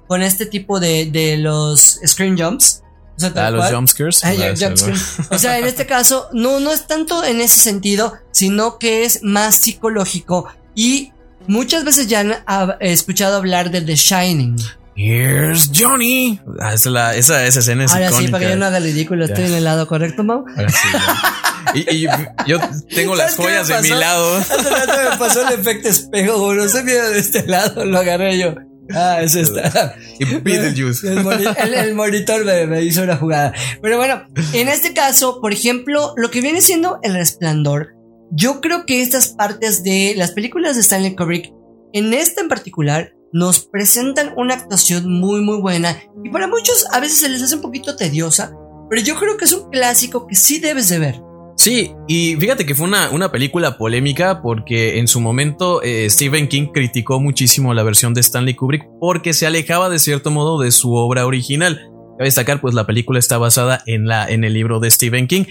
con 0.06 0.22
este 0.22 0.46
tipo 0.46 0.80
de, 0.80 1.04
de 1.06 1.36
los 1.36 2.00
screen 2.06 2.38
jumps. 2.38 2.82
O 3.16 3.20
sea, 3.20 3.32
Ah, 3.34 3.50
los 3.50 3.70
jumpscares. 3.72 4.22
Ah, 4.24 4.32
sí. 4.54 4.64
O 5.30 5.38
sea, 5.38 5.58
en 5.58 5.64
este 5.66 5.86
caso, 5.86 6.28
no, 6.32 6.60
no 6.60 6.72
es 6.72 6.86
tanto 6.86 7.24
en 7.24 7.40
ese 7.40 7.56
sentido, 7.60 8.14
sino 8.32 8.78
que 8.78 9.04
es 9.04 9.20
más 9.22 9.54
psicológico. 9.56 10.48
Y 10.74 11.12
muchas 11.46 11.84
veces 11.84 12.06
ya 12.08 12.20
han 12.20 12.34
escuchado 12.80 13.36
hablar 13.36 13.70
de 13.70 13.80
The 13.80 13.96
Shining. 13.96 14.56
Here's 14.98 15.70
Johnny. 15.74 16.40
Ah, 16.60 16.72
esa, 16.74 16.88
la- 16.90 17.14
esa, 17.14 17.44
esa 17.44 17.60
escena 17.60 17.84
es 17.84 17.92
Ahora 17.92 18.08
sí, 18.08 18.14
icónica. 18.14 18.32
para 18.32 18.44
que 18.44 18.50
yo 18.50 18.56
no 18.56 18.66
haga 18.66 18.80
ridículo, 18.80 19.24
estoy 19.26 19.44
en 19.44 19.52
el 19.54 19.64
lado 19.64 19.86
correcto, 19.86 20.24
Mau. 20.24 20.44
Sí, 20.56 21.84
y, 21.90 22.06
y 22.06 22.08
yo 22.46 22.58
tengo 22.94 23.14
las 23.14 23.34
¿Sabes 23.34 23.36
qué 23.36 23.42
me 23.42 23.48
joyas 23.64 23.68
de 23.68 23.82
mi 23.82 23.88
lado. 24.00 24.36
Hace 24.38 24.70
rato 24.70 24.92
me 25.10 25.16
pasó 25.18 25.46
el 25.48 25.58
efecto 25.60 25.88
espejo. 25.88 26.54
No 26.54 26.68
se 26.68 26.82
mira 26.82 27.08
de 27.10 27.18
este 27.18 27.46
lado, 27.46 27.84
lo 27.84 27.98
agarré 27.98 28.38
yo. 28.38 28.54
Ah, 28.94 29.18
es 29.22 29.34
esta. 29.34 29.94
Y 30.18 30.24
Beetlejuice. 30.24 31.08
El, 31.12 31.24
moni- 31.24 31.44
el- 31.58 31.74
el 31.74 31.94
monitor 31.94 32.44
me, 32.44 32.66
me 32.66 32.82
hizo 32.82 33.02
una 33.02 33.16
jugada. 33.16 33.52
Pero 33.82 33.96
bueno, 33.96 34.22
en 34.52 34.68
este 34.68 34.92
caso, 34.94 35.40
por 35.40 35.52
ejemplo, 35.52 36.12
lo 36.16 36.30
que 36.30 36.40
viene 36.40 36.60
siendo 36.60 36.98
El 37.02 37.14
Resplandor, 37.14 37.88
yo 38.30 38.60
creo 38.60 38.86
que 38.86 39.02
estas 39.02 39.28
partes 39.28 39.82
de 39.82 40.14
las 40.16 40.32
películas 40.32 40.74
de 40.76 40.82
Stanley 40.82 41.14
Kubrick, 41.14 41.52
en 41.92 42.12
esta 42.14 42.40
en 42.40 42.48
particular, 42.48 43.12
nos 43.32 43.66
presentan 43.66 44.32
una 44.36 44.54
actuación 44.54 45.10
muy, 45.10 45.40
muy 45.40 45.60
buena. 45.60 45.96
Y 46.24 46.30
para 46.30 46.46
muchos 46.46 46.86
a 46.92 47.00
veces 47.00 47.18
se 47.18 47.28
les 47.28 47.42
hace 47.42 47.56
un 47.56 47.62
poquito 47.62 47.96
tediosa, 47.96 48.52
pero 48.88 49.02
yo 49.02 49.16
creo 49.16 49.36
que 49.36 49.44
es 49.46 49.52
un 49.52 49.68
clásico 49.70 50.26
que 50.26 50.34
sí 50.36 50.58
debes 50.58 50.88
de 50.88 50.98
ver. 50.98 51.20
Sí, 51.66 51.96
y 52.06 52.36
fíjate 52.36 52.64
que 52.64 52.76
fue 52.76 52.86
una, 52.86 53.10
una 53.10 53.32
película 53.32 53.76
polémica 53.76 54.40
porque 54.40 55.00
en 55.00 55.08
su 55.08 55.20
momento 55.20 55.82
eh, 55.82 56.08
Stephen 56.08 56.46
King 56.46 56.68
criticó 56.72 57.18
muchísimo 57.18 57.74
la 57.74 57.82
versión 57.82 58.14
de 58.14 58.20
Stanley 58.20 58.54
Kubrick 58.54 58.86
porque 59.00 59.32
se 59.32 59.48
alejaba 59.48 59.88
de 59.88 59.98
cierto 59.98 60.30
modo 60.30 60.60
de 60.60 60.70
su 60.70 60.94
obra 60.94 61.26
original. 61.26 61.90
Cabe 62.18 62.26
destacar, 62.26 62.60
pues 62.60 62.72
la 62.72 62.86
película 62.86 63.18
está 63.18 63.36
basada 63.38 63.82
en, 63.86 64.06
la, 64.06 64.30
en 64.30 64.44
el 64.44 64.54
libro 64.54 64.78
de 64.78 64.92
Stephen 64.92 65.26
King. 65.26 65.46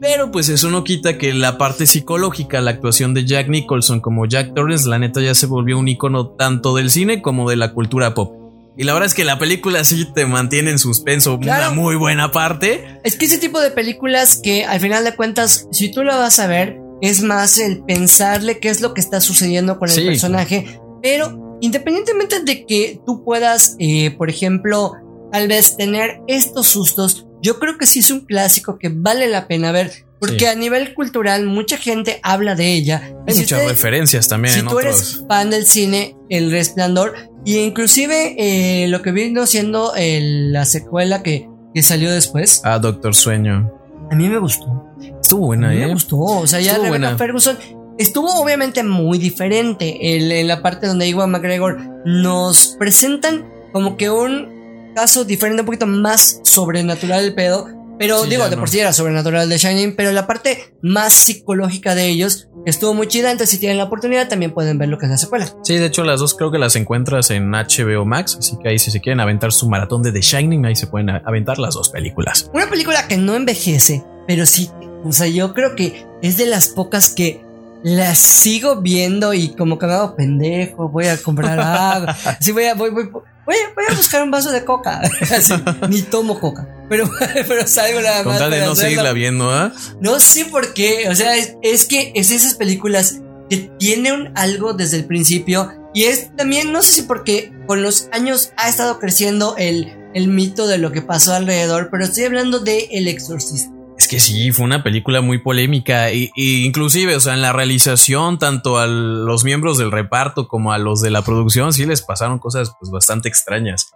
Pero 0.00 0.30
pues 0.30 0.48
eso 0.48 0.70
no 0.70 0.84
quita 0.84 1.18
que 1.18 1.34
la 1.34 1.58
parte 1.58 1.86
psicológica, 1.86 2.62
la 2.62 2.70
actuación 2.70 3.12
de 3.12 3.26
Jack 3.26 3.50
Nicholson 3.50 4.00
como 4.00 4.24
Jack 4.24 4.54
Torrance, 4.54 4.88
la 4.88 4.98
neta 4.98 5.20
ya 5.20 5.34
se 5.34 5.44
volvió 5.44 5.78
un 5.78 5.88
icono 5.88 6.28
tanto 6.28 6.74
del 6.74 6.88
cine 6.88 7.20
como 7.20 7.50
de 7.50 7.56
la 7.56 7.74
cultura 7.74 8.14
pop. 8.14 8.37
Y 8.78 8.84
la 8.84 8.94
verdad 8.94 9.08
es 9.08 9.14
que 9.14 9.24
la 9.24 9.38
película 9.40 9.82
sí 9.84 10.06
te 10.14 10.24
mantiene 10.24 10.70
en 10.70 10.78
suspenso 10.78 11.38
Claro. 11.40 11.72
una 11.72 11.82
muy 11.82 11.96
buena 11.96 12.30
parte. 12.30 13.00
Es 13.02 13.16
que 13.16 13.26
ese 13.26 13.38
tipo 13.38 13.60
de 13.60 13.72
películas 13.72 14.40
que 14.42 14.64
al 14.64 14.78
final 14.80 15.02
de 15.04 15.16
cuentas, 15.16 15.66
si 15.72 15.90
tú 15.90 16.04
la 16.04 16.16
vas 16.16 16.38
a 16.38 16.46
ver, 16.46 16.78
es 17.02 17.20
más 17.22 17.58
el 17.58 17.82
pensarle 17.84 18.60
qué 18.60 18.68
es 18.68 18.80
lo 18.80 18.94
que 18.94 19.00
está 19.00 19.20
sucediendo 19.20 19.78
con 19.80 19.88
el 19.88 19.94
Sí. 19.96 20.04
personaje. 20.06 20.80
Pero 21.02 21.58
independientemente 21.60 22.40
de 22.44 22.64
que 22.66 23.00
tú 23.04 23.24
puedas, 23.24 23.74
eh, 23.80 24.12
por 24.16 24.30
ejemplo, 24.30 24.92
tal 25.32 25.48
vez 25.48 25.76
tener 25.76 26.20
estos 26.28 26.68
sustos, 26.68 27.26
yo 27.42 27.58
creo 27.58 27.78
que 27.78 27.86
sí 27.86 27.98
es 27.98 28.10
un 28.12 28.20
clásico 28.20 28.78
que 28.78 28.90
vale 28.94 29.26
la 29.28 29.48
pena 29.48 29.72
ver. 29.72 30.06
Porque 30.20 30.38
Sí. 30.40 30.44
a 30.46 30.54
nivel 30.54 30.94
cultural 30.94 31.46
mucha 31.46 31.76
gente 31.76 32.18
habla 32.22 32.54
de 32.54 32.72
ella. 32.72 33.02
Hay 33.26 33.34
si 33.34 33.40
muchas 33.42 33.60
usted- 33.60 33.70
referencias 33.70 34.28
también 34.28 34.52
si 34.54 34.60
en 34.60 34.66
tú 34.66 34.76
otros. 34.76 34.84
eres 34.96 35.24
fan 35.28 35.50
del 35.50 35.64
cine, 35.66 36.16
El 36.28 36.50
Resplandor, 36.50 37.14
y 37.44 37.58
inclusive 37.58 38.34
eh, 38.38 38.88
lo 38.88 39.00
que 39.02 39.12
vino 39.12 39.46
siendo 39.46 39.94
el- 39.94 40.52
la 40.52 40.64
secuela 40.64 41.22
que, 41.22 41.48
que 41.74 41.82
salió 41.82 42.10
después, 42.10 42.60
Ah, 42.64 42.78
Doctor 42.78 43.14
Sueño. 43.14 43.72
a 44.10 44.14
mí 44.16 44.28
me 44.28 44.38
gustó. 44.38 44.84
Estuvo 45.22 45.44
A 45.44 45.46
buena, 45.48 45.68
mí 45.70 45.76
¿eh? 45.76 45.86
me 45.86 45.92
gustó. 45.92 46.16
O 46.18 46.46
sea, 46.46 46.60
ya 46.60 46.72
Rebecca 46.74 46.88
buena. 46.88 47.16
Ferguson 47.18 47.56
estuvo 47.98 48.32
obviamente 48.42 48.82
muy 48.82 49.18
diferente. 49.18 50.16
El- 50.16 50.32
en 50.32 50.48
la 50.48 50.62
parte 50.62 50.86
donde 50.88 51.06
Iwan 51.08 51.30
McGregor 51.30 51.78
nos 52.04 52.74
presentan 52.78 53.48
como 53.72 53.96
que 53.96 54.10
un 54.10 54.92
caso 54.96 55.24
diferente, 55.24 55.60
un 55.62 55.66
poquito 55.66 55.86
más 55.86 56.40
sobrenatural 56.42 57.24
el 57.24 57.34
pedo. 57.34 57.68
Pero 57.98 58.22
Sí, 58.24 58.30
digo, 58.30 58.44
de 58.48 58.56
no. 58.56 58.60
por 58.60 58.68
sí 58.68 58.78
era 58.80 58.92
sobrenatural 58.92 59.48
de 59.48 59.58
Shining, 59.58 59.96
pero 59.96 60.12
la 60.12 60.26
parte 60.26 60.72
más 60.82 61.12
psicológica 61.12 61.94
de 61.94 62.06
ellos 62.08 62.48
estuvo 62.66 62.94
muy 62.94 63.08
chida. 63.08 63.30
Entonces, 63.30 63.50
si 63.50 63.58
tienen 63.58 63.78
la 63.78 63.84
oportunidad, 63.84 64.28
también 64.28 64.52
pueden 64.52 64.78
ver 64.78 64.88
lo 64.88 64.98
que 64.98 65.06
es 65.06 65.10
la 65.10 65.18
secuela. 65.18 65.48
Sí, 65.64 65.76
de 65.76 65.86
hecho 65.86 66.04
las 66.04 66.20
dos 66.20 66.34
creo 66.34 66.50
que 66.50 66.58
las 66.58 66.76
encuentras 66.76 67.30
en 67.30 67.50
HBO 67.50 68.04
Max, 68.04 68.36
así 68.38 68.56
que 68.62 68.68
ahí 68.70 68.78
si 68.78 68.90
se 68.90 69.00
quieren 69.00 69.20
aventar 69.20 69.52
su 69.52 69.68
maratón 69.68 70.02
de 70.02 70.12
The 70.12 70.20
Shining, 70.20 70.64
ahí 70.66 70.76
se 70.76 70.86
pueden 70.86 71.10
aventar 71.10 71.58
las 71.58 71.74
dos 71.74 71.88
películas. 71.88 72.50
Una 72.54 72.68
película 72.68 73.08
que 73.08 73.16
no 73.16 73.34
envejece, 73.34 74.04
pero 74.26 74.46
sí, 74.46 74.70
o 75.04 75.12
sea, 75.12 75.26
yo 75.26 75.54
creo 75.54 75.74
que 75.76 76.06
es 76.22 76.36
de 76.36 76.46
las 76.46 76.68
pocas 76.68 77.10
que 77.14 77.40
las 77.82 78.18
sigo 78.18 78.80
viendo 78.80 79.32
y 79.34 79.50
como 79.54 79.78
que 79.78 79.86
me 79.86 79.92
hago 79.94 80.16
pendejo, 80.16 80.88
voy 80.88 81.06
a 81.06 81.16
comprar 81.22 81.58
agua, 81.60 82.16
así 82.40 82.52
voy 82.52 82.64
a, 82.64 82.74
voy, 82.74 82.90
voy, 82.90 83.04
voy, 83.12 83.22
a- 83.56 83.74
voy 83.74 83.84
a 83.88 83.94
buscar 83.94 84.22
un 84.22 84.30
vaso 84.30 84.50
de 84.50 84.64
coca, 84.64 85.00
Así, 85.36 85.54
ni 85.88 86.02
tomo 86.02 86.40
coca, 86.40 86.68
pero, 86.88 87.08
pero 87.48 87.66
salgo 87.66 88.00
nada 88.00 88.24
Con 88.24 88.32
más. 88.32 88.40
de 88.40 88.48
no 88.48 88.54
hacerlo. 88.56 88.74
seguirla 88.76 89.12
viendo, 89.12 89.50
¿ah? 89.52 89.72
No 90.00 90.18
sé 90.20 90.44
por 90.46 90.74
qué, 90.74 91.08
o 91.08 91.14
sea, 91.14 91.36
es, 91.36 91.54
es 91.62 91.86
que 91.86 92.12
es 92.14 92.30
esas 92.30 92.54
películas 92.54 93.20
que 93.48 93.70
tienen 93.78 94.32
algo 94.34 94.74
desde 94.74 94.96
el 94.98 95.04
principio 95.06 95.72
y 95.94 96.04
es 96.04 96.34
también, 96.36 96.72
no 96.72 96.82
sé 96.82 96.92
si 96.92 97.02
porque 97.02 97.52
con 97.66 97.82
los 97.82 98.08
años 98.12 98.52
ha 98.56 98.68
estado 98.68 98.98
creciendo 98.98 99.54
el, 99.56 99.96
el 100.14 100.28
mito 100.28 100.66
de 100.66 100.78
lo 100.78 100.92
que 100.92 101.00
pasó 101.00 101.32
alrededor, 101.32 101.88
pero 101.90 102.04
estoy 102.04 102.24
hablando 102.24 102.58
de 102.58 102.88
El 102.90 103.08
Exorcista. 103.08 103.72
Es 103.98 104.06
que 104.08 104.20
sí, 104.20 104.52
fue 104.52 104.64
una 104.64 104.82
película 104.84 105.20
muy 105.20 105.38
polémica 105.38 106.12
y, 106.12 106.30
y 106.36 106.64
inclusive, 106.64 107.16
o 107.16 107.20
sea, 107.20 107.34
en 107.34 107.42
la 107.42 107.52
realización, 107.52 108.38
tanto 108.38 108.78
a 108.78 108.86
los 108.86 109.42
miembros 109.44 109.76
del 109.76 109.90
reparto 109.90 110.46
como 110.46 110.72
a 110.72 110.78
los 110.78 111.00
de 111.00 111.10
la 111.10 111.22
producción, 111.22 111.72
sí 111.72 111.84
les 111.84 112.00
pasaron 112.02 112.38
cosas 112.38 112.72
pues 112.78 112.90
bastante 112.92 113.28
extrañas. 113.28 113.86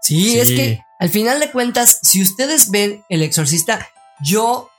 Sí, 0.00 0.30
Sí. 0.30 0.38
es 0.38 0.48
que 0.50 0.80
al 1.00 1.10
final 1.10 1.40
de 1.40 1.50
cuentas, 1.50 1.98
si 2.02 2.22
ustedes 2.22 2.70
ven 2.70 3.02
El 3.08 3.20
Exorcista, 3.22 3.88
yo, 4.24 4.70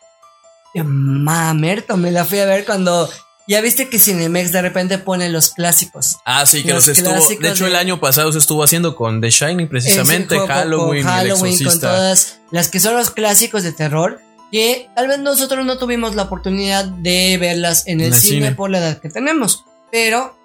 eh, 0.73 0.83
mamerto, 0.83 1.97
me 1.97 2.11
la 2.11 2.23
fui 2.23 2.39
a 2.39 2.45
ver 2.45 2.65
cuando 2.65 3.09
ya 3.49 3.59
viste 3.61 3.89
que 3.89 3.99
Cinemex 3.99 4.51
de 4.53 4.61
repente 4.61 4.97
pone 4.97 5.27
los 5.29 5.49
clásicos. 5.49 6.17
Ah, 6.23 6.45
sí, 6.45 6.63
que 6.63 6.69
Los 6.73 6.87
los 6.87 6.97
estuvo. 6.97 7.39
De 7.41 7.49
hecho, 7.49 7.67
el 7.67 7.75
año 7.75 7.99
pasado 7.99 8.31
se 8.31 8.37
estuvo 8.37 8.63
haciendo 8.63 8.95
con 8.95 9.19
The 9.19 9.29
Shining, 9.29 9.67
precisamente, 9.67 10.37
con- 10.37 10.47
Halloween, 10.47 11.05
y 11.05 11.09
El 11.27 11.33
con 11.37 11.47
Exorcista. 11.49 11.79
todas 11.95 12.39
las 12.51 12.69
que 12.69 12.79
son 12.79 12.95
los 12.95 13.09
clásicos 13.09 13.63
de 13.63 13.73
terror, 13.73 14.21
que 14.51 14.89
tal 14.95 15.07
vez 15.07 15.19
nosotros 15.19 15.65
no 15.65 15.77
tuvimos 15.77 16.15
la 16.15 16.23
oportunidad 16.23 16.85
de 16.85 17.37
verlas 17.39 17.83
en 17.87 18.01
el 18.01 18.13
cine, 18.13 18.35
cine. 18.47 18.51
por 18.53 18.69
la 18.69 18.79
edad 18.79 18.97
que 18.99 19.09
tenemos, 19.09 19.65
pero 19.91 20.37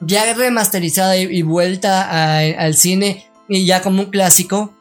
ya 0.00 0.32
remasterizada 0.34 1.16
y, 1.16 1.22
y 1.24 1.42
vuelta 1.42 2.04
a- 2.04 2.38
al 2.38 2.74
cine 2.76 3.26
y 3.48 3.66
ya 3.66 3.82
como 3.82 4.02
un 4.02 4.10
clásico. 4.10 4.74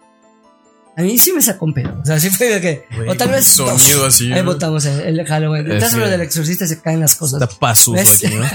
A 0.97 1.01
mí 1.01 1.17
sí 1.17 1.31
me 1.31 1.41
sacó 1.41 1.63
un 1.65 1.73
pedo. 1.73 1.97
O 2.01 2.05
sea, 2.05 2.19
sí 2.19 2.29
fue 2.29 2.47
de 2.47 2.59
que. 2.61 2.85
Güey, 2.93 3.07
o 3.09 3.15
tal 3.15 3.29
vez. 3.29 3.47
sonido 3.47 3.99
dos. 3.99 4.13
así, 4.13 4.33
Ahí 4.33 4.41
votamos 4.41 4.83
el, 4.85 4.99
el 5.19 5.25
Halloween. 5.25 5.71
Es 5.71 5.93
que- 5.93 5.97
lo 5.99 6.09
del 6.09 6.19
exorcista 6.21 6.67
se 6.67 6.81
caen 6.81 6.99
las 6.99 7.15
cosas. 7.15 7.41
Está 7.41 7.57
pasudo 7.57 7.95
¿Ves? 7.95 8.21
aquí, 8.25 8.35
¿no? 8.35 8.43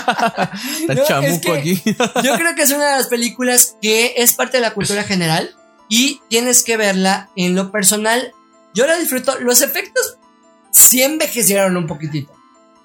Está 0.00 0.50
No, 0.88 1.02
es 1.02 1.08
chamuco 1.08 1.52
que 1.52 1.58
aquí. 1.58 1.82
Yo 2.24 2.34
creo 2.36 2.54
que 2.54 2.62
es 2.62 2.70
una 2.70 2.86
de 2.92 2.96
las 2.96 3.06
películas 3.08 3.76
que 3.82 4.14
es 4.16 4.32
parte 4.32 4.56
de 4.56 4.62
la 4.62 4.72
cultura 4.74 5.02
general 5.02 5.50
y 5.90 6.20
tienes 6.30 6.62
que 6.62 6.76
verla 6.78 7.28
en 7.36 7.54
lo 7.54 7.70
personal. 7.70 8.32
Yo 8.76 8.86
la 8.86 8.96
disfruto. 8.98 9.40
Los 9.40 9.62
efectos 9.62 10.18
sí 10.70 11.02
envejecieron 11.02 11.76
un 11.76 11.86
poquitito. 11.86 12.32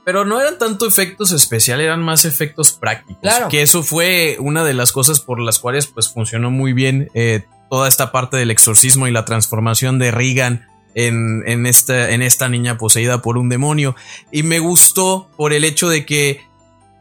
Pero 0.05 0.25
no 0.25 0.41
eran 0.41 0.57
tanto 0.57 0.87
efectos 0.87 1.31
especiales, 1.31 1.85
eran 1.85 2.01
más 2.01 2.25
efectos 2.25 2.71
prácticos. 2.71 3.21
Claro. 3.21 3.49
Que 3.49 3.61
eso 3.61 3.83
fue 3.83 4.37
una 4.39 4.63
de 4.63 4.73
las 4.73 4.91
cosas 4.91 5.19
por 5.19 5.39
las 5.39 5.59
cuales 5.59 5.85
pues 5.85 6.09
funcionó 6.09 6.49
muy 6.49 6.73
bien 6.73 7.11
eh, 7.13 7.45
toda 7.69 7.87
esta 7.87 8.11
parte 8.11 8.37
del 8.37 8.49
exorcismo 8.49 9.07
y 9.07 9.11
la 9.11 9.25
transformación 9.25 9.99
de 9.99 10.09
Regan 10.09 10.65
en, 10.95 11.43
en, 11.45 11.65
esta, 11.65 12.11
en 12.11 12.21
esta 12.21 12.49
niña 12.49 12.77
poseída 12.77 13.21
por 13.21 13.37
un 13.37 13.49
demonio. 13.49 13.95
Y 14.31 14.43
me 14.43 14.59
gustó 14.59 15.29
por 15.37 15.53
el 15.53 15.65
hecho 15.65 15.87
de 15.89 16.05
que 16.05 16.41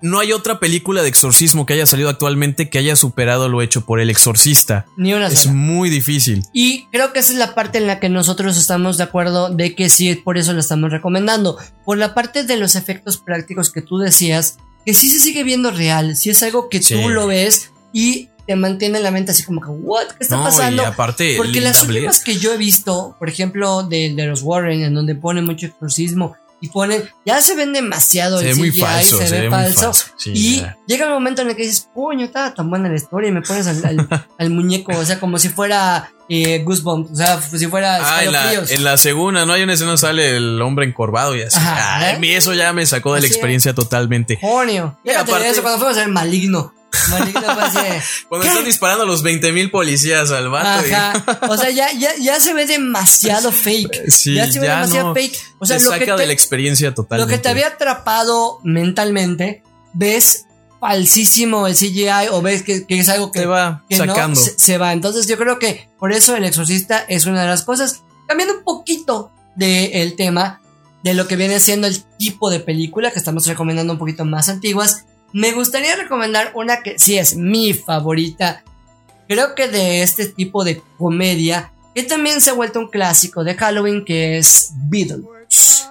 no 0.03 0.19
hay 0.19 0.33
otra 0.33 0.59
película 0.61 1.03
de 1.03 1.09
exorcismo 1.09 1.67
que 1.67 1.75
haya 1.75 1.87
salido 1.87 2.09
actualmente 2.09 2.69
que 2.71 2.79
haya 2.79 2.97
superado 2.97 3.49
lo 3.49 3.63
hecho 3.63 3.85
por 3.85 4.01
el 4.01 4.11
exorcista. 4.11 4.87
Ni 4.97 5.13
una 5.15 5.27
Es 5.29 5.41
sola. 5.41 5.55
muy 5.55 5.91
difícil. 5.91 6.45
Y 6.53 6.87
creo 6.93 7.13
que 7.13 7.19
esa 7.21 7.33
es 7.33 7.39
la 7.39 7.55
parte 7.55 7.79
en 7.79 7.87
la 7.87 8.01
que 8.01 8.09
nosotros 8.09 8.57
estamos 8.57 8.97
de 8.97 9.05
acuerdo 9.05 9.51
de 9.51 9.75
que 9.75 9.89
sí, 9.91 10.15
por 10.15 10.39
eso 10.39 10.53
la 10.53 10.61
estamos 10.61 10.91
recomendando. 10.91 11.59
Por 11.85 11.99
la 11.99 12.15
parte 12.15 12.45
de 12.45 12.57
los 12.57 12.75
efectos 12.77 13.19
prácticos 13.19 13.71
que 13.71 13.83
tú 13.83 13.99
decías, 13.99 14.57
que 14.87 14.95
sí 14.95 15.11
se 15.11 15.21
sigue 15.21 15.45
viendo 15.45 15.71
real, 15.71 16.17
sí 16.17 16.31
es 16.31 16.43
algo 16.43 16.69
que 16.69 16.83
Sí. 16.83 16.95
tú 16.95 17.09
lo 17.11 17.27
ves 17.27 17.71
y 17.93 18.29
te 18.47 18.57
mantiene 18.57 18.99
en 18.99 19.05
la 19.05 19.11
mente 19.13 19.31
así 19.31 19.45
como 19.45 19.61
que, 19.61 19.69
¿what? 19.69 20.07
¿Qué 20.19 20.25
está 20.25 20.37
No, 20.39 20.45
pasando? 20.45 20.83
y 20.83 20.87
aparte, 20.87 21.35
Porque 21.37 21.61
las 21.61 21.83
últimas 21.85 22.21
que 22.25 22.37
yo 22.37 22.53
he 22.53 22.57
visto, 22.57 23.15
por 23.19 23.29
ejemplo, 23.29 23.85
de, 23.85 24.13
de 24.15 24.27
los 24.27 24.43
Warren, 24.43 24.83
en 24.83 24.95
donde 24.95 25.15
ponen 25.15 25.45
mucho 25.45 25.67
exorcismo 25.67 26.35
y 26.61 26.69
ponen, 26.69 27.09
ya 27.25 27.41
se 27.41 27.55
ven 27.55 27.73
demasiado 27.73 28.39
Se 28.41 28.51
el 28.51 28.55
ve 28.55 28.59
muy 28.59 28.71
CGI, 28.71 28.81
falso, 28.81 29.19
se, 29.19 29.29
se 29.29 29.41
ve 29.41 29.51
falso. 29.51 29.81
falso, 29.81 30.05
sí, 30.19 30.33
y 30.35 30.67
llega 30.87 31.07
el 31.07 31.11
momento 31.13 31.43
en 31.43 31.49
el 31.51 31.57
que 31.57 31.63
dices, 31.63 31.89
coño, 31.95 32.27
estaba 32.27 32.53
tan 32.55 32.69
buena 32.69 32.89
la 32.89 32.97
historia 32.97 33.29
y 33.29 33.33
me 33.33 33.43
pones 33.43 33.67
al, 33.67 33.85
al- 33.85 34.27
al 34.39 34.51
muñeco, 34.51 34.93
o 34.97 35.05
sea, 35.05 35.19
como 35.19 35.39
si 35.39 35.49
fuera 35.49 36.11
eh, 36.29 36.63
Goosebumps, 36.65 37.11
o 37.13 37.17
sea, 37.17 37.41
si 37.41 37.67
fuera 37.67 37.97
Ah, 37.97 38.25
en 38.25 38.33
la, 38.33 38.39
escalofríos. 38.45 38.71
en 38.79 38.85
la 38.85 38.97
segunda, 38.99 39.47
¿no? 39.47 39.53
Hay 39.55 39.63
una 39.63 39.73
escena 39.73 39.97
sale 39.97 40.37
el 40.37 40.61
hombre 40.63 40.87
encorvado 40.87 41.35
y 41.35 41.43
así. 41.43 41.59
Ajá, 41.59 41.97
Ah, 41.99 42.13
¿eh? 42.13 42.37
eso 42.37 42.53
ya 42.55 42.73
me 42.73 42.85
sacó 42.87 43.15
de 43.15 43.21
la 43.21 43.27
es. 43.27 43.33
experiencia 43.33 43.75
totalmente. 43.75 44.39
Coño. 44.41 44.99
Aparte- 45.19 45.49
eso 45.49 45.63
cuando 45.63 45.79
fuimos 45.79 45.97
a 45.97 46.01
ver 46.01 46.09
Maligno. 46.09 46.73
De, 46.91 47.33
Cuando 48.29 48.47
están 48.47 48.65
disparando 48.65 49.05
a 49.05 49.07
los 49.07 49.23
20 49.23 49.53
mil 49.53 49.71
policías 49.71 50.31
al 50.31 50.49
vato. 50.49 50.87
y-. 50.87 51.49
O 51.49 51.57
sea, 51.57 51.71
ya, 51.71 51.93
ya, 51.93 52.11
ya 52.21 52.41
se 52.41 52.53
ve 52.53 52.67
demasiado 52.67 53.53
fake. 53.53 54.11
Sí, 54.11 54.35
ya 54.35 54.51
se 54.51 54.59
ve 54.61 54.67
ya 54.67 54.77
demasiado 54.81 55.09
no, 55.09 55.15
fake. 55.15 55.39
O 55.59 55.67
sea, 55.67 55.79
te 55.79 55.85
lo 55.85 55.91
saca 55.91 56.05
que 56.05 56.11
de 56.13 56.17
te, 56.19 56.27
la 56.27 56.33
experiencia 56.33 56.89
lo 56.89 56.95
totalmente. 56.95 57.33
que 57.35 57.39
te 57.39 57.49
había 57.49 57.69
atrapado 57.69 58.59
mentalmente, 58.65 59.63
ves 59.93 60.47
falsísimo 60.81 61.67
el 61.67 61.75
CGI 61.75 62.29
o 62.33 62.41
ves 62.43 62.63
que, 62.63 62.87
que 62.87 62.99
es 62.99 63.09
algo 63.09 63.31
que, 63.31 63.41
Te 63.41 63.47
va 63.47 63.85
que 63.89 63.99
no, 63.99 64.07
sacando. 64.07 64.41
se, 64.41 64.59
se 64.59 64.79
va. 64.79 64.93
Entonces 64.93 65.27
yo 65.29 65.37
creo 65.37 65.59
que 65.59 65.89
por 65.99 66.13
eso 66.13 66.35
El 66.37 66.45
Exorcista 66.45 67.05
es 67.09 67.27
una 67.27 67.43
de 67.43 67.49
las 67.49 67.63
cosas. 67.63 68.03
Cambiando 68.27 68.57
un 68.59 68.65
poquito 68.65 69.33
del 69.57 70.17
tema 70.17 70.61
de 71.03 71.15
lo 71.15 71.27
que 71.27 71.37
viene 71.37 71.61
siendo 71.61 71.87
el 71.87 72.03
tipo 72.19 72.51
de 72.51 72.61
película 72.61 73.11
que 73.11 73.19
estamos 73.19 73.47
recomendando 73.47 73.93
un 73.93 73.99
poquito 73.99 74.25
más 74.25 74.49
antiguas, 74.49 75.05
me 75.33 75.53
gustaría 75.53 75.97
recomendar 75.97 76.53
una 76.55 76.83
que 76.83 76.99
sí 76.99 77.19
es 77.19 77.37
mi 77.37 77.73
favorita. 77.73 78.63
Creo 79.29 79.55
que 79.55 79.69
de 79.69 80.03
este 80.03 80.27
tipo 80.27 80.65
de 80.65 80.83
comedia, 80.99 81.73
que 81.95 82.03
también 82.03 82.41
se 82.41 82.51
ha 82.51 82.55
vuelto 82.55 82.81
un 82.81 82.89
clásico 82.89 83.45
de 83.45 83.55
Halloween, 83.55 84.05
que 84.05 84.39
es 84.39 84.73
Beetlejuice. 84.89 85.91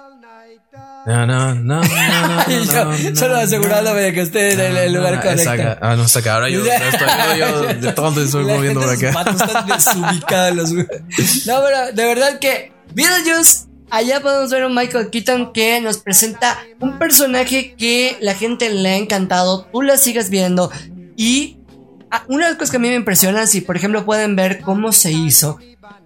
No, 1.06 1.26
no, 1.26 1.54
no, 1.54 1.80
no, 1.80 2.28
no, 2.28 2.42
Y 2.46 2.66
yo, 2.66 2.84
no, 2.84 3.16
solo 3.16 3.36
asegurándome 3.36 4.00
de 4.02 4.12
que 4.12 4.20
esté 4.20 4.52
en 4.52 4.76
el, 4.76 4.92
lugar 4.92 5.22
correcto. 5.22 5.78
Ah, 5.80 5.96
no, 5.96 6.04
acá. 6.04 6.34
Ahora 6.34 6.50
yo, 6.50 6.62
estoy 6.64 7.80
de 7.80 7.92
tonto 7.92 8.22
estoy 8.22 8.44
moviendo 8.44 8.80
por 8.80 8.90
acá. 8.90 9.10
patos 9.12 9.40
están 9.40 9.66
desubicados 9.66 10.56
los. 10.56 10.72
No, 10.72 11.62
pero 11.62 11.92
de 11.94 12.04
verdad 12.04 12.38
que 12.38 12.72
Beetlejuice, 12.92 13.66
allá 13.90 14.20
podemos 14.20 14.50
ver 14.50 14.62
a 14.62 14.66
un 14.66 14.74
Michael 14.74 15.10
Keaton 15.10 15.52
que 15.52 15.80
nos 15.80 15.98
presenta 15.98 16.58
un 16.80 16.98
personaje 16.98 17.74
que 17.76 18.16
la 18.20 18.34
gente 18.34 18.70
le 18.70 18.88
ha 18.90 18.96
encantado, 18.96 19.66
tú 19.72 19.82
la 19.82 19.96
sigues 19.96 20.30
viendo 20.30 20.70
y 21.16 21.58
ah, 22.10 22.24
una 22.28 22.46
de 22.46 22.50
las 22.52 22.58
cosas 22.58 22.70
que 22.70 22.76
a 22.78 22.80
mí 22.80 22.88
me 22.88 22.94
impresiona, 22.94 23.46
si 23.46 23.60
por 23.60 23.76
ejemplo 23.76 24.04
pueden 24.04 24.36
ver 24.36 24.60
cómo 24.60 24.92
se 24.92 25.12
hizo, 25.12 25.58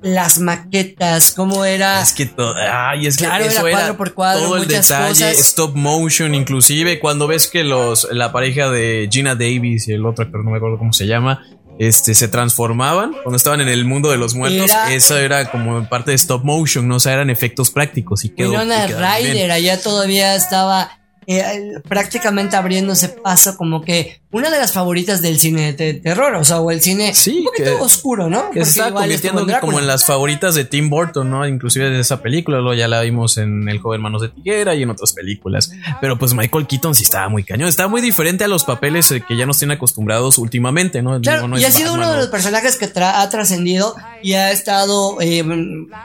las 0.02 0.38
maquetas, 0.38 1.32
cómo 1.32 1.64
era... 1.64 2.02
Es 2.02 2.12
que 2.12 2.26
todo, 2.26 2.54
ay, 2.56 3.06
es 3.06 3.16
que 3.16 3.24
Claro, 3.24 3.44
eso 3.44 3.66
era 3.66 3.78
cuadro 3.78 3.96
por 3.96 4.14
cuadro, 4.14 4.44
todo 4.44 4.56
el 4.58 4.68
detalle, 4.68 5.08
cosas. 5.08 5.38
stop 5.38 5.74
motion, 5.74 6.34
inclusive 6.34 7.00
cuando 7.00 7.26
ves 7.26 7.48
que 7.48 7.64
los 7.64 8.08
la 8.12 8.30
pareja 8.30 8.70
de 8.70 9.08
Gina 9.10 9.34
Davis 9.34 9.88
y 9.88 9.92
el 9.92 10.04
otro 10.04 10.24
actor 10.24 10.44
no 10.44 10.50
me 10.50 10.58
acuerdo 10.58 10.78
cómo 10.78 10.92
se 10.92 11.06
llama, 11.06 11.42
este 11.78 12.14
se 12.14 12.28
transformaban 12.28 13.12
cuando 13.22 13.36
estaban 13.36 13.60
en 13.60 13.68
el 13.68 13.84
mundo 13.84 14.10
de 14.10 14.16
los 14.16 14.34
muertos, 14.34 14.70
Era- 14.70 14.92
eso 14.94 15.16
era 15.18 15.50
como 15.50 15.88
parte 15.88 16.10
de 16.12 16.16
stop 16.16 16.44
motion, 16.44 16.86
no, 16.86 16.96
o 16.96 17.00
sea, 17.00 17.14
eran 17.14 17.30
efectos 17.30 17.70
prácticos 17.70 18.24
y 18.24 18.30
quedó, 18.30 18.50
Winona. 18.52 18.86
Ryder 18.86 19.50
allá 19.50 19.80
todavía 19.82 20.34
estaba 20.36 20.90
eh, 21.26 21.72
prácticamente 21.88 22.56
abriéndose 22.56 23.08
paso 23.08 23.56
como 23.56 23.82
que 23.82 24.20
una 24.30 24.50
de 24.50 24.58
las 24.58 24.72
favoritas 24.72 25.22
del 25.22 25.38
cine 25.38 25.72
de 25.74 25.94
terror, 25.94 26.34
o 26.34 26.44
sea, 26.44 26.58
o 26.60 26.70
el 26.72 26.80
cine 26.80 27.14
Sí, 27.14 27.38
un 27.38 27.44
poquito 27.44 27.76
que- 27.76 27.82
oscuro, 27.84 28.28
¿no? 28.28 28.50
Que 28.50 28.60
está 28.60 28.90
convirtiendo 28.92 29.42
en 29.48 29.60
como 29.60 29.78
en 29.78 29.86
las 29.86 30.04
favoritas 30.04 30.54
de 30.56 30.64
Tim 30.64 30.90
Burton, 30.90 31.30
¿no? 31.30 31.46
Inclusive 31.46 31.88
de 31.90 32.00
esa 32.00 32.20
película, 32.20 32.58
luego 32.58 32.74
ya 32.74 32.88
la 32.88 33.00
vimos 33.02 33.38
en 33.38 33.68
El 33.68 33.78
joven 33.78 34.00
manos 34.02 34.22
de 34.22 34.28
tiguera 34.30 34.74
y 34.74 34.82
en 34.82 34.90
otras 34.90 35.12
películas. 35.12 35.70
Pero 36.00 36.18
pues 36.18 36.34
Michael 36.34 36.66
Keaton 36.66 36.94
sí 36.96 37.04
estaba 37.04 37.28
muy 37.28 37.44
cañón, 37.44 37.68
estaba 37.68 37.88
muy 37.88 38.00
diferente 38.00 38.42
a 38.44 38.48
los 38.48 38.64
papeles 38.64 39.10
eh, 39.12 39.22
que 39.26 39.36
ya 39.36 39.46
nos 39.46 39.58
tienen 39.58 39.76
acostumbrados 39.76 40.38
últimamente, 40.38 41.00
¿no? 41.00 41.20
Claro, 41.20 41.38
Digo, 41.42 41.48
no 41.48 41.58
y 41.58 41.64
ha 41.64 41.70
sido 41.70 41.92
Batman 41.92 42.08
uno 42.08 42.16
de 42.16 42.20
los 42.22 42.28
personajes 42.30 42.76
que 42.76 42.92
tra- 42.92 43.14
ha 43.22 43.28
trascendido 43.28 43.94
y 44.22 44.32
ha 44.32 44.50
estado 44.50 45.20
eh, 45.20 45.44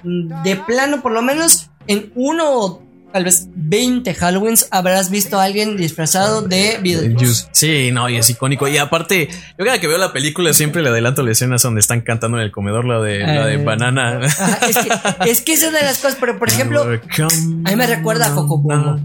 de 0.04 0.56
plano, 0.56 1.02
por 1.02 1.12
lo 1.14 1.22
menos 1.22 1.70
en 1.88 2.12
uno 2.16 2.52
o 2.52 2.84
tal 3.12 3.24
vez 3.24 3.48
20 3.56 4.16
Halloweens 4.20 4.68
habrás 4.72 5.10
visto 5.10 5.40
a 5.40 5.44
alguien 5.46 5.78
disfrazado 5.78 6.42
de 6.44 6.78
Beetlejuice. 6.82 7.26
Juice. 7.26 7.46
Sí, 7.52 7.90
no, 7.92 8.10
y 8.10 8.18
es 8.18 8.30
icónico. 8.30 8.68
Y 8.68 8.78
aparte, 8.78 9.30
yo 9.58 9.66
cada 9.66 9.80
que 9.80 9.88
veo 9.88 9.98
la 9.98 10.14
película 10.14 10.54
siempre 10.54 10.82
le 10.82 10.90
adelanto 10.90 11.24
la 11.24 11.32
escena 11.32 11.58
donde 11.62 11.82
están 11.82 12.02
cantando 12.02 12.38
en 12.38 12.44
el 12.44 12.52
comedor, 12.52 12.86
la 12.86 13.00
de, 13.02 13.20
la 13.20 13.46
de 13.46 13.56
Eh. 13.56 13.64
banana. 13.64 14.20
Ajá, 14.24 14.60
es, 14.68 14.78
que, 14.78 15.30
es 15.30 15.42
que 15.42 15.54
es 15.54 15.62
de 15.62 15.72
las 15.72 15.98
cosas, 15.98 16.18
pero 16.20 16.38
por 16.40 16.50
ejemplo, 16.50 16.84
a 16.84 17.70
mí 17.70 17.76
me 17.76 17.88
recuerda 17.88 18.28
a 18.28 18.36
Coco. 18.36 18.64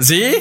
¿Sí? 0.00 0.32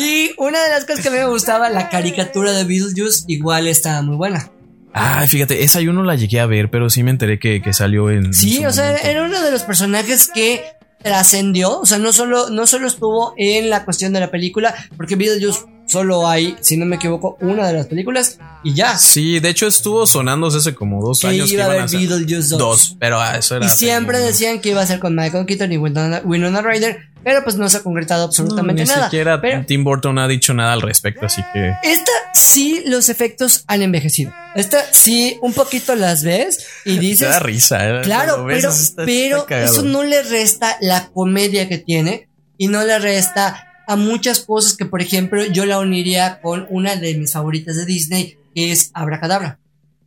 Y 0.00 0.30
una 0.38 0.62
de 0.62 0.68
las 0.70 0.84
cosas 0.84 1.00
que 1.00 1.08
a 1.08 1.12
mí 1.12 1.18
me 1.18 1.26
gustaba, 1.26 1.70
la 1.70 1.88
caricatura 1.88 2.52
de 2.52 2.64
Beetlejuice, 2.64 3.24
igual 3.28 3.66
estaba 3.66 4.02
muy 4.02 4.16
buena. 4.16 4.50
Ay, 4.92 5.28
fíjate, 5.28 5.62
esa 5.62 5.80
yo 5.80 5.92
no 5.92 6.02
la 6.02 6.16
llegué 6.16 6.40
a 6.40 6.46
ver, 6.46 6.68
pero 6.70 6.90
sí 6.90 7.04
me 7.04 7.12
enteré 7.12 7.38
que, 7.38 7.62
que 7.62 7.72
salió 7.72 8.10
en. 8.10 8.34
Sí, 8.34 8.64
o 8.66 8.72
sea, 8.72 8.96
era 8.96 9.22
uno 9.24 9.40
de 9.40 9.52
los 9.52 9.62
personajes 9.62 10.28
que 10.34 10.64
trascendió, 11.02 11.80
o 11.80 11.86
sea, 11.86 11.98
no 11.98 12.12
solo, 12.12 12.50
no 12.50 12.66
solo 12.66 12.86
estuvo 12.86 13.34
en 13.36 13.70
la 13.70 13.84
cuestión 13.84 14.12
de 14.12 14.20
la 14.20 14.30
película, 14.30 14.74
porque 14.96 15.16
Beetlejuice 15.16 15.60
solo 15.90 16.28
hay, 16.28 16.56
si 16.60 16.76
no 16.76 16.86
me 16.86 16.96
equivoco, 16.96 17.36
una 17.40 17.66
de 17.66 17.72
las 17.74 17.86
películas 17.86 18.38
y 18.62 18.74
ya. 18.74 18.96
Sí, 18.98 19.40
de 19.40 19.48
hecho 19.48 19.66
estuvo 19.66 20.06
sonándose 20.06 20.58
hace 20.58 20.74
como 20.74 21.02
dos 21.02 21.20
Que 21.20 21.28
años 21.28 21.50
iba 21.50 21.64
a 21.64 21.66
que 21.68 21.70
iban 21.70 21.70
haber 21.70 21.80
a 21.80 21.84
hacer 21.84 21.98
Beetlejuice 22.00 22.48
2. 22.50 22.58
dos, 22.58 22.96
pero 22.98 23.20
ah, 23.20 23.36
eso 23.36 23.56
era. 23.56 23.66
Y 23.66 23.68
siempre 23.70 24.18
decían 24.18 24.60
que 24.60 24.70
iba 24.70 24.80
a 24.82 24.86
ser 24.86 25.00
con 25.00 25.14
Michael 25.16 25.46
Keaton 25.46 25.72
y 25.72 25.76
Winona, 25.78 26.20
Winona 26.24 26.62
Ryder, 26.62 26.98
pero 27.24 27.42
pues 27.44 27.56
no 27.56 27.68
se 27.68 27.78
ha 27.78 27.82
concretado 27.82 28.24
absolutamente 28.24 28.82
no, 28.84 28.88
ni 28.88 28.94
nada. 28.94 29.04
siquiera 29.06 29.40
Pero 29.40 29.64
Tim 29.66 29.84
Burton 29.84 30.18
ha 30.18 30.28
dicho 30.28 30.54
nada 30.54 30.72
al 30.72 30.80
respecto, 30.82 31.26
así 31.26 31.42
que. 31.52 31.74
esta 31.82 32.10
sí 32.32 32.82
los 32.86 33.08
efectos 33.08 33.64
han 33.66 33.82
envejecido. 33.82 34.32
Esta 34.54 34.78
sí 34.92 35.38
un 35.42 35.52
poquito 35.52 35.94
las 35.96 36.22
ves 36.24 36.66
y 36.84 36.94
Te 36.94 37.00
dices, 37.00 37.28
da 37.28 37.38
risa, 37.40 37.88
¿eh? 37.88 38.00
Claro, 38.02 38.44
ves, 38.44 38.58
pero, 38.58 38.70
está- 38.72 39.04
pero 39.04 39.36
está 39.38 39.48
cagado. 39.48 39.72
eso 39.72 39.82
no 39.82 40.02
le 40.02 40.22
resta 40.22 40.76
la 40.80 41.08
comedia 41.08 41.68
que 41.68 41.78
tiene 41.78 42.28
y 42.56 42.68
no 42.68 42.84
le 42.84 42.98
resta 42.98 43.66
a 43.90 43.96
muchas 43.96 44.40
cosas 44.40 44.76
que, 44.76 44.86
por 44.86 45.02
ejemplo, 45.02 45.44
yo 45.44 45.66
la 45.66 45.78
uniría 45.78 46.40
con 46.40 46.66
una 46.70 46.96
de 46.96 47.14
mis 47.16 47.32
favoritas 47.32 47.76
de 47.76 47.84
Disney, 47.86 48.38
que 48.54 48.72
es 48.72 48.90
Abracadabra. 48.94 49.58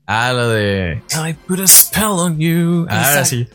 Ah, 0.06 0.34
la 0.34 0.48
de. 0.48 1.02
I 1.16 1.34
put 1.34 1.60
a 1.62 1.68
spell 1.68 2.04
on 2.06 2.38
you. 2.40 2.86
Ah, 2.90 3.00
Exacto. 3.10 3.26
sí. 3.30 3.48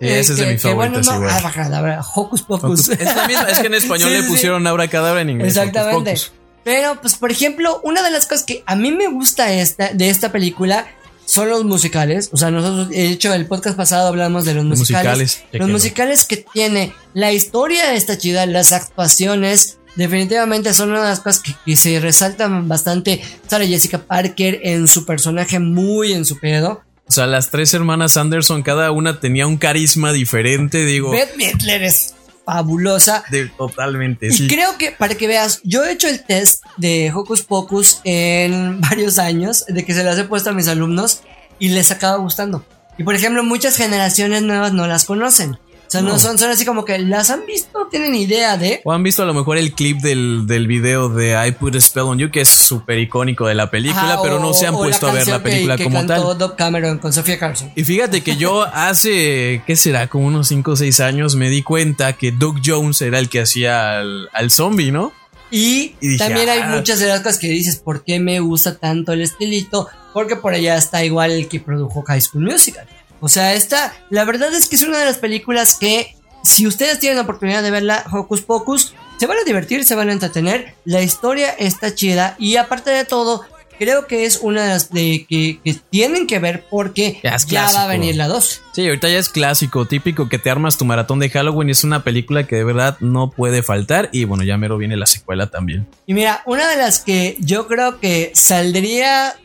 Sí, 0.00 0.06
Eh, 0.06 0.20
ese 0.20 0.32
es 0.34 0.38
que- 0.38 0.44
de 0.46 0.52
mis 0.52 0.62
que, 0.62 0.74
bueno, 0.74 0.92
favoritas 1.02 1.14
no, 1.14 1.20
igual. 1.26 1.36
Abracadabra, 1.44 2.00
Hocus 2.14 2.42
Pocus. 2.42 2.88
Es, 2.90 3.16
la 3.16 3.26
misma, 3.26 3.48
es 3.50 3.58
que 3.58 3.66
en 3.66 3.74
español 3.82 4.10
Sí, 4.10 4.16
le 4.16 4.22
sí, 4.22 4.28
pusieron 4.28 4.66
abracadabra 4.66 5.20
en 5.22 5.30
inglés. 5.30 5.56
Exactamente. 5.56 6.10
Hocus 6.12 6.24
Pocus. 6.28 6.38
Pero, 6.64 7.00
pues, 7.00 7.14
por 7.16 7.30
ejemplo, 7.32 7.80
una 7.82 8.02
de 8.02 8.10
las 8.10 8.26
cosas 8.26 8.44
que 8.44 8.62
a 8.66 8.76
mí 8.76 8.92
me 8.92 9.08
gusta 9.08 9.52
esta, 9.52 9.92
de 9.92 10.10
esta 10.10 10.30
película 10.30 10.86
son 11.28 11.50
los 11.50 11.64
musicales. 11.64 12.30
O 12.32 12.38
sea, 12.38 12.50
nosotros, 12.50 12.88
de 12.88 13.08
hecho, 13.08 13.34
el 13.34 13.46
podcast 13.46 13.76
pasado 13.76 14.08
hablamos 14.08 14.46
de 14.46 14.54
los 14.54 14.64
musicales. 14.64 15.18
musicales, 15.18 15.60
Los 15.60 15.68
musicales 15.68 16.24
que 16.24 16.38
tiene, 16.38 16.94
la 17.12 17.32
historia 17.32 17.92
está 17.92 18.16
chida, 18.16 18.46
las 18.46 18.72
actuaciones. 18.72 19.78
Definitivamente 19.94 20.72
son 20.72 20.90
una 20.90 21.02
de 21.02 21.08
las 21.10 21.20
cosas 21.20 21.42
que, 21.42 21.54
que 21.66 21.76
se 21.76 22.00
resaltan 22.00 22.66
bastante. 22.66 23.20
Sarah 23.46 23.66
Jessica 23.66 23.98
Parker 23.98 24.60
en 24.62 24.88
su 24.88 25.04
personaje, 25.04 25.58
muy 25.58 26.14
en 26.14 26.24
su 26.24 26.38
pedo. 26.38 26.80
O 27.06 27.12
sea, 27.12 27.26
las 27.26 27.50
tres 27.50 27.74
hermanas 27.74 28.16
Anderson, 28.16 28.62
cada 28.62 28.90
una 28.90 29.20
tenía 29.20 29.46
un 29.46 29.58
carisma 29.58 30.12
diferente, 30.12 30.86
digo. 30.86 31.10
Beth 31.10 31.36
Midler 31.36 31.82
es 31.82 32.14
fabulosa. 32.52 33.24
de- 33.30 33.48
totalmente, 33.48 34.28
Y 34.28 34.32
sí. 34.32 34.48
creo 34.48 34.78
que, 34.78 34.90
para 34.92 35.14
que 35.14 35.26
veas, 35.26 35.60
yo 35.64 35.84
he 35.84 35.92
hecho 35.92 36.08
el 36.08 36.24
test 36.24 36.64
de 36.78 37.12
Hocus 37.14 37.42
Pocus 37.42 38.00
en 38.04 38.80
varios 38.88 39.18
años, 39.18 39.64
de 39.68 39.84
que 39.84 39.92
se 39.94 40.02
las 40.04 40.18
he 40.18 40.24
puesto 40.24 40.50
a 40.50 40.52
mis 40.54 40.68
alumnos 40.68 41.20
y 41.58 41.68
les 41.68 41.90
acaba 41.90 42.16
gustando. 42.16 42.64
Y 42.96 43.02
por 43.04 43.14
ejemplo, 43.14 43.44
muchas 43.44 43.76
generaciones 43.76 44.42
nuevas 44.42 44.72
no 44.72 44.86
las 44.86 45.04
conocen. 45.04 45.58
O 45.88 45.90
sea, 45.90 46.02
no, 46.02 46.10
No. 46.10 46.18
son, 46.18 46.38
son 46.38 46.50
así 46.50 46.66
como 46.66 46.84
que 46.84 46.98
las 46.98 47.30
han 47.30 47.46
visto, 47.46 47.88
tienen 47.90 48.14
idea 48.14 48.58
de. 48.58 48.82
O 48.84 48.92
han 48.92 49.02
visto 49.02 49.22
a 49.22 49.26
lo 49.26 49.32
mejor 49.32 49.56
el 49.56 49.72
clip 49.72 49.98
del, 50.02 50.46
del 50.46 50.66
video 50.66 51.08
de 51.08 51.30
I 51.48 51.52
Put 51.52 51.76
a 51.76 51.80
Spell 51.80 52.02
on 52.02 52.18
You, 52.18 52.30
que 52.30 52.42
es 52.42 52.48
súper 52.50 52.98
icónico 52.98 53.46
de 53.46 53.54
la 53.54 53.70
película, 53.70 54.14
Ajá, 54.14 54.22
pero 54.22 54.38
no 54.38 54.52
se 54.52 54.66
han 54.66 54.74
puesto 54.74 55.06
a 55.08 55.12
ver 55.12 55.26
la 55.26 55.38
que- 55.38 55.44
película 55.50 55.76
que 55.78 55.84
como 55.84 55.96
cantó 55.96 56.28
tal. 56.28 56.38
Dove 56.38 56.54
Cameron 56.56 56.98
con 56.98 57.12
Sofía 57.14 57.38
Carson. 57.38 57.72
Y 57.74 57.84
fíjate 57.84 58.22
que 58.22 58.36
yo 58.36 58.62
hace, 58.74 59.62
¿qué 59.66 59.76
será? 59.76 60.08
Como 60.08 60.26
unos 60.26 60.48
5 60.48 60.72
o 60.72 60.76
6 60.76 61.00
años 61.00 61.36
me 61.36 61.48
di 61.48 61.62
cuenta 61.62 62.12
que 62.12 62.32
Doug 62.32 62.56
Jones 62.62 63.00
era 63.00 63.18
el 63.18 63.30
que 63.30 63.40
hacía 63.40 63.98
al, 64.00 64.28
al 64.34 64.50
zombie, 64.50 64.92
¿no? 64.92 65.12
Y, 65.50 65.94
Y 66.02 66.08
dije, 66.08 66.18
también 66.18 66.50
hay 66.50 66.60
ah. 66.62 66.74
muchas 66.76 66.98
de 66.98 67.06
las 67.06 67.20
cosas 67.20 67.38
que 67.38 67.48
dices, 67.48 67.76
¿por 67.76 68.04
qué 68.04 68.20
me 68.20 68.40
gusta 68.40 68.76
tanto 68.78 69.12
el 69.14 69.22
estilito? 69.22 69.88
Porque 70.12 70.36
por 70.36 70.52
allá 70.52 70.76
está 70.76 71.02
igual 71.02 71.30
el 71.30 71.48
que 71.48 71.60
produjo 71.60 72.02
High 72.02 72.20
School 72.20 72.44
Musical. 72.44 72.86
O 73.20 73.28
sea, 73.28 73.54
esta, 73.54 73.94
la 74.10 74.24
verdad 74.24 74.52
es 74.54 74.68
que 74.68 74.76
es 74.76 74.82
una 74.82 74.98
de 74.98 75.04
las 75.04 75.18
películas 75.18 75.76
que, 75.78 76.14
si 76.42 76.66
ustedes 76.66 76.98
tienen 76.98 77.16
la 77.16 77.22
oportunidad 77.22 77.62
de 77.62 77.70
verla, 77.70 78.04
Hocus 78.12 78.42
Pocus, 78.42 78.94
se 79.18 79.26
van 79.26 79.38
a 79.38 79.44
divertir, 79.44 79.84
se 79.84 79.94
van 79.94 80.08
a 80.08 80.12
entretener, 80.12 80.74
la 80.84 81.02
historia 81.02 81.50
está 81.50 81.94
chida 81.94 82.36
y 82.38 82.56
aparte 82.56 82.90
de 82.90 83.04
todo, 83.04 83.44
creo 83.78 84.06
que 84.06 84.24
es 84.26 84.38
una 84.42 84.64
de 84.64 84.68
las 84.68 84.90
de 84.90 85.26
que, 85.28 85.60
que 85.64 85.76
tienen 85.90 86.26
que 86.26 86.38
ver 86.38 86.64
porque 86.68 87.20
Ya 87.22 87.36
ya 87.46 87.72
va 87.72 87.84
a 87.84 87.86
venir 87.86 88.16
la 88.16 88.28
2. 88.28 88.62
Sí, 88.72 88.86
ahorita 88.86 89.08
ya 89.08 89.18
es 89.18 89.28
clásico, 89.28 89.86
típico 89.86 90.28
que 90.28 90.38
te 90.38 90.50
armas 90.50 90.76
tu 90.76 90.84
maratón 90.84 91.20
de 91.20 91.30
Halloween. 91.30 91.70
Es 91.70 91.84
una 91.84 92.02
película 92.02 92.46
que 92.46 92.56
de 92.56 92.64
verdad 92.64 92.96
no 93.00 93.30
puede 93.30 93.62
faltar. 93.62 94.08
Y 94.12 94.24
bueno, 94.24 94.44
ya 94.44 94.56
mero 94.56 94.76
viene 94.78 94.96
la 94.96 95.06
secuela 95.06 95.48
también. 95.48 95.86
Y 96.06 96.14
mira, 96.14 96.42
una 96.46 96.68
de 96.68 96.76
las 96.76 96.98
que 96.98 97.36
yo 97.40 97.66
creo 97.68 98.00
que 98.00 98.32
saldría 98.34 99.36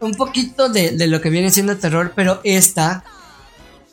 un 0.00 0.14
poquito 0.14 0.68
de, 0.68 0.90
de 0.90 1.06
lo 1.06 1.20
que 1.20 1.30
viene 1.30 1.50
siendo 1.50 1.76
terror, 1.76 2.12
pero 2.14 2.40
esta. 2.44 3.04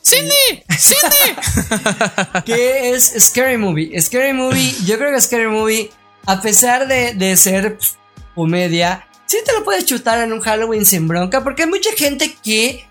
¡Cindy! 0.04 0.62
¡Cindy! 0.78 2.42
que 2.44 2.90
es 2.90 3.12
Scary 3.18 3.56
Movie. 3.56 4.00
Scary 4.00 4.32
Movie, 4.32 4.74
yo 4.84 4.98
creo 4.98 5.12
que 5.14 5.20
Scary 5.20 5.46
Movie, 5.48 5.90
a 6.26 6.40
pesar 6.42 6.86
de, 6.86 7.14
de 7.14 7.36
ser 7.36 7.78
comedia, 8.34 9.06
sí 9.26 9.38
te 9.46 9.52
lo 9.52 9.64
puedes 9.64 9.86
chutar 9.86 10.20
en 10.22 10.32
un 10.32 10.40
Halloween 10.40 10.84
sin 10.84 11.08
bronca, 11.08 11.42
porque 11.42 11.62
hay 11.62 11.68
mucha 11.70 11.90
gente 11.96 12.36
que. 12.44 12.86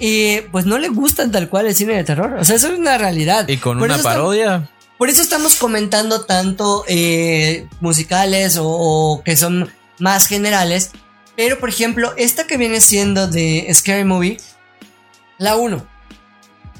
eh, 0.00 0.46
pues 0.52 0.66
no 0.66 0.78
le 0.78 0.88
gustan 0.88 1.32
tal 1.32 1.48
cual 1.48 1.66
el 1.66 1.74
cine 1.74 1.94
de 1.94 2.04
terror. 2.04 2.34
O 2.38 2.44
sea, 2.44 2.56
eso 2.56 2.68
es 2.72 2.78
una 2.78 2.98
realidad. 2.98 3.48
Y 3.48 3.56
con 3.56 3.78
Por 3.78 3.86
una 3.88 3.96
estamos- 3.96 4.14
parodia. 4.16 4.70
por 4.98 5.08
eso 5.08 5.22
estamos 5.22 5.54
comentando 5.56 6.24
tanto 6.26 6.84
eh, 6.86 7.66
musicales 7.80 8.58
o, 8.58 8.66
o 8.68 9.22
que 9.24 9.36
son 9.36 9.70
más 9.98 10.26
generales. 10.26 10.90
Pero, 11.34 11.58
por 11.60 11.68
ejemplo, 11.70 12.12
esta 12.16 12.46
que 12.46 12.56
viene 12.58 12.80
siendo 12.80 13.26
de 13.28 13.68
Scary 13.72 14.04
Movie, 14.04 14.36
la 15.38 15.56
1. 15.56 15.86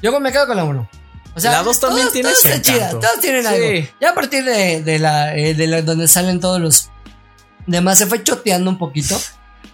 Yo 0.01 0.17
me 0.19 0.31
quedo 0.31 0.47
con 0.47 0.57
la 0.57 0.63
1. 0.63 0.89
O 1.35 1.39
La 1.41 1.63
dos 1.63 1.79
también 1.79 2.03
todos- 2.07 2.13
tiene 2.13 2.29
todos 2.29 2.41
su 2.41 2.99
todos 2.99 3.19
tienen 3.21 3.43
Sí. 3.43 3.47
algo. 3.47 3.89
Ya 4.01 4.09
a 4.09 4.13
partir 4.15 4.43
de, 4.43 4.81
de 4.81 4.99
la, 4.99 5.35
eh, 5.37 5.53
de 5.53 5.67
la- 5.67 5.81
donde 5.81 6.07
salen 6.07 6.39
todos 6.39 6.59
los 6.59 6.89
demás, 7.67 7.97
se 7.99 8.07
fue 8.07 8.23
choteando 8.23 8.69
un 8.69 8.77
poquito. 8.77 9.15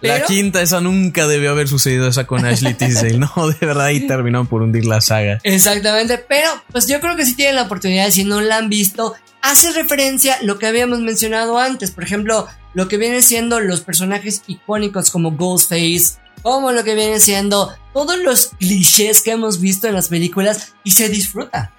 La 0.02 0.14
Pero- 0.16 0.26
quinta, 0.26 0.60
esa 0.60 0.80
nunca 0.82 1.26
debió 1.26 1.50
haber 1.52 1.68
sucedido, 1.68 2.06
esa 2.08 2.26
con 2.26 2.44
Ashley 2.44 2.74
Tisdale. 3.08 3.18
No, 3.18 3.32
de 3.48 3.56
verdad, 3.66 3.86
ahí 3.86 4.06
terminaron 4.06 4.46
por 4.46 4.60
hundir 4.62 4.84
la 4.84 5.00
saga. 5.00 5.38
Exactamente, 5.42 6.18
pero 6.18 6.50
pues 6.70 6.86
yo 6.86 7.00
creo 7.00 7.16
que 7.16 7.24
si 7.24 7.34
tienen 7.34 7.56
la 7.56 7.62
oportunidad, 7.62 8.10
si 8.10 8.22
no 8.24 8.40
la 8.42 8.58
han 8.58 8.68
visto, 8.68 9.14
hace 9.40 9.72
referencia 9.72 10.34
a 10.34 10.42
lo 10.42 10.58
que 10.58 10.66
habíamos 10.66 11.00
mencionado 11.00 11.58
antes, 11.58 11.90
por 11.90 12.04
ejemplo, 12.04 12.46
lo 12.74 12.88
que 12.88 12.98
vienen 12.98 13.22
siendo 13.22 13.58
los 13.60 13.80
personajes 13.80 14.42
icónicos 14.46 15.10
como 15.10 15.32
Ghostface, 15.32 16.18
como 16.42 16.72
lo 16.72 16.84
que 16.84 16.94
vienen 16.94 17.20
siendo 17.20 17.72
todos 17.92 18.18
los 18.18 18.50
clichés 18.58 19.22
que 19.22 19.30
hemos 19.30 19.60
visto 19.60 19.88
en 19.88 19.94
las 19.94 20.08
películas 20.08 20.74
y 20.84 20.90
se 20.90 21.08
disfruta. 21.08 21.72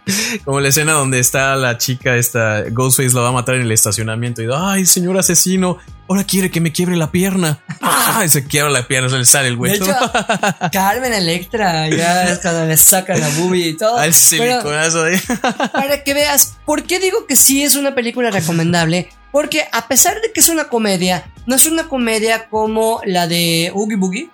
Como 0.44 0.60
la 0.60 0.70
escena 0.70 0.94
donde 0.94 1.20
está 1.20 1.56
la 1.56 1.78
chica, 1.78 2.16
esta 2.16 2.64
Ghostface 2.72 3.14
la 3.14 3.22
va 3.22 3.30
a 3.30 3.34
matar 3.34 3.56
en 3.56 3.62
el 3.62 3.72
estacionamiento 3.72 4.42
y 4.42 4.48
ay, 4.52 4.86
señor 4.88 5.18
asesino, 5.18 5.78
ahora 6.10 6.24
quiere 6.24 6.50
que 6.50 6.60
me 6.60 6.72
quiebre 6.72 6.96
la 6.96 7.12
pierna. 7.12 7.60
Ah, 7.82 8.22
y 8.26 8.30
se 8.30 8.46
quiebra 8.46 8.72
la 8.72 8.88
pierna, 8.88 9.10
se 9.10 9.18
le 9.18 9.26
sale 9.26 9.50
el 9.50 9.56
De 9.56 9.62
hueso. 9.62 9.84
hecho, 9.84 10.12
Carmen 10.72 11.14
Electra 11.14 11.88
ya 11.90 12.24
es 12.32 12.40
cuando 12.40 12.66
le 12.66 12.78
saca 12.78 13.16
la 13.16 13.30
boobie 13.30 13.68
y 13.68 13.78
todo. 13.78 13.98
Al 13.98 14.14
siliconazo 14.14 15.04
de. 15.04 15.20
para 15.74 16.04
que 16.04 16.14
veas 16.14 16.58
por 16.66 16.84
qué 16.84 17.00
digo 17.00 17.28
que 17.28 17.36
sí 17.36 17.64
es 17.64 17.76
una 17.76 17.94
película 17.94 18.32
recomendable. 18.32 19.10
Porque 19.32 19.68
a 19.72 19.88
pesar 19.88 20.20
de 20.22 20.32
que 20.32 20.40
es 20.40 20.50
una 20.50 20.68
comedia, 20.68 21.30
no 21.46 21.56
es 21.56 21.68
una 21.68 21.88
comedia 21.88 22.48
como 22.48 23.02
la 23.06 23.28
de 23.28 23.72
Oogie 23.76 23.98
Boogie. 23.98 24.30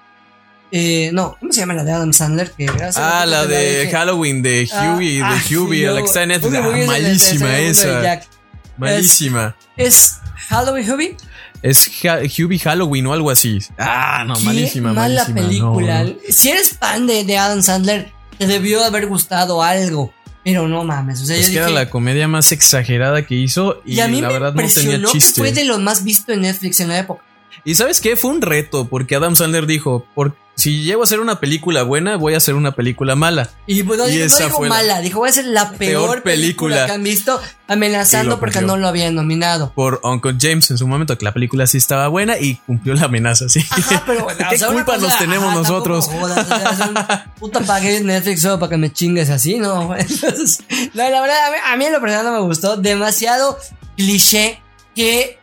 Eh, 0.76 1.12
no, 1.14 1.38
¿cómo 1.40 1.54
se 1.54 1.60
llama 1.60 1.76
la 1.76 1.84
de 1.84 1.92
Adam 1.92 2.12
Sandler? 2.14 2.50
Que 2.52 2.66
Ah, 2.96 3.26
la 3.28 3.46
de. 3.46 3.88
Halloween 3.92 4.42
de 4.42 4.68
Ah, 4.74 4.96
Hughie, 4.98 5.22
ah, 5.24 5.36
de 5.50 5.56
Hughie, 5.56 5.80
sí, 5.82 5.86
a 5.86 5.92
la 5.92 6.00
yo- 6.00 6.04
que 6.04 6.08
está 6.08 6.24
en 6.24 6.30
Netflix. 6.30 6.88
Malísima 6.88 7.58
esa. 7.60 8.22
Malísima. 8.78 9.56
Es 9.78 10.18
Halloween 10.50 10.90
Hubie. 10.92 11.18
Es 11.62 11.90
Hubie 12.40 12.60
Halloween 12.60 13.06
o 13.08 13.14
algo 13.14 13.30
así. 13.30 13.60
Ah, 13.78 14.24
no, 14.28 14.34
Qué 14.34 14.42
malísima, 14.44 14.94
mala 14.94 15.24
malísima. 15.30 15.48
película. 15.48 16.04
no. 16.06 16.14
Si 16.30 16.50
eres 16.50 16.78
fan 16.78 17.06
de, 17.08 17.24
de 17.24 17.38
Adam 17.38 17.62
Sandler, 17.62 18.12
te 18.40 18.48
debió 18.48 18.84
haber 18.84 19.06
gustado 19.08 19.62
algo. 19.64 20.12
Pero 20.44 20.68
no 20.68 20.84
mames. 20.84 21.22
O 21.22 21.26
sea, 21.26 21.38
Es 21.38 21.48
yo 21.48 21.54
que 21.54 21.58
era 21.60 21.70
la 21.70 21.90
comedia 21.90 22.28
más 22.28 22.52
exagerada 22.52 23.26
que 23.26 23.36
hizo 23.36 23.82
y, 23.86 23.94
y 23.96 24.00
a 24.02 24.08
mí 24.10 24.20
la 24.20 24.28
me 24.28 24.34
verdad 24.34 24.54
no 24.54 24.68
tenía 24.68 25.02
chiste. 25.04 25.40
fue 25.40 25.54
de 25.54 25.64
lo 25.64 25.80
más 25.80 26.04
visto 26.04 26.34
en 26.34 26.42
Netflix 26.42 26.82
en 26.82 26.90
la 26.90 27.00
época. 27.00 27.24
Y 27.64 27.76
sabes 27.76 28.02
qué? 28.02 28.16
Fue 28.16 28.32
un 28.32 28.42
reto 28.42 28.88
porque 28.88 29.16
Adam 29.16 29.36
Sandler 29.36 29.66
dijo, 29.66 30.06
por, 30.16 30.36
si 30.56 30.84
llego 30.84 31.02
a 31.02 31.06
hacer 31.06 31.20
una 31.20 31.40
película 31.40 31.82
buena, 31.84 32.16
voy 32.16 32.36
a 32.36 32.38
hacer 32.38 32.54
una 32.56 32.74
película 32.76 33.16
mala. 33.16 33.50
Y 33.66 33.82
pues 33.84 33.98
no, 33.98 34.08
Y 34.08 34.12
dijo, 34.12 34.20
no 34.22 34.26
esa 34.28 34.44
dijo 34.46 34.58
fue 34.58 34.70
la 34.70 34.76
mala, 34.76 35.02
dijo 35.02 35.20
voy 35.20 35.30
a 35.30 35.34
ser 35.34 35.46
la 35.46 35.72
peor, 35.72 35.80
peor 35.80 36.24
película. 36.24 36.76
película. 36.76 36.86
que 36.86 36.92
han 36.92 37.04
visto, 37.04 37.42
amenazando 37.68 38.40
porque 38.40 38.62
no 38.62 38.78
lo 38.78 38.88
habían 38.88 39.16
nominado. 39.16 39.72
Por 39.74 40.00
Uncle 40.04 40.36
James 40.40 40.70
en 40.72 40.78
su 40.78 40.88
momento, 40.88 41.18
que 41.18 41.26
la 41.26 41.34
película 41.34 41.66
sí 41.66 41.78
estaba 41.80 42.08
buena 42.08 42.38
y 42.38 42.56
cumplió 42.68 42.94
la 42.94 43.06
amenaza, 43.06 43.50
sí. 43.50 43.62
Ajá, 43.72 44.04
pero 44.06 44.24
bueno, 44.26 44.46
¿Qué 44.50 44.56
o 44.56 44.58
sea, 44.60 44.70
una 44.70 44.84
culpa 44.86 44.96
cosa- 45.00 45.08
nos 45.08 45.18
tenemos 45.18 45.48
ajá, 45.50 45.56
nosotros? 45.56 46.06
jodas, 46.08 46.46
o 46.46 46.48
sea, 46.48 46.70
es 46.72 46.80
un 46.80 47.34
puta 47.40 47.60
pagué 47.62 48.02
Netflix 48.02 48.42
solo 48.42 48.60
para 48.60 48.70
que 48.72 48.78
me 48.78 48.92
chingues 48.94 49.30
así, 49.32 49.56
¿no? 49.58 49.96
Entonces, 49.98 50.60
no, 50.94 51.10
la 51.10 51.22
verdad, 51.22 51.48
a 51.48 51.52
mí, 51.52 51.58
a 51.74 51.78
mí 51.78 51.86
en 51.86 51.94
lo 51.94 52.00
personal 52.02 52.26
no 52.26 52.32
me 52.34 52.42
gustó. 52.42 52.78
Demasiado 52.78 53.58
cliché 53.98 54.62
que 54.96 55.40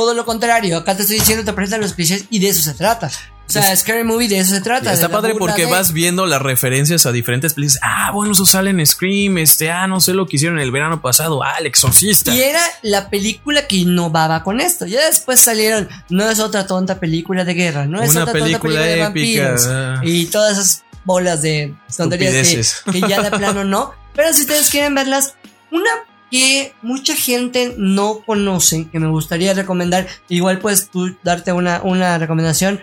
todo 0.00 0.14
lo 0.14 0.24
contrario. 0.24 0.78
Acá 0.78 0.96
te 0.96 1.02
estoy 1.02 1.18
diciendo, 1.18 1.44
te 1.44 1.52
presentan 1.52 1.80
los 1.82 1.92
clichés 1.94 2.24
y 2.30 2.38
de 2.38 2.48
eso 2.48 2.62
se 2.62 2.74
trata. 2.74 3.10
O 3.48 3.52
sea, 3.52 3.74
Scary 3.74 4.04
Movie 4.04 4.28
de 4.28 4.38
eso 4.38 4.54
se 4.54 4.60
trata. 4.60 4.92
Está 4.92 5.08
padre 5.08 5.34
porque 5.36 5.64
de- 5.64 5.70
vas 5.72 5.92
viendo 5.92 6.24
las 6.24 6.40
referencias 6.40 7.04
a 7.04 7.10
diferentes 7.12 7.54
películas. 7.54 7.80
Ah, 7.82 8.12
bueno, 8.12 8.32
eso 8.32 8.46
sale 8.46 8.70
en 8.70 8.86
Scream, 8.86 9.38
este, 9.38 9.72
ah, 9.72 9.88
no 9.88 10.00
sé 10.00 10.14
lo 10.14 10.26
que 10.28 10.36
hicieron 10.36 10.60
el 10.60 10.70
verano 10.70 11.02
pasado, 11.02 11.42
ah, 11.42 11.56
el 11.58 11.66
exorcista. 11.66 12.32
Y 12.32 12.40
era 12.40 12.60
la 12.82 13.10
película 13.10 13.66
que 13.66 13.74
innovaba 13.76 14.44
con 14.44 14.60
esto. 14.60 14.86
Ya 14.86 15.04
después 15.04 15.40
salieron, 15.40 15.88
no 16.10 16.30
es 16.30 16.38
otra 16.38 16.66
tonta 16.68 17.00
película 17.00 17.44
de 17.44 17.54
guerra, 17.54 17.86
no 17.86 18.00
es 18.00 18.10
Una 18.12 18.22
otra 18.22 18.34
tonta 18.34 18.44
película 18.60 18.80
película 18.82 18.86
de 18.86 19.20
épica, 19.20 19.42
vampiros. 19.48 19.66
ah. 19.68 20.00
Y 20.04 20.26
todas 20.26 20.52
esas 20.56 20.84
bolas 21.04 21.42
de 21.42 21.74
tonterías 21.96 22.82
que, 22.84 22.92
que 22.92 23.00
ya 23.08 23.20
de 23.20 23.30
plano 23.32 23.64
no. 23.64 23.92
Pero 24.14 24.32
si 24.32 24.42
ustedes 24.42 24.70
quieren 24.70 24.94
verlas, 24.94 25.34
una 25.72 25.90
que 26.30 26.74
mucha 26.82 27.14
gente 27.14 27.74
no 27.76 28.20
conoce, 28.20 28.88
que 28.88 29.00
me 29.00 29.08
gustaría 29.08 29.52
recomendar, 29.54 30.06
igual 30.28 30.58
puedes 30.58 30.88
tú 30.90 31.16
darte 31.22 31.52
una, 31.52 31.82
una 31.82 32.18
recomendación, 32.18 32.80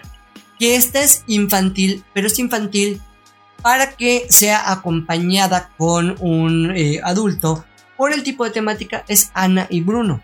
que 0.60 0.76
esta 0.76 1.02
es 1.02 1.24
infantil, 1.28 2.04
pero 2.14 2.28
es 2.28 2.38
infantil 2.40 3.02
para 3.62 3.92
que 3.92 4.26
sea 4.30 4.72
acompañada 4.72 5.72
con 5.78 6.16
un 6.20 6.74
eh, 6.76 7.00
adulto 7.04 7.66
por 7.98 8.14
el 8.14 8.24
tipo 8.24 8.46
de 8.46 8.52
temática 8.52 9.04
es 9.08 9.32
Ana 9.34 9.68
y 9.70 9.82
Bruno. 9.82 10.22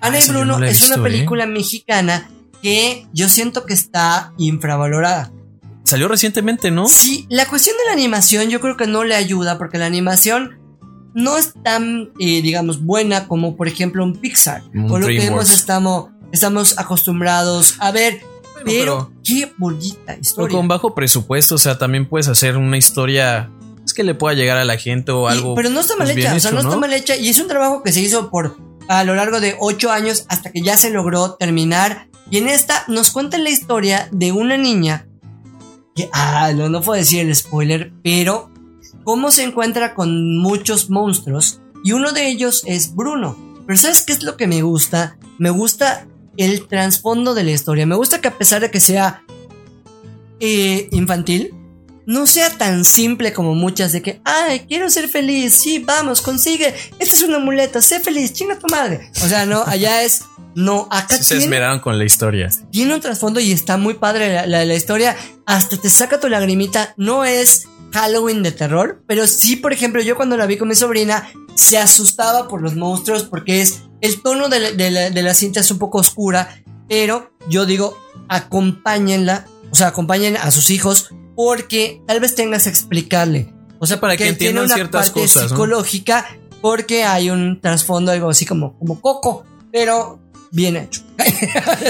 Ana 0.00 0.16
Ah, 0.16 0.18
y 0.18 0.18
esa 0.18 0.32
yo 0.32 0.38
Bruno 0.38 0.58
no 0.58 0.64
es 0.64 0.80
visto, 0.80 0.86
una 0.86 0.96
¿eh? 0.96 1.10
película 1.10 1.46
mexicana 1.46 2.28
que 2.62 3.06
yo 3.12 3.28
siento 3.28 3.66
que 3.66 3.74
está 3.74 4.32
infravalorada. 4.38 5.30
Salió 5.84 6.08
recientemente, 6.08 6.70
¿no? 6.70 6.88
Sí, 6.88 7.26
la 7.28 7.46
cuestión 7.46 7.76
de 7.76 7.84
la 7.86 7.92
animación 7.92 8.48
yo 8.48 8.60
creo 8.60 8.76
que 8.76 8.86
no 8.86 9.04
le 9.04 9.14
ayuda 9.14 9.58
porque 9.58 9.78
la 9.78 9.86
animación 9.86 10.58
no 11.14 11.36
es 11.38 11.52
tan, 11.62 12.10
eh, 12.18 12.42
digamos, 12.42 12.82
buena 12.82 13.28
como 13.28 13.56
por 13.56 13.68
ejemplo 13.68 14.02
un 14.04 14.14
Pixar 14.16 14.62
o 14.88 14.98
lo 14.98 15.06
que 15.06 15.24
hemos 15.26 15.50
estamos, 15.50 16.10
estamos 16.32 16.78
acostumbrados 16.78 17.76
a 17.78 17.90
ver. 17.92 18.20
pero, 18.64 19.10
pero- 19.10 19.12
qué 19.24 19.52
bonita 19.58 19.98
Pero 20.06 20.20
historia. 20.20 20.56
con 20.56 20.68
bajo 20.68 20.94
presupuesto, 20.94 21.56
o 21.56 21.58
sea, 21.58 21.78
también 21.78 22.06
puedes 22.08 22.28
hacer 22.28 22.56
una 22.56 22.76
historia 22.78 23.50
es 23.84 23.92
que 23.94 24.04
le 24.04 24.14
pueda 24.14 24.34
llegar 24.36 24.58
a 24.58 24.64
la 24.64 24.76
gente 24.78 25.10
o 25.10 25.28
Y- 25.28 25.32
algo. 25.32 25.54
pero 25.56 25.68
no 25.70 25.80
está 25.80 25.96
mal 25.96 26.06
pues, 26.06 26.16
hecha, 26.16 26.28
bien 26.28 26.36
o 26.36 26.40
sea, 26.40 26.50
no, 26.52 26.60
está 26.60 26.76
mal 26.76 26.92
hecha 26.92 27.16
y 27.16 27.28
es 27.28 27.40
un 27.40 27.48
trabajo 27.48 27.82
que 27.82 27.90
se 27.92 28.00
hizo 28.00 28.30
por 28.30 28.56
a 28.88 29.02
lo 29.04 29.14
largo 29.16 29.40
de 29.40 29.56
ocho 29.58 29.90
años 29.90 30.24
hasta 30.28 30.52
que 30.52 30.62
ya 30.62 30.76
se 30.76 30.90
logró 30.90 31.34
terminar. 31.34 32.08
Y 32.30 32.38
en 32.38 32.48
esta 32.48 32.84
nos 32.88 33.10
cuentan 33.10 33.42
la 33.44 33.50
historia 33.50 34.08
de 34.12 34.30
una 34.32 34.56
niña 34.56 35.08
que, 35.96 36.08
ah, 36.12 36.52
no, 36.54 36.68
no 36.68 36.80
puedo 36.82 36.98
decir 36.98 37.20
el 37.26 37.34
spoiler, 37.34 37.92
pero 38.04 38.51
cómo 39.04 39.30
se 39.30 39.42
encuentra 39.44 39.94
con 39.94 40.38
muchos 40.38 40.90
monstruos 40.90 41.60
y 41.84 41.92
uno 41.92 42.12
de 42.12 42.28
ellos 42.28 42.62
es 42.66 42.94
Bruno. 42.94 43.36
Pero 43.66 43.78
¿sabes 43.78 44.02
qué 44.02 44.12
es 44.12 44.22
lo 44.22 44.36
que 44.36 44.46
me 44.46 44.62
gusta? 44.62 45.16
Me 45.38 45.50
gusta 45.50 46.06
el 46.36 46.66
trasfondo 46.66 47.34
de 47.34 47.44
la 47.44 47.50
historia. 47.52 47.86
Me 47.86 47.94
gusta 47.96 48.20
que 48.20 48.28
a 48.28 48.38
pesar 48.38 48.60
de 48.60 48.70
que 48.70 48.80
sea 48.80 49.22
eh, 50.40 50.88
infantil, 50.92 51.54
no 52.06 52.26
sea 52.26 52.50
tan 52.58 52.84
simple 52.84 53.32
como 53.32 53.54
muchas 53.54 53.92
de 53.92 54.02
que, 54.02 54.20
ay, 54.24 54.60
quiero 54.66 54.90
ser 54.90 55.08
feliz, 55.08 55.54
sí, 55.54 55.78
vamos, 55.78 56.20
consigue, 56.20 56.74
esta 56.98 57.14
es 57.16 57.22
un 57.22 57.34
amuleto, 57.34 57.80
sé 57.80 58.00
feliz, 58.00 58.32
chinga 58.32 58.58
tu 58.58 58.66
madre. 58.66 59.10
O 59.22 59.28
sea, 59.28 59.46
no, 59.46 59.62
allá 59.64 60.02
es, 60.04 60.24
no, 60.56 60.88
acá 60.90 61.16
Sí 61.18 61.22
se 61.24 61.36
esmeraron 61.38 61.78
con 61.78 61.98
la 61.98 62.04
historia. 62.04 62.50
tiene 62.72 62.94
un 62.94 63.00
trasfondo 63.00 63.38
y 63.38 63.52
está 63.52 63.76
muy 63.76 63.94
padre 63.94 64.34
la, 64.34 64.46
la- 64.46 64.64
la 64.64 64.74
historia, 64.74 65.16
hasta 65.46 65.76
te 65.76 65.88
saca 65.90 66.18
tu 66.18 66.28
lagrimita, 66.28 66.92
no 66.96 67.24
es 67.24 67.68
Halloween 67.92 68.42
de 68.42 68.52
terror, 68.52 69.02
pero 69.06 69.26
sí, 69.26 69.56
por 69.56 69.72
ejemplo, 69.72 70.02
yo 70.02 70.16
cuando 70.16 70.36
la 70.36 70.46
vi 70.46 70.56
con 70.56 70.68
mi 70.68 70.74
sobrina, 70.74 71.28
se 71.54 71.78
asustaba 71.78 72.48
por 72.48 72.62
los 72.62 72.74
monstruos 72.74 73.24
porque 73.24 73.60
es, 73.60 73.82
el 74.00 74.22
tono 74.22 74.48
de 74.48 74.60
la, 74.60 74.72
de 74.72 74.90
la- 74.90 75.10
de 75.10 75.22
la 75.22 75.34
cinta 75.34 75.60
es 75.60 75.70
un 75.70 75.78
poco 75.78 75.98
oscura, 75.98 76.62
pero 76.88 77.30
yo 77.48 77.66
digo, 77.66 77.96
acompáñenla, 78.28 79.46
o 79.70 79.74
sea, 79.74 79.88
acompañen 79.88 80.36
a 80.36 80.50
sus 80.50 80.70
hijos 80.70 81.10
porque 81.34 82.02
tal 82.06 82.20
vez 82.20 82.34
tengas 82.34 82.64
que 82.64 82.70
explicarle. 82.70 83.52
O 83.78 83.86
sea, 83.86 83.98
para 84.00 84.16
que 84.16 84.24
porque 84.24 84.36
tiene 84.38 84.60
entiendan 84.60 84.64
una 84.66 84.74
ciertas 84.74 85.10
parte 85.10 85.20
cosas, 85.20 85.42
¿no? 85.44 85.48
psicológica 85.50 86.26
porque 86.60 87.04
hay 87.04 87.30
un 87.30 87.60
trasfondo 87.60 88.12
algo 88.12 88.30
así 88.30 88.46
como, 88.46 88.78
como 88.78 89.00
coco, 89.00 89.44
pero 89.72 90.20
bien 90.52 90.76
hecho. 90.76 91.02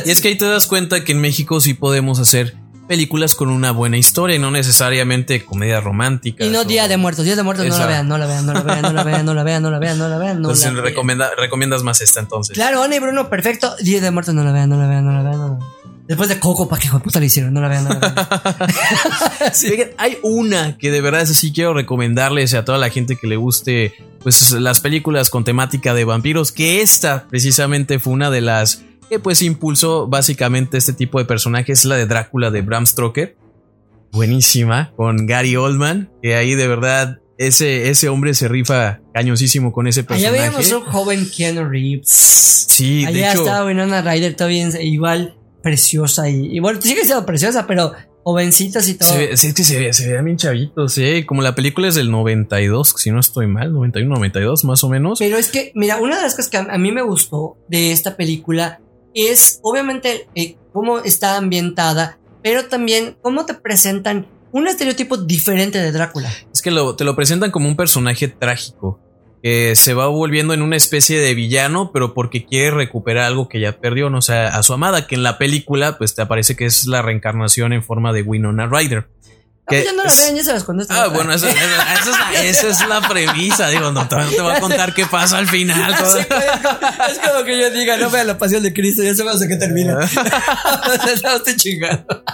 Y 0.04 0.10
es 0.10 0.20
que 0.20 0.28
ahí 0.28 0.38
te 0.38 0.46
das 0.46 0.66
cuenta 0.66 1.04
que 1.04 1.12
en 1.12 1.20
México 1.20 1.60
sí 1.60 1.74
podemos 1.74 2.18
hacer 2.18 2.56
películas 2.92 3.34
con 3.34 3.48
una 3.48 3.70
buena 3.70 3.96
historia 3.96 4.36
y 4.36 4.38
no 4.38 4.50
necesariamente 4.50 5.42
comedias 5.46 5.82
románticas. 5.82 6.46
Y 6.46 6.50
no 6.50 6.60
o- 6.60 6.64
Día 6.64 6.88
de 6.88 6.98
Muertos. 6.98 7.24
Día 7.24 7.36
de 7.36 7.42
Muertos 7.42 7.66
no 7.66 7.78
la 7.78 7.86
vean, 7.86 8.06
no 8.06 8.18
la 8.18 8.26
vean, 8.26 8.44
no 8.44 8.52
la 8.52 8.60
vean, 8.62 8.82
no 8.82 8.92
la 8.92 9.02
vean, 9.02 9.24
no 9.24 9.32
la 9.32 9.42
vean, 9.44 9.62
no 9.62 9.70
la 9.70 9.78
vean, 9.78 9.98
no 9.98 10.08
la 10.10 10.18
vean. 10.18 10.42
No 10.42 10.48
Entonces 10.50 10.66
la 10.66 10.72
vean. 10.82 10.84
recomienda- 10.84 11.30
recomiendas 11.38 11.82
más 11.82 12.02
esta 12.02 12.20
entonces. 12.20 12.54
Claro, 12.54 12.82
Ana 12.82 12.96
y 12.96 12.98
Bruno, 12.98 13.30
perfecto. 13.30 13.74
Día 13.80 14.02
de 14.02 14.10
Muertos 14.10 14.34
no 14.34 14.44
la 14.44 14.52
vean, 14.52 14.68
no 14.68 14.76
la 14.76 14.86
vean, 14.86 15.06
no 15.06 15.12
la 15.12 15.22
vean. 15.22 15.38
No 15.38 15.48
la 15.48 15.54
vean. 15.54 15.68
Después 16.06 16.28
de 16.28 16.38
Coco, 16.38 16.68
¿para 16.68 16.82
qué 16.82 16.88
puta 17.02 17.18
le 17.20 17.26
hicieron? 17.26 17.54
No 17.54 17.62
la 17.62 17.68
vean, 17.68 17.84
no 17.84 17.90
la 17.90 17.98
vean. 17.98 19.52
Fíjate, 19.54 19.94
hay 19.96 20.18
una 20.22 20.76
que 20.76 20.90
de 20.90 21.00
verdad 21.00 21.22
así 21.22 21.52
quiero 21.52 21.72
recomendarles 21.74 22.52
a 22.54 22.64
toda 22.64 22.76
la 22.76 22.90
gente 22.90 23.16
que 23.16 23.26
le 23.26 23.36
guste 23.36 23.94
pues 24.22 24.50
las 24.52 24.80
películas 24.80 25.30
con 25.30 25.44
temática 25.44 25.94
de 25.94 26.04
vampiros, 26.04 26.52
que 26.52 26.82
esta 26.82 27.24
precisamente 27.30 27.98
fue 27.98 28.12
una 28.12 28.30
de 28.30 28.40
las 28.42 28.82
que 29.12 29.18
pues 29.18 29.42
impulsó 29.42 30.06
básicamente 30.06 30.78
este 30.78 30.94
tipo 30.94 31.18
de 31.18 31.26
personajes, 31.26 31.84
la 31.84 31.96
de 31.96 32.06
Drácula 32.06 32.50
de 32.50 32.62
Bram 32.62 32.86
Stoker. 32.86 33.36
Buenísima, 34.10 34.90
con 34.96 35.26
Gary 35.26 35.54
Oldman, 35.56 36.10
que 36.22 36.34
ahí 36.34 36.54
de 36.54 36.66
verdad 36.66 37.18
ese, 37.36 37.90
ese 37.90 38.08
hombre 38.08 38.32
se 38.32 38.48
rifa 38.48 39.00
cañosísimo 39.12 39.70
con 39.70 39.86
ese 39.86 40.00
Allá 40.00 40.08
personaje. 40.08 40.38
veíamos 40.38 40.72
un 40.72 40.80
joven 40.90 41.28
Keanu 41.30 41.64
Reeves. 41.68 42.08
Sí, 42.08 43.02
de 43.02 43.08
Allá 43.08 43.32
hecho, 43.32 43.42
estaba 43.42 43.66
Winona 43.66 44.00
Ryder 44.00 44.34
todavía 44.34 44.66
igual 44.82 45.36
preciosa 45.62 46.30
y, 46.30 46.56
y 46.56 46.60
bueno, 46.60 46.80
sigue 46.80 47.04
siendo 47.04 47.26
preciosa, 47.26 47.66
pero 47.66 47.92
jovencitas 48.24 48.88
y 48.88 48.94
todo. 48.94 49.10
Se 49.12 49.18
ve, 49.18 49.36
sí, 49.36 49.48
es 49.48 49.54
que 49.54 49.64
se, 49.64 49.78
ve- 49.78 49.92
se 49.92 50.08
veían 50.08 50.24
bien 50.24 50.36
chavitos, 50.38 50.92
sí. 50.94 51.24
Como 51.24 51.42
la 51.42 51.54
película 51.54 51.88
es 51.88 51.94
del 51.96 52.10
92, 52.10 52.94
si 52.96 53.10
no 53.10 53.20
estoy 53.20 53.46
mal, 53.46 53.72
91, 53.72 54.14
92 54.14 54.64
más 54.64 54.82
o 54.84 54.88
menos. 54.88 55.18
Pero 55.18 55.36
es 55.36 55.48
que, 55.50 55.72
mira, 55.74 56.00
una 56.00 56.16
de 56.16 56.22
las 56.22 56.34
cosas 56.34 56.50
que 56.50 56.56
a 56.58 56.78
mí 56.78 56.92
me 56.92 57.02
gustó 57.02 57.56
de 57.68 57.92
esta 57.92 58.16
película 58.16 58.80
es 59.14 59.60
obviamente 59.62 60.28
eh, 60.34 60.56
cómo 60.72 60.98
está 60.98 61.36
ambientada, 61.36 62.18
pero 62.42 62.66
también 62.66 63.16
cómo 63.22 63.46
te 63.46 63.54
presentan 63.54 64.26
un 64.52 64.68
estereotipo 64.68 65.16
diferente 65.16 65.78
de 65.78 65.92
Drácula. 65.92 66.30
Es 66.52 66.60
que 66.62 66.70
lo- 66.70 66.94
te 66.96 67.04
lo 67.04 67.16
presentan 67.16 67.50
como 67.50 67.68
un 67.68 67.76
personaje 67.76 68.28
trágico. 68.28 69.00
Que 69.42 69.74
se 69.74 69.92
va 69.94 70.06
volviendo 70.06 70.54
en 70.54 70.62
una 70.62 70.76
especie 70.76 71.18
de 71.18 71.34
villano, 71.34 71.90
pero 71.92 72.14
porque 72.14 72.44
quiere 72.46 72.70
recuperar 72.70 73.24
algo 73.24 73.48
que 73.48 73.58
ya 73.58 73.72
perdió, 73.80 74.08
no 74.08 74.22
sea, 74.22 74.46
a 74.56 74.62
su 74.62 74.72
amada, 74.72 75.08
que 75.08 75.16
en 75.16 75.24
la 75.24 75.36
película, 75.36 75.98
pues 75.98 76.14
te 76.14 76.22
aparece 76.22 76.54
que 76.54 76.64
es 76.64 76.86
la 76.86 77.02
reencarnación 77.02 77.72
en 77.72 77.82
forma 77.82 78.12
de 78.12 78.22
Winona 78.22 78.68
Ryder. 78.68 79.08
No, 79.64 79.68
Que 79.78 79.84
ya 79.84 79.92
no 79.92 80.02
la 80.02 80.08
es- 80.10 80.16
vean, 80.18 80.34
ya 80.36 80.42
se 80.44 80.52
las 80.54 80.64
contesto. 80.64 80.92
Ah, 80.92 81.06
bueno, 81.06 81.32
esa- 81.32 81.48
esa 81.48 81.60
es 81.94 82.06
la, 82.08 82.42
esa 82.42 82.68
es 82.68 82.88
la 82.88 83.00
premisa. 83.08 83.68
Digo, 83.68 83.92
no, 83.92 84.02
no 84.02 84.08
te 84.08 84.40
voy 84.40 84.52
a 84.52 84.58
contar 84.60 84.92
qué 84.92 85.06
pasa 85.06 85.38
al 85.38 85.46
final. 85.48 85.96
todo- 85.96 86.16
Sí, 86.18 86.26
es 87.10 87.18
como 87.20 87.44
que 87.44 87.58
yo 87.60 87.70
diga, 87.70 87.96
no 87.96 88.10
vean 88.10 88.26
la 88.26 88.36
pasión 88.38 88.62
de 88.64 88.72
Cristo, 88.74 89.04
ya 89.04 89.14
sabemos 89.14 89.38
de 89.38 89.46
qué 89.48 89.56
termina. 89.56 89.98
o 89.98 90.06
sea, 90.08 91.14
no 91.22 91.36
estoy 91.36 91.56
chingando. 91.56 92.24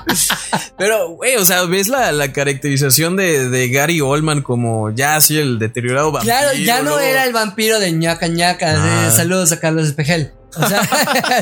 Pero, 0.78 1.10
güey, 1.10 1.36
o 1.36 1.44
sea, 1.44 1.64
ves 1.64 1.88
la, 1.88 2.12
la 2.12 2.32
caracterización 2.32 3.16
de, 3.16 3.48
de 3.50 3.68
Gary 3.68 4.00
Oldman 4.00 4.40
como 4.42 4.90
ya 4.90 5.16
así 5.16 5.38
el 5.38 5.58
deteriorado 5.58 6.10
vampiro. 6.12 6.34
Claro, 6.34 6.56
ya 6.58 6.82
no 6.82 6.98
era 6.98 7.24
el 7.24 7.32
vampiro 7.34 7.78
de 7.78 7.92
ñaca 7.92 8.26
ñaca. 8.28 8.74
Ah. 8.78 9.10
saludos 9.10 9.52
a 9.52 9.60
Carlos 9.60 9.86
Espejel. 9.86 10.32
O 10.56 10.66
sea, 10.66 10.80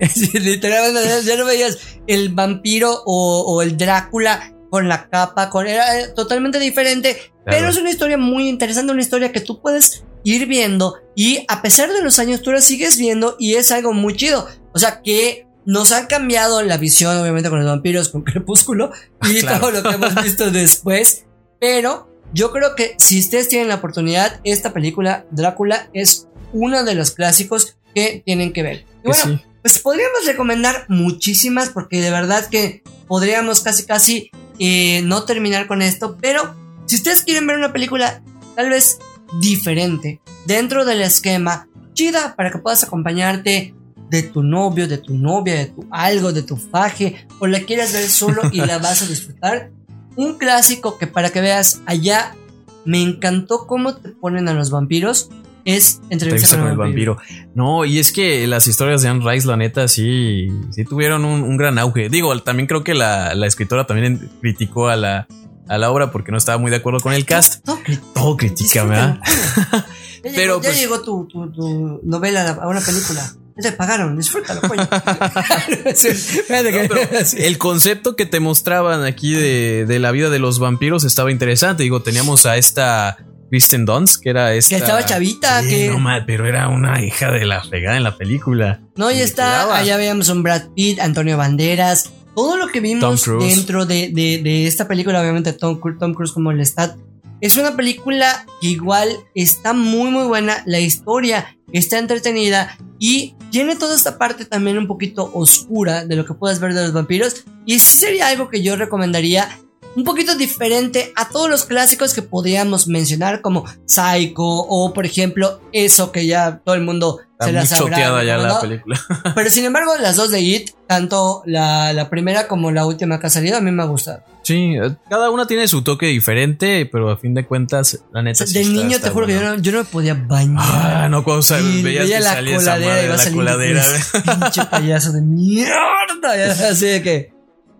así 0.00 0.28
literalmente 0.32 1.22
ya 1.24 1.36
no 1.36 1.44
veías 1.44 1.76
el 2.06 2.30
vampiro 2.30 3.02
o, 3.04 3.42
o 3.46 3.60
el 3.62 3.76
Drácula 3.76 4.50
con 4.74 4.88
la 4.88 5.08
capa, 5.08 5.50
con 5.50 5.68
era 5.68 6.00
eh, 6.00 6.08
totalmente 6.08 6.58
diferente. 6.58 7.16
Pero 7.44 7.68
es 7.68 7.76
una 7.76 7.90
historia 7.90 8.18
muy 8.18 8.48
interesante, 8.48 8.90
una 8.90 9.02
historia 9.02 9.30
que 9.30 9.40
tú 9.40 9.62
puedes 9.62 10.02
ir 10.24 10.46
viendo 10.46 10.96
y 11.14 11.44
a 11.46 11.62
pesar 11.62 11.92
de 11.92 12.02
los 12.02 12.18
años 12.18 12.42
tú 12.42 12.50
la 12.50 12.60
sigues 12.60 12.98
viendo 12.98 13.36
y 13.38 13.54
es 13.54 13.70
algo 13.70 13.92
muy 13.92 14.16
chido. 14.16 14.48
O 14.72 14.80
sea 14.80 15.00
que 15.00 15.46
nos 15.64 15.92
han 15.92 16.06
cambiado 16.06 16.60
la 16.62 16.76
visión, 16.76 17.16
obviamente, 17.16 17.50
con 17.50 17.60
los 17.60 17.68
vampiros, 17.68 18.08
con 18.08 18.22
Crepúsculo 18.24 18.90
y 19.30 19.42
claro. 19.42 19.60
todo 19.60 19.70
lo 19.70 19.82
que 19.84 19.94
hemos 19.94 20.14
visto 20.24 20.50
después. 20.50 21.24
Pero 21.60 22.08
yo 22.32 22.50
creo 22.50 22.74
que 22.74 22.96
si 22.98 23.20
ustedes 23.20 23.46
tienen 23.46 23.68
la 23.68 23.76
oportunidad, 23.76 24.40
esta 24.42 24.72
película, 24.72 25.24
Drácula, 25.30 25.88
es 25.92 26.26
uno 26.52 26.82
de 26.82 26.96
los 26.96 27.12
clásicos 27.12 27.76
que 27.94 28.24
tienen 28.26 28.52
que 28.52 28.64
ver. 28.64 28.86
Y 29.04 29.06
bueno, 29.06 29.22
sí. 29.22 29.40
pues 29.62 29.78
podríamos 29.78 30.26
recomendar 30.26 30.86
muchísimas 30.88 31.68
porque 31.68 32.00
de 32.00 32.10
verdad 32.10 32.48
que 32.48 32.82
podríamos 33.06 33.60
casi 33.60 33.84
casi 33.84 34.30
eh, 34.58 35.02
no 35.02 35.24
terminar 35.24 35.66
con 35.66 35.82
esto, 35.82 36.16
pero 36.20 36.54
si 36.86 36.96
ustedes 36.96 37.22
quieren 37.22 37.46
ver 37.46 37.56
una 37.56 37.72
película 37.72 38.22
tal 38.54 38.70
vez 38.70 38.98
diferente 39.40 40.20
dentro 40.46 40.84
del 40.84 41.02
esquema, 41.02 41.68
chida 41.94 42.34
para 42.36 42.50
que 42.50 42.58
puedas 42.58 42.84
acompañarte 42.84 43.74
de 44.10 44.22
tu 44.22 44.42
novio, 44.42 44.86
de 44.86 44.98
tu 44.98 45.14
novia, 45.14 45.56
de 45.56 45.66
tu 45.66 45.86
algo, 45.90 46.32
de 46.32 46.42
tu 46.42 46.56
faje, 46.56 47.26
o 47.40 47.46
la 47.46 47.60
quieras 47.60 47.92
ver 47.92 48.08
solo 48.08 48.42
y 48.52 48.58
la 48.58 48.78
vas 48.78 49.02
a 49.02 49.06
disfrutar. 49.06 49.70
Un 50.16 50.38
clásico 50.38 50.98
que 50.98 51.06
para 51.06 51.30
que 51.30 51.40
veas 51.40 51.80
allá 51.86 52.36
me 52.84 53.02
encantó 53.02 53.66
cómo 53.66 53.96
te 53.96 54.10
ponen 54.10 54.48
a 54.48 54.54
los 54.54 54.70
vampiros 54.70 55.30
es 55.64 56.00
entrevista 56.10 56.14
Entrevista 56.14 56.58
con 56.58 56.68
el 56.68 56.76
vampiro. 56.76 57.18
No, 57.54 57.84
y 57.84 57.98
es 57.98 58.12
que 58.12 58.46
las 58.46 58.66
historias 58.66 59.02
de 59.02 59.08
Anne 59.08 59.24
Rice, 59.28 59.46
la 59.46 59.56
neta, 59.56 59.88
sí, 59.88 60.48
sí 60.70 60.84
tuvieron 60.84 61.24
un, 61.24 61.42
un 61.42 61.56
gran 61.56 61.78
auge. 61.78 62.08
Digo, 62.08 62.38
también 62.42 62.66
creo 62.66 62.84
que 62.84 62.94
la, 62.94 63.34
la 63.34 63.46
escritora 63.46 63.86
también 63.86 64.30
criticó 64.40 64.88
a 64.88 64.96
la, 64.96 65.26
a 65.68 65.78
la 65.78 65.90
obra 65.90 66.10
porque 66.10 66.32
no 66.32 66.38
estaba 66.38 66.58
muy 66.58 66.70
de 66.70 66.76
acuerdo 66.78 67.00
con 67.00 67.12
el 67.14 67.24
cast. 67.24 67.64
Todo 67.64 67.78
Todo 68.14 68.36
critica, 68.36 68.84
¿verdad? 68.84 69.20
Ya 69.22 69.86
Pero, 70.34 70.60
llegó, 70.60 70.62
ya 70.62 70.62
pues- 70.68 70.80
llegó 70.80 71.00
tu, 71.02 71.26
tu, 71.28 71.50
tu 71.52 72.00
novela 72.04 72.58
a 72.60 72.68
una 72.68 72.80
película. 72.80 73.32
Te 73.56 73.70
pagaron, 73.70 74.16
disfrútalo, 74.16 74.60
coño. 74.68 74.88
Que- 74.88 76.88
No, 76.88 77.38
el 77.38 77.58
concepto 77.58 78.16
que 78.16 78.26
te 78.26 78.40
mostraban 78.40 79.04
aquí 79.04 79.32
de, 79.32 79.84
de 79.86 79.98
la 79.98 80.10
vida 80.10 80.30
de 80.30 80.38
los 80.38 80.58
vampiros 80.58 81.04
estaba 81.04 81.30
interesante. 81.30 81.82
Digo, 81.84 82.02
teníamos 82.02 82.46
a 82.46 82.56
esta 82.56 83.18
Kristen 83.54 83.86
Dunst, 83.86 84.20
que 84.20 84.30
era 84.30 84.52
esta. 84.52 84.70
Que 84.70 84.82
estaba 84.82 85.06
chavita, 85.06 85.62
Sí, 85.62 85.68
que- 85.68 85.88
no 85.88 86.00
mal, 86.00 86.24
pero 86.26 86.44
era 86.44 86.66
una 86.66 87.00
hija 87.00 87.30
de 87.30 87.46
la 87.46 87.62
fregada 87.62 87.96
en 87.96 88.02
la 88.02 88.16
película. 88.16 88.80
No, 88.96 89.12
y 89.12 89.14
Le 89.14 89.22
está, 89.22 89.76
allá 89.76 89.96
veíamos 89.96 90.28
un 90.28 90.42
Brad 90.42 90.70
Pitt, 90.74 90.98
Antonio 90.98 91.36
Banderas, 91.36 92.10
todo 92.34 92.56
lo 92.56 92.66
que 92.66 92.80
Tom 92.80 92.82
vimos 92.82 93.24
dentro 93.38 93.86
de, 93.86 94.10
de- 94.12 94.40
de 94.42 94.66
esta 94.66 94.88
película, 94.88 95.20
obviamente 95.20 95.52
Tom, 95.52 95.78
Tom 96.00 96.14
Cruise 96.14 96.32
como 96.32 96.50
el 96.50 96.60
Stat. 96.66 96.96
Es 97.40 97.56
una 97.56 97.76
película 97.76 98.44
que 98.60 98.66
igual 98.66 99.08
está 99.36 99.72
muy 99.72 100.10
muy 100.10 100.24
buena, 100.26 100.64
la 100.66 100.80
historia 100.80 101.56
está 101.72 101.98
entretenida 102.00 102.76
y 102.98 103.36
tiene 103.52 103.76
toda 103.76 103.94
esta 103.94 104.18
parte 104.18 104.44
también 104.46 104.78
un 104.78 104.88
poquito 104.88 105.30
oscura 105.32 106.04
de 106.04 106.16
lo 106.16 106.24
que 106.26 106.34
puedes 106.34 106.58
ver 106.58 106.74
de 106.74 106.82
los 106.82 106.92
vampiros 106.92 107.44
y 107.66 107.78
sí 107.78 107.98
sería 107.98 108.28
algo 108.28 108.48
que 108.48 108.62
yo 108.62 108.74
recomendaría 108.76 109.48
un 109.96 110.04
poquito 110.04 110.34
diferente 110.36 111.12
a 111.16 111.28
todos 111.28 111.48
los 111.50 111.64
clásicos 111.64 112.14
que 112.14 112.22
podríamos 112.22 112.88
mencionar 112.88 113.40
como 113.40 113.64
Psycho 113.86 114.42
o 114.42 114.92
por 114.92 115.06
ejemplo 115.06 115.60
eso 115.72 116.12
que 116.12 116.26
ya 116.26 116.60
todo 116.64 116.74
el 116.74 116.82
mundo 116.82 117.20
Está 117.32 117.46
se 117.46 117.50
muy 117.52 117.60
las 117.60 117.72
habrá 117.72 117.96
choteada 117.96 118.24
ya 118.24 118.36
la 118.38 118.60
película. 118.60 119.00
Pero 119.34 119.50
sin 119.50 119.64
embargo, 119.64 119.92
las 120.00 120.14
dos 120.16 120.30
de 120.30 120.40
It, 120.40 120.70
tanto 120.86 121.42
la, 121.46 121.92
la 121.92 122.08
primera 122.08 122.46
como 122.46 122.70
la 122.70 122.86
última 122.86 123.18
que 123.18 123.26
ha 123.26 123.30
salido, 123.30 123.56
a 123.56 123.60
mí 123.60 123.72
me 123.72 123.82
ha 123.82 123.86
gustado. 123.86 124.22
Sí, 124.44 124.74
eh, 124.80 124.94
cada 125.10 125.30
una 125.30 125.44
tiene 125.46 125.66
su 125.66 125.82
toque 125.82 126.06
diferente, 126.06 126.86
pero 126.92 127.10
a 127.10 127.16
fin 127.16 127.34
de 127.34 127.44
cuentas, 127.44 127.98
la 128.12 128.20
O 128.20 128.22
neta. 128.22 128.36
sea, 128.38 128.46
sí 128.46 128.54
de 128.54 128.60
está- 128.60 128.72
niño 128.74 128.96
está 128.96 129.08
te 129.08 129.14
juro 129.14 129.26
que 129.26 129.34
yo 129.34 129.40
no, 129.42 129.56
yo 129.56 129.72
no 129.72 129.78
me 129.78 129.84
podía 129.84 130.14
bañar. 130.14 130.58
Ah, 130.62 131.08
no, 131.10 131.24
cuando 131.24 131.42
sal- 131.42 131.62
Sí, 131.62 131.82
veías 131.82 132.04
veía 132.04 132.18
que 132.18 132.24
la 132.24 132.32
salía 132.34 132.56
esa 132.56 133.32
coladera 133.32 133.82
madre 133.82 133.98
la 134.26 134.40
pinche 134.40 134.64
payaso 134.66 135.12
de 135.12 135.22
mierda. 135.22 135.74
Así 136.70 136.86
de 136.86 137.02
que, 137.02 137.33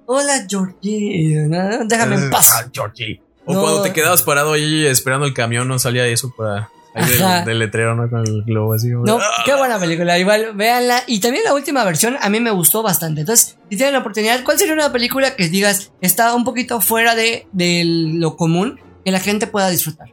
hola 0.07 0.46
Georgie, 0.48 1.46
¿no? 1.48 1.84
déjame 1.86 2.16
en 2.16 2.30
paz. 2.30 2.50
Ah, 2.55 2.68
Georgie. 2.72 3.20
O 3.46 3.52
No. 3.55 3.61
cuando 3.61 3.82
te 3.82 3.92
quedabas 3.92 4.22
parado 4.22 4.52
ahí 4.55 4.86
esperando 4.86 5.26
el 5.26 5.34
camión, 5.34 5.68
no 5.68 5.78
salía 5.78 6.07
eso 6.07 6.32
para 6.36 6.70
ahí 6.94 7.44
del, 7.44 7.59
letrero, 7.59 7.94
¿no? 7.94 8.09
Con 8.09 8.20
el 8.26 8.42
globo 8.44 8.72
así. 8.74 8.88
No, 8.88 9.18
"Ah". 9.20 9.42
qué 9.44 9.55
buena 9.55 9.78
película, 9.78 10.18
igual, 10.18 10.52
véanla. 10.55 11.02
Y 11.07 11.20
también 11.20 11.44
la 11.44 11.52
última 11.52 11.84
versión 11.84 12.16
a 12.20 12.28
mí 12.30 12.40
me 12.40 12.50
gustó 12.52 12.82
bastante. 12.82 13.20
Entonces, 13.20 13.59
si 13.70 13.76
tienen 13.76 13.92
la 13.92 13.98
oportunidad, 14.00 14.42
¿cuál 14.44 14.59
sería 14.59 14.74
una 14.74 14.92
película 14.92 15.36
que 15.36 15.48
digas 15.48 15.92
está 16.00 16.34
un 16.34 16.44
poquito 16.44 16.80
fuera 16.80 17.14
de, 17.14 17.46
de 17.52 17.82
lo 17.84 18.36
común 18.36 18.80
que 19.05 19.11
la 19.11 19.20
gente 19.20 19.46
pueda 19.46 19.68
disfrutar? 19.68 20.09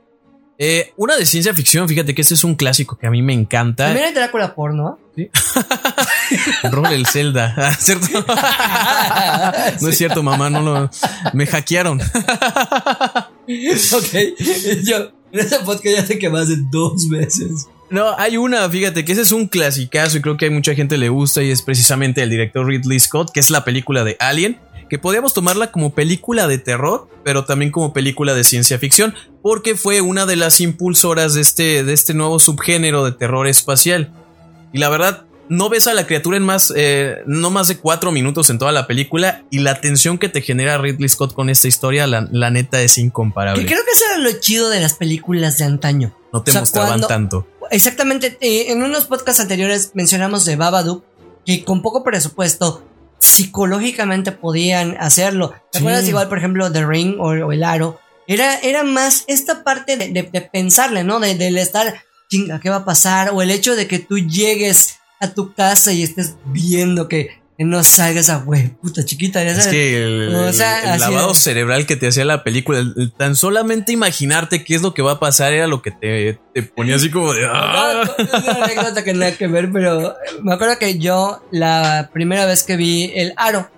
Eh, 0.63 0.93
una 0.95 1.17
de 1.17 1.25
ciencia 1.25 1.55
ficción, 1.55 1.89
fíjate 1.89 2.13
que 2.13 2.21
este 2.21 2.35
es 2.35 2.43
un 2.43 2.53
clásico 2.53 2.95
que 2.95 3.07
a 3.07 3.09
mí 3.09 3.23
me 3.23 3.33
encanta. 3.33 3.85
También 3.85 4.05
hay 4.05 4.13
Drácula 4.13 4.53
porno. 4.53 4.99
Roll 6.71 6.93
el 6.93 7.07
Zelda. 7.07 7.73
¿Cierto? 7.79 8.23
no 9.81 9.89
es 9.89 9.97
cierto, 9.97 10.21
mamá, 10.21 10.51
no 10.51 10.61
lo. 10.61 10.91
Me 11.33 11.47
hackearon. 11.47 11.99
ok. 12.01 12.05
Yo, 14.83 15.11
en 15.31 15.39
ese 15.39 15.57
podcast 15.65 15.97
ya 15.97 16.05
te 16.05 16.19
quemaste 16.19 16.57
dos 16.69 17.09
veces. 17.09 17.65
No, 17.89 18.15
hay 18.19 18.37
una, 18.37 18.69
fíjate, 18.69 19.03
que 19.03 19.13
ese 19.13 19.23
es 19.23 19.31
un 19.31 19.47
clasicazo 19.47 20.19
y 20.19 20.21
creo 20.21 20.37
que 20.37 20.45
a 20.45 20.51
mucha 20.51 20.75
gente 20.75 20.99
le 20.99 21.09
gusta 21.09 21.41
y 21.41 21.49
es 21.49 21.63
precisamente 21.63 22.21
el 22.21 22.29
director 22.29 22.67
Ridley 22.67 22.99
Scott, 22.99 23.31
que 23.33 23.39
es 23.39 23.49
la 23.49 23.65
película 23.65 24.03
de 24.03 24.15
Alien, 24.19 24.59
que 24.91 24.99
podríamos 24.99 25.33
tomarla 25.33 25.71
como 25.71 25.95
película 25.95 26.47
de 26.47 26.57
terror, 26.57 27.07
pero 27.23 27.45
también 27.45 27.71
como 27.71 27.93
película 27.93 28.33
de 28.33 28.43
ciencia 28.43 28.77
ficción, 28.77 29.15
porque 29.41 29.75
fue 29.75 30.01
una 30.01 30.25
de 30.25 30.35
las 30.35 30.59
impulsoras 30.59 31.33
de 31.33 31.39
este, 31.39 31.85
de 31.85 31.93
este 31.93 32.13
nuevo 32.13 32.39
subgénero 32.39 33.05
de 33.05 33.13
terror 33.13 33.47
espacial. 33.47 34.11
Y 34.73 34.79
la 34.79 34.89
verdad, 34.89 35.23
no 35.47 35.69
ves 35.69 35.87
a 35.87 35.93
la 35.93 36.05
criatura 36.05 36.35
en 36.35 36.43
más, 36.43 36.73
eh, 36.75 37.19
no 37.25 37.49
más 37.51 37.69
de 37.69 37.77
cuatro 37.77 38.11
minutos 38.11 38.49
en 38.49 38.57
toda 38.59 38.73
la 38.73 38.85
película 38.85 39.45
y 39.49 39.59
la 39.59 39.79
tensión 39.79 40.17
que 40.17 40.27
te 40.27 40.41
genera 40.41 40.77
Ridley 40.77 41.07
Scott 41.07 41.33
con 41.33 41.49
esta 41.49 41.69
historia, 41.69 42.05
la, 42.05 42.27
la 42.29 42.49
neta 42.51 42.81
es 42.81 42.97
incomparable. 42.97 43.61
Que 43.63 43.67
creo 43.73 43.85
que 43.85 43.91
eso 43.91 44.03
era 44.13 44.17
lo 44.17 44.39
chido 44.41 44.69
de 44.69 44.81
las 44.81 44.95
películas 44.95 45.57
de 45.57 45.63
antaño. 45.63 46.13
No 46.33 46.43
te 46.43 46.51
O 46.51 46.53
sea, 46.53 46.61
mostraban 46.63 46.89
cuando- 46.89 47.07
tanto. 47.07 47.47
Exactamente, 47.71 48.37
eh, 48.41 48.73
en 48.73 48.83
unos 48.83 49.05
podcasts 49.05 49.39
anteriores 49.39 49.91
mencionamos 49.93 50.43
de 50.43 50.57
Babadook, 50.57 51.05
que 51.45 51.63
con 51.63 51.81
poco 51.81 52.03
presupuesto 52.03 52.83
psicológicamente 53.21 54.31
podían 54.31 54.97
hacerlo. 54.99 55.51
¿Te 55.71 55.79
Sí. 55.79 55.83
acuerdas 55.83 56.07
igual, 56.07 56.27
por 56.29 56.37
ejemplo, 56.37 56.71
The 56.71 56.85
Ring 56.85 57.15
o, 57.19 57.29
o 57.29 57.51
El 57.51 57.63
Aro? 57.63 57.99
Era, 58.27 58.59
era 58.59 58.83
más 58.83 59.23
esta 59.27 59.63
parte 59.63 59.97
de, 59.97 60.09
de- 60.09 60.23
de 60.23 60.41
pensarle, 60.41 61.03
¿no? 61.03 61.19
De, 61.19 61.35
del 61.35 61.57
estar, 61.57 62.01
chinga, 62.29 62.59
¿qué 62.59 62.69
va 62.69 62.77
a 62.77 62.85
pasar? 62.85 63.31
O 63.33 63.41
el 63.41 63.51
hecho 63.51 63.75
de 63.75 63.87
que 63.87 63.99
tú 63.99 64.17
llegues 64.19 64.97
a 65.19 65.29
tu 65.33 65.53
casa 65.53 65.91
y 65.91 66.03
estés 66.03 66.35
viendo 66.45 67.07
que, 67.07 67.27
que 67.27 67.40
no 67.59 67.83
salgas 67.83 68.29
a, 68.29 68.37
güey, 68.37 68.69
puta 68.69 69.05
chiquita, 69.05 69.43
ya 69.43 69.51
Es 69.51 69.57
sabes. 69.57 69.71
que 69.71 70.03
el, 70.03 70.35
O 70.35 70.51
sea, 70.53 70.79
el- 70.79 70.85
el 70.85 70.89
así 70.93 71.01
lavado 71.11 71.31
es. 71.33 71.37
cerebral 71.37 71.85
que 71.85 71.95
te 71.95 72.07
hacía 72.07 72.25
la 72.25 72.43
película, 72.43 72.79
el- 72.79 72.93
el 72.97 73.11
tan 73.11 73.35
solamente 73.35 73.91
imaginarte 73.91 74.63
qué 74.63 74.73
es 74.75 74.81
lo 74.81 74.93
que 74.95 75.01
va 75.03 75.13
a 75.13 75.19
pasar 75.19 75.53
era 75.53 75.67
lo 75.67 75.81
que 75.83 75.91
te, 75.91 76.39
te 76.53 76.63
ponía 76.63 76.95
así 76.95 77.11
como 77.11 77.33
de... 77.33 77.45
"Ah". 77.47 78.03
No, 78.17 78.23
es 78.23 78.33
una 78.43 78.63
anécdota 78.65 79.03
que 79.03 79.13
nada 79.13 79.31
que 79.37 79.47
ver, 79.47 79.71
pero 79.71 80.15
me 80.41 80.53
acuerdo 80.53 80.77
que 80.79 80.97
yo 80.97 81.43
la 81.51 82.09
primera 82.13 82.45
vez 82.47 82.63
que 82.63 82.77
vi 82.77 83.11
el 83.15 83.33
aro, 83.37 83.69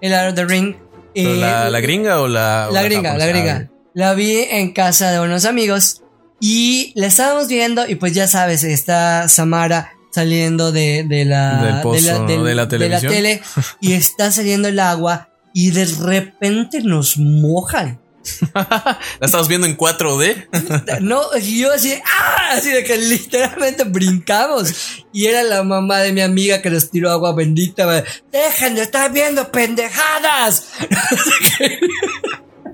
el 0.00 0.12
aro 0.14 0.32
de 0.32 0.44
Ring, 0.44 0.76
¿Pero 1.14 1.30
eh, 1.30 1.36
la, 1.36 1.70
la 1.70 1.80
gringa 1.80 2.20
o 2.20 2.26
la...? 2.26 2.66
o 2.68 2.72
la 2.72 2.82
gringa, 2.82 3.16
la 3.16 3.26
gringa, 3.26 3.68
la 3.94 4.14
vi 4.14 4.38
en 4.50 4.72
casa 4.72 5.12
de 5.12 5.20
unos 5.20 5.44
amigos 5.44 6.02
y 6.40 6.92
la 6.96 7.06
estábamos 7.06 7.46
viendo 7.46 7.86
y 7.88 7.94
pues 7.94 8.12
ya 8.12 8.26
sabes, 8.26 8.64
está 8.64 9.28
Samara 9.28 9.92
saliendo 10.14 10.70
de, 10.70 11.04
de 11.08 11.24
la, 11.24 11.80
pozo, 11.82 12.24
de 12.24 12.54
la, 12.54 12.68
tele 12.68 13.42
y 13.80 13.94
está 13.94 14.30
saliendo 14.30 14.68
el 14.68 14.78
agua 14.78 15.28
y 15.52 15.72
de 15.72 15.86
repente 15.86 16.82
nos 16.82 17.18
mojan. 17.18 18.00
¿La 18.54 18.98
estabas 19.20 19.48
viendo 19.48 19.66
en 19.66 19.76
4D? 19.76 21.00
No, 21.00 21.36
yo 21.36 21.72
así, 21.72 21.94
¡ah! 21.94 22.50
Así 22.52 22.70
de 22.70 22.84
que 22.84 22.96
literalmente 22.96 23.82
brincamos. 23.82 25.02
Y 25.12 25.26
era 25.26 25.42
la 25.42 25.64
mamá 25.64 25.98
de 25.98 26.12
mi 26.12 26.20
amiga 26.20 26.62
que 26.62 26.70
nos 26.70 26.90
tiró 26.90 27.10
agua 27.10 27.34
bendita. 27.34 28.04
Dejen 28.30 28.76
de 28.76 28.82
estar 28.82 29.12
viendo 29.12 29.50
pendejadas. 29.50 30.68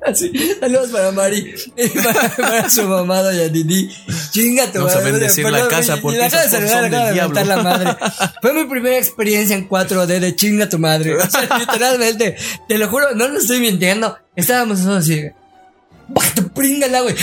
Así, 0.06 0.32
saludos 0.58 0.90
para 0.90 1.12
Mari 1.12 1.54
para, 2.04 2.28
para 2.36 2.70
su 2.70 2.84
mamá, 2.84 3.22
doña 3.22 3.48
Didi. 3.48 3.90
Chinga 4.30 4.72
tu 4.72 4.78
No 4.78 4.88
saben 4.88 5.12
madre, 5.12 5.26
decir 5.26 5.44
la 5.44 5.50
perdón, 5.50 5.70
casa 5.70 5.96
porque 6.00 6.18
la 6.18 6.26
esos 6.26 6.50
saludar, 6.50 6.82
son 6.82 6.90
del 6.90 7.14
diablo. 7.14 7.44
la 7.44 7.56
madre. 7.62 7.96
Fue 8.40 8.54
mi 8.54 8.64
primera 8.64 8.96
experiencia 8.96 9.54
en 9.56 9.68
4D 9.68 10.20
de 10.20 10.36
chinga 10.36 10.68
tu 10.68 10.78
madre. 10.78 11.16
O 11.16 11.30
sea, 11.30 11.58
literalmente, 11.58 12.36
te 12.68 12.78
lo 12.78 12.88
juro, 12.88 13.14
no 13.14 13.28
lo 13.28 13.38
estoy 13.38 13.60
mintiendo. 13.60 14.16
Estábamos 14.36 14.82
todos 14.82 14.98
así. 15.04 15.22
¡Bah, 16.08 16.24
tu 16.34 16.48
pringala, 16.48 17.02
güey! 17.02 17.14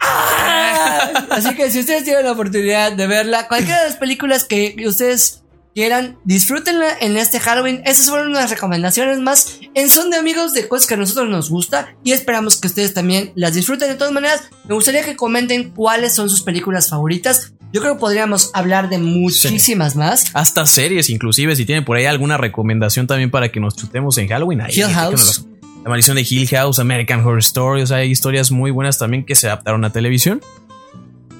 ¡Ah! 0.00 1.26
Así 1.30 1.54
que 1.54 1.70
si 1.70 1.80
ustedes 1.80 2.04
tienen 2.04 2.24
la 2.24 2.32
oportunidad 2.32 2.92
de 2.92 3.06
verla, 3.06 3.46
cualquiera 3.46 3.82
de 3.82 3.88
las 3.88 3.96
películas 3.96 4.44
que 4.44 4.74
ustedes 4.86 5.42
quieran, 5.76 6.16
disfrútenla 6.24 6.86
en 7.02 7.18
este 7.18 7.38
Halloween. 7.38 7.82
Estas 7.84 8.08
fueron 8.08 8.28
unas 8.28 8.48
recomendaciones 8.50 9.18
más 9.20 9.60
en 9.74 9.90
son 9.90 10.10
de 10.10 10.16
amigos 10.16 10.54
de 10.54 10.66
cosas 10.68 10.86
que 10.86 10.94
a 10.94 10.96
nosotros 10.96 11.28
nos 11.28 11.50
gusta 11.50 11.94
y 12.02 12.12
esperamos 12.12 12.56
que 12.56 12.68
ustedes 12.68 12.94
también 12.94 13.30
las 13.34 13.52
disfruten. 13.52 13.90
De 13.90 13.94
todas 13.96 14.12
maneras, 14.14 14.44
me 14.66 14.74
gustaría 14.74 15.04
que 15.04 15.16
comenten 15.16 15.70
cuáles 15.72 16.14
son 16.14 16.30
sus 16.30 16.40
películas 16.40 16.88
favoritas. 16.88 17.52
Yo 17.74 17.82
creo 17.82 17.94
que 17.94 18.00
podríamos 18.00 18.50
hablar 18.54 18.88
de 18.88 18.96
muchísimas 18.96 19.96
más. 19.96 20.30
Hasta 20.32 20.64
series, 20.66 21.10
inclusive, 21.10 21.54
si 21.56 21.66
tienen 21.66 21.84
por 21.84 21.98
ahí 21.98 22.06
alguna 22.06 22.38
recomendación 22.38 23.06
también 23.06 23.30
para 23.30 23.52
que 23.52 23.60
nos 23.60 23.76
chutemos 23.76 24.16
en 24.16 24.28
Halloween. 24.28 24.62
Ahí, 24.62 24.72
Hill 24.74 24.86
House. 24.94 25.44
La 25.84 25.90
maldición 25.90 26.16
de 26.16 26.26
Hill 26.28 26.48
House, 26.48 26.78
American 26.78 27.20
Horror 27.20 27.40
Story, 27.40 27.82
o 27.82 27.86
sea, 27.86 27.98
hay 27.98 28.10
historias 28.10 28.50
muy 28.50 28.70
buenas 28.70 28.96
también 28.96 29.26
que 29.26 29.34
se 29.34 29.46
adaptaron 29.48 29.84
a 29.84 29.90
televisión. 29.92 30.40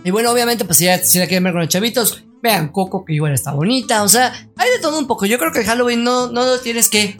Y 0.05 0.11
bueno, 0.11 0.30
obviamente, 0.30 0.64
pues 0.66 0.76
si, 0.78 0.84
ya- 0.84 1.03
si 1.03 1.18
la 1.18 1.26
quieren 1.26 1.43
ver 1.45 1.53
con 1.55 1.62
los 1.62 1.70
chavitos, 1.70 2.22
vean 2.47 2.68
Coco, 2.68 3.05
que 3.05 3.14
igual 3.14 3.32
está 3.32 3.53
bonita. 3.53 4.03
O 4.03 4.09
sea, 4.09 4.32
hay 4.57 4.70
de 4.70 4.78
todo 4.80 4.99
un 4.99 5.07
poco. 5.07 5.26
Yo 5.26 5.38
creo 5.38 5.53
que 5.53 5.64
Halloween 5.64 6.03
no, 6.05 6.28
no 6.28 6.44
lo 6.44 6.59
tienes 6.61 6.88
que 6.88 7.18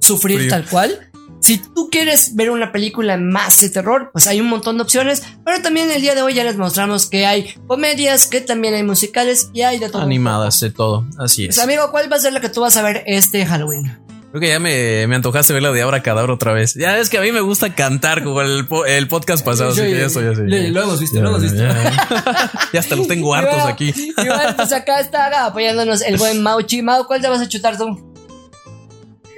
sufrir 0.00 0.38
Frío. 0.38 0.50
tal 0.50 0.66
cual. 0.66 1.10
Si 1.40 1.58
tú 1.58 1.88
quieres 1.90 2.34
ver 2.34 2.50
una 2.50 2.72
película 2.72 3.16
más 3.16 3.60
de 3.60 3.70
terror, 3.70 4.10
pues 4.12 4.26
hay 4.26 4.40
un 4.40 4.48
montón 4.48 4.76
de 4.76 4.82
opciones. 4.82 5.22
Pero 5.44 5.62
también 5.62 5.90
el 5.90 6.02
día 6.02 6.14
de 6.14 6.22
hoy 6.22 6.34
ya 6.34 6.44
les 6.44 6.56
mostramos 6.56 7.06
que 7.06 7.26
hay 7.26 7.54
comedias, 7.66 8.26
que 8.26 8.40
también 8.40 8.74
hay 8.74 8.82
musicales 8.82 9.50
y 9.54 9.62
hay 9.62 9.78
de 9.78 9.88
todo. 9.88 10.02
Animadas 10.02 10.58
de 10.60 10.70
todo, 10.70 11.06
así 11.18 11.44
poco. 11.44 11.50
es. 11.50 11.56
Pues, 11.56 11.64
amigo, 11.64 11.90
¿cuál 11.92 12.10
va 12.10 12.16
a 12.16 12.20
ser 12.20 12.32
la 12.32 12.40
que 12.40 12.48
tú 12.48 12.60
vas 12.62 12.76
a 12.76 12.82
ver 12.82 13.04
este 13.06 13.46
Halloween? 13.46 14.07
Creo 14.30 14.40
que 14.42 14.48
ya 14.48 14.60
me, 14.60 15.06
me 15.06 15.16
antojaste 15.16 15.54
ver 15.54 15.62
la 15.62 15.72
de 15.72 15.80
Abra 15.80 16.02
Cadabra 16.02 16.34
otra 16.34 16.52
vez. 16.52 16.74
Ya 16.74 16.98
es 16.98 17.08
que 17.08 17.16
a 17.16 17.22
mí 17.22 17.32
me 17.32 17.40
gusta 17.40 17.74
cantar 17.74 18.22
como 18.22 18.42
el, 18.42 18.66
el 18.86 19.08
podcast 19.08 19.42
pasado, 19.44 19.70
así 19.70 19.80
Sí, 19.80 19.86
que 19.86 19.98
ya 19.98 20.04
estoy 20.06 20.26
así. 20.26 20.42
lo- 20.42 20.68
lo 20.80 20.82
hemos 20.82 21.00
visto, 21.00 21.16
Ya, 21.16 21.22
lo 21.22 21.28
hemos 21.30 21.42
visto. 21.42 21.56
Ya, 21.58 22.52
ya 22.74 22.80
hasta 22.80 22.94
los 22.96 23.08
tengo 23.08 23.34
hartos 23.34 23.54
bueno, 23.54 23.68
aquí. 23.70 23.94
Y 23.96 24.12
bueno, 24.26 24.54
pues 24.54 24.72
acá 24.72 25.00
está 25.00 25.46
apoyándonos 25.46 26.02
el 26.02 26.18
buen 26.18 26.42
Mauchi. 26.42 26.82
Mau, 26.82 27.06
¿cuál 27.06 27.22
te 27.22 27.28
vas 27.28 27.40
a 27.40 27.48
chutar 27.48 27.78
tú? 27.78 28.14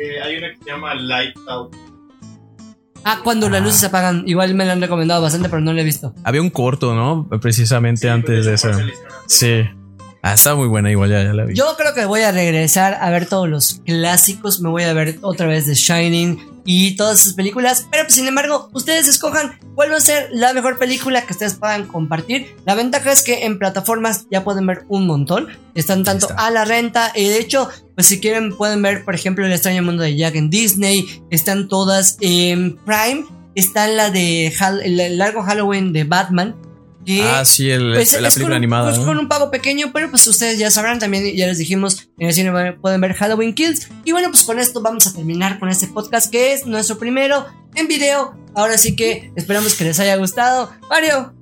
Eh, 0.00 0.20
hay 0.24 0.36
una 0.38 0.48
que 0.50 0.58
se 0.64 0.70
llama 0.70 0.94
Light 0.96 1.36
Out. 1.48 1.76
Ah, 3.04 3.20
cuando 3.22 3.48
las 3.48 3.62
luces 3.62 3.80
se 3.80 3.86
apagan. 3.86 4.24
Igual 4.26 4.54
me 4.54 4.66
lo 4.66 4.72
han 4.72 4.80
recomendado 4.80 5.22
bastante, 5.22 5.48
pero 5.48 5.62
no 5.62 5.72
lo 5.72 5.80
he 5.80 5.84
visto. 5.84 6.14
Había 6.24 6.42
un 6.42 6.50
corto, 6.50 6.94
¿no? 6.94 7.28
Precisamente 7.40 8.10
antes 8.10 8.44
de 8.44 8.54
eso. 8.54 8.70
Sí. 9.28 9.62
Ah, 10.22 10.34
está 10.34 10.54
muy 10.54 10.68
buena 10.68 10.90
igual, 10.90 11.10
ya, 11.10 11.22
ya 11.22 11.32
la 11.32 11.44
vi. 11.44 11.54
Yo 11.54 11.76
creo 11.78 11.94
que 11.94 12.04
voy 12.04 12.20
a 12.20 12.30
regresar 12.30 12.98
a 13.00 13.08
ver 13.10 13.26
todos 13.26 13.48
los 13.48 13.80
clásicos. 13.86 14.60
Me 14.60 14.68
voy 14.68 14.82
a 14.82 14.92
ver 14.92 15.18
otra 15.22 15.46
vez 15.46 15.64
The 15.64 15.74
Shining 15.74 16.62
y 16.66 16.94
todas 16.96 17.20
esas 17.20 17.32
películas. 17.32 17.86
Pero 17.90 18.04
pues, 18.04 18.14
sin 18.16 18.28
embargo, 18.28 18.68
ustedes 18.74 19.08
escojan 19.08 19.58
cuál 19.74 19.92
va 19.92 19.96
a 19.96 20.00
ser 20.00 20.28
la 20.32 20.52
mejor 20.52 20.78
película 20.78 21.22
que 21.22 21.32
ustedes 21.32 21.54
puedan 21.54 21.86
compartir. 21.86 22.54
La 22.66 22.74
ventaja 22.74 23.10
es 23.10 23.22
que 23.22 23.46
en 23.46 23.58
plataformas 23.58 24.26
ya 24.30 24.44
pueden 24.44 24.66
ver 24.66 24.84
un 24.88 25.06
montón. 25.06 25.48
Están 25.74 26.04
tanto 26.04 26.28
a 26.36 26.50
la 26.50 26.66
renta. 26.66 27.12
Y 27.14 27.28
de 27.28 27.38
hecho, 27.38 27.70
pues 27.94 28.06
si 28.06 28.20
quieren 28.20 28.54
pueden 28.54 28.82
ver, 28.82 29.06
por 29.06 29.14
ejemplo, 29.14 29.46
El 29.46 29.52
extraño 29.52 29.82
mundo 29.82 30.02
de 30.02 30.16
Jack 30.16 30.34
en 30.34 30.50
Disney. 30.50 31.22
Están 31.30 31.66
todas 31.68 32.18
en 32.20 32.76
Prime. 32.84 33.24
Está 33.54 33.88
la 33.88 34.10
de 34.10 34.52
el 34.84 35.18
largo 35.18 35.42
Halloween 35.42 35.94
de 35.94 36.04
Batman. 36.04 36.56
Que 37.04 37.22
Ah, 37.22 37.44
sí, 37.44 37.70
el- 37.70 37.92
pues, 37.94 38.12
la 38.14 38.28
película 38.28 38.44
con 38.46 38.52
animada. 38.54 38.88
pues, 38.88 38.98
¿no? 38.98 39.06
con 39.06 39.18
un 39.18 39.28
pago 39.28 39.50
pequeño, 39.50 39.90
pero 39.92 40.10
pues 40.10 40.26
ustedes 40.26 40.58
ya 40.58 40.70
sabrán 40.70 40.98
también, 40.98 41.34
ya 41.36 41.46
les 41.46 41.58
dijimos, 41.58 42.08
en 42.18 42.28
el 42.28 42.34
cine 42.34 42.52
pueden 42.74 43.00
ver 43.00 43.14
Halloween 43.14 43.54
Kills. 43.54 43.88
Y 44.04 44.12
bueno, 44.12 44.28
pues 44.30 44.42
con 44.42 44.58
esto 44.58 44.80
vamos 44.82 45.06
a 45.06 45.12
terminar 45.12 45.58
con 45.58 45.68
este 45.68 45.86
podcast 45.86 46.30
que 46.30 46.52
es 46.52 46.66
nuestro 46.66 46.98
primero 46.98 47.46
en 47.74 47.88
video. 47.88 48.36
Ahora 48.54 48.76
sí 48.78 48.96
que 48.96 49.32
esperamos 49.36 49.74
que 49.74 49.84
les 49.84 49.98
haya 50.00 50.16
gustado. 50.16 50.70
Mario, 50.90 51.32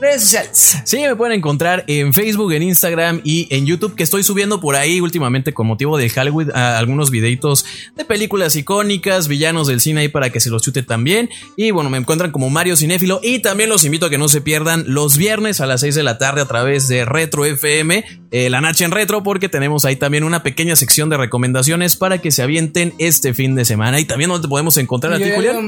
redes 0.00 0.22
sociales. 0.22 0.76
Sí, 0.84 0.98
me 0.98 1.16
pueden 1.16 1.38
encontrar 1.38 1.84
en 1.86 2.12
Facebook, 2.12 2.52
en 2.52 2.62
Instagram 2.62 3.20
y 3.24 3.46
en 3.50 3.66
YouTube, 3.66 3.94
que 3.94 4.02
estoy 4.02 4.22
subiendo 4.22 4.60
por 4.60 4.76
ahí 4.76 5.00
últimamente 5.00 5.52
con 5.54 5.66
motivo 5.66 5.96
de 5.96 6.08
Halloween 6.10 6.50
a 6.54 6.78
algunos 6.78 7.10
videitos 7.10 7.64
de 7.96 8.04
películas 8.04 8.54
icónicas, 8.56 9.28
villanos 9.28 9.66
del 9.68 9.80
cine 9.80 10.02
ahí 10.02 10.08
para 10.08 10.30
que 10.30 10.40
se 10.40 10.50
los 10.50 10.62
chute 10.62 10.82
también. 10.82 11.30
Y 11.56 11.70
bueno, 11.70 11.90
me 11.90 11.98
encuentran 11.98 12.30
como 12.30 12.50
Mario 12.50 12.76
Cinéfilo 12.76 13.20
y 13.22 13.38
también 13.40 13.68
los 13.70 13.84
invito 13.84 14.06
a 14.06 14.10
que 14.10 14.18
no 14.18 14.28
se 14.28 14.40
pierdan 14.40 14.84
los 14.86 15.16
viernes 15.16 15.60
a 15.60 15.66
las 15.66 15.80
6 15.80 15.94
de 15.94 16.02
la 16.02 16.18
tarde 16.18 16.40
a 16.42 16.46
través 16.46 16.88
de 16.88 17.04
Retro 17.04 17.44
FM, 17.44 18.04
eh, 18.32 18.50
la 18.50 18.60
Nacha 18.60 18.84
en 18.84 18.90
Retro, 18.90 19.22
porque 19.22 19.48
tenemos 19.48 19.84
ahí 19.84 19.96
también 19.96 20.24
una 20.24 20.42
pequeña 20.42 20.76
sección 20.76 21.08
de 21.08 21.16
recomendaciones 21.16 21.96
para 21.96 22.18
que 22.18 22.30
se 22.30 22.42
avienten 22.42 22.92
este 22.98 23.32
fin 23.34 23.54
de 23.54 23.64
semana. 23.64 23.98
Y 24.00 24.04
también 24.04 24.30
donde 24.30 24.48
podemos 24.48 24.76
encontrar 24.76 25.14
a 25.14 25.18
ti, 25.18 25.24
yo- 25.24 25.34
Julián. 25.36 25.54
yo- 25.56 25.62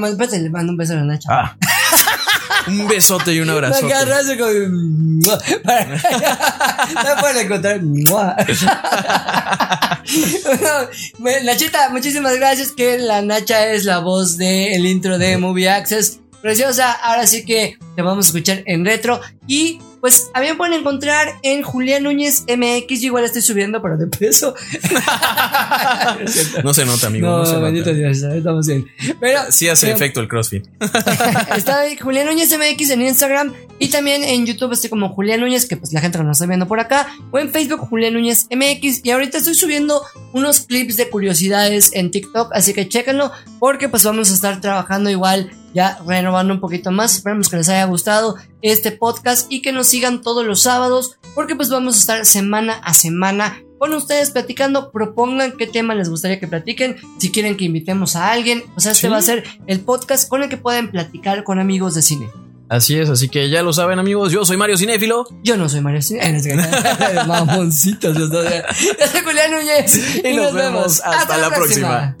mando 0.51 0.71
un 0.71 0.77
beso 0.77 0.93
a 0.93 0.97
la 0.97 1.03
Nacha. 1.03 1.29
Ah. 1.31 1.57
Un 2.67 2.87
besote 2.87 3.33
y 3.33 3.39
un 3.39 3.49
abrazo. 3.49 3.79
y 3.79 3.89
como- 3.89 3.95
No 5.29 7.21
pueden 7.21 7.45
encontrar. 7.45 7.79
Bueno, 11.19 11.39
Nachita, 11.45 11.89
muchísimas 11.89 12.35
gracias. 12.37 12.71
Que 12.71 12.97
la 12.97 13.21
Nacha 13.21 13.67
es 13.71 13.85
la 13.85 13.99
voz 13.99 14.37
del 14.37 14.85
intro 14.85 15.17
de 15.17 15.37
Movie 15.37 15.69
Access. 15.69 16.19
Preciosa. 16.41 16.91
Ahora 16.93 17.27
sí 17.27 17.43
que 17.45 17.77
te 17.95 18.01
vamos 18.01 18.25
a 18.25 18.29
escuchar 18.29 18.63
en 18.65 18.85
retro. 18.85 19.19
Y 19.47 19.79
pues 20.01 20.29
a 20.33 20.41
mí 20.41 20.47
me 20.47 20.55
pueden 20.55 20.73
encontrar 20.79 21.27
en 21.43 21.61
Julián 21.63 22.03
Núñez 22.03 22.43
MX. 22.47 23.01
Yo 23.01 23.07
igual 23.07 23.23
estoy 23.25 23.41
subiendo, 23.41 23.81
pero 23.81 23.97
de 23.97 24.07
peso. 24.07 24.53
No 26.63 26.73
se 26.73 26.85
nota, 26.85 27.07
amigo. 27.07 27.27
No, 27.27 27.37
No, 27.39 27.45
se 27.45 27.53
nota. 27.53 27.65
bendito 27.65 27.93
Dios, 27.93 28.21
estamos 28.21 28.67
bien. 28.67 28.87
Pero 29.19 29.51
Sí 29.51 29.67
hace 29.67 29.87
pero- 29.87 29.95
efecto 29.97 30.19
el 30.19 30.27
CrossFit. 30.27 30.65
Está 31.55 31.81
ahí 31.81 31.97
Julián 31.97 32.27
Núñez 32.27 32.49
MX 32.57 32.89
en 32.91 33.01
Instagram 33.01 33.53
y 33.79 33.89
también 33.89 34.23
en 34.23 34.45
YouTube 34.45 34.73
estoy 34.73 34.89
como 34.89 35.09
Julián 35.09 35.39
Núñez, 35.39 35.65
que 35.65 35.77
pues 35.77 35.93
la 35.93 36.01
gente 36.01 36.17
que 36.17 36.23
nos 36.23 36.37
está 36.37 36.47
viendo 36.47 36.67
por 36.67 36.79
acá, 36.79 37.07
o 37.31 37.39
en 37.39 37.51
Facebook 37.51 37.79
Julián 37.87 38.13
Núñez 38.13 38.47
MX 38.51 39.01
y 39.05 39.11
ahorita 39.11 39.37
estoy 39.37 39.55
subiendo 39.55 40.01
unos 40.33 40.61
clips 40.61 40.97
de 40.97 41.09
curiosidades 41.09 41.91
en 41.93 42.11
TikTok, 42.11 42.51
así 42.53 42.73
que 42.73 42.87
chéquenlo 42.89 43.31
porque 43.59 43.87
pues 43.89 44.03
vamos 44.03 44.31
a 44.31 44.33
estar 44.33 44.59
trabajando 44.61 45.09
igual 45.09 45.51
ya 45.73 45.99
renovando 46.05 46.53
un 46.53 46.59
poquito 46.59 46.91
más, 46.91 47.15
esperemos 47.15 47.49
que 47.49 47.57
les 47.57 47.69
haya 47.69 47.85
gustado 47.85 48.35
este 48.61 48.91
podcast 48.91 49.51
y 49.51 49.61
que 49.61 49.71
nos 49.71 49.87
sigan 49.87 50.21
todos 50.21 50.45
los 50.45 50.61
sábados 50.61 51.17
porque 51.35 51.55
pues 51.55 51.69
vamos 51.69 51.95
a 51.95 51.99
estar 51.99 52.25
semana 52.25 52.73
a 52.83 52.93
semana 52.93 53.61
con 53.77 53.93
ustedes 53.93 54.31
platicando, 54.31 54.91
propongan 54.91 55.53
qué 55.57 55.65
tema 55.65 55.95
les 55.95 56.09
gustaría 56.09 56.39
que 56.39 56.47
platiquen, 56.47 56.97
si 57.17 57.31
quieren 57.31 57.55
que 57.55 57.63
invitemos 57.65 58.17
a 58.17 58.31
alguien, 58.31 58.63
o 58.75 58.79
sea, 58.81 58.91
este 58.91 59.07
Sí. 59.07 59.11
va 59.11 59.17
a 59.17 59.21
ser 59.21 59.45
el 59.67 59.79
podcast 59.79 60.27
con 60.27 60.43
el 60.43 60.49
que 60.49 60.57
pueden 60.57 60.91
platicar 60.91 61.45
con 61.45 61.59
amigos 61.59 61.93
de 61.95 62.01
cine. 62.01 62.29
Así 62.67 62.99
es, 62.99 63.09
así 63.09 63.29
que 63.29 63.49
ya 63.49 63.63
lo 63.63 63.73
saben 63.73 63.97
amigos, 63.97 64.31
yo 64.31 64.45
soy 64.45 64.55
Mario 64.57 64.77
Cinéfilo. 64.77 65.25
Yo 65.43 65.57
no 65.57 65.69
soy 65.69 65.81
Mario 65.81 66.03
Cine. 66.03 66.21
Mamoncitos, 67.27 68.15
yo 68.15 68.27
soy. 68.27 68.45
Yo 68.99 69.07
soy 69.11 69.21
Julián 69.25 69.51
Núñez. 69.51 70.23
Y 70.23 70.33
nos 70.35 70.53
vemos. 70.53 71.01
Hasta 71.03 71.37
la 71.37 71.49
próxima. 71.49 72.15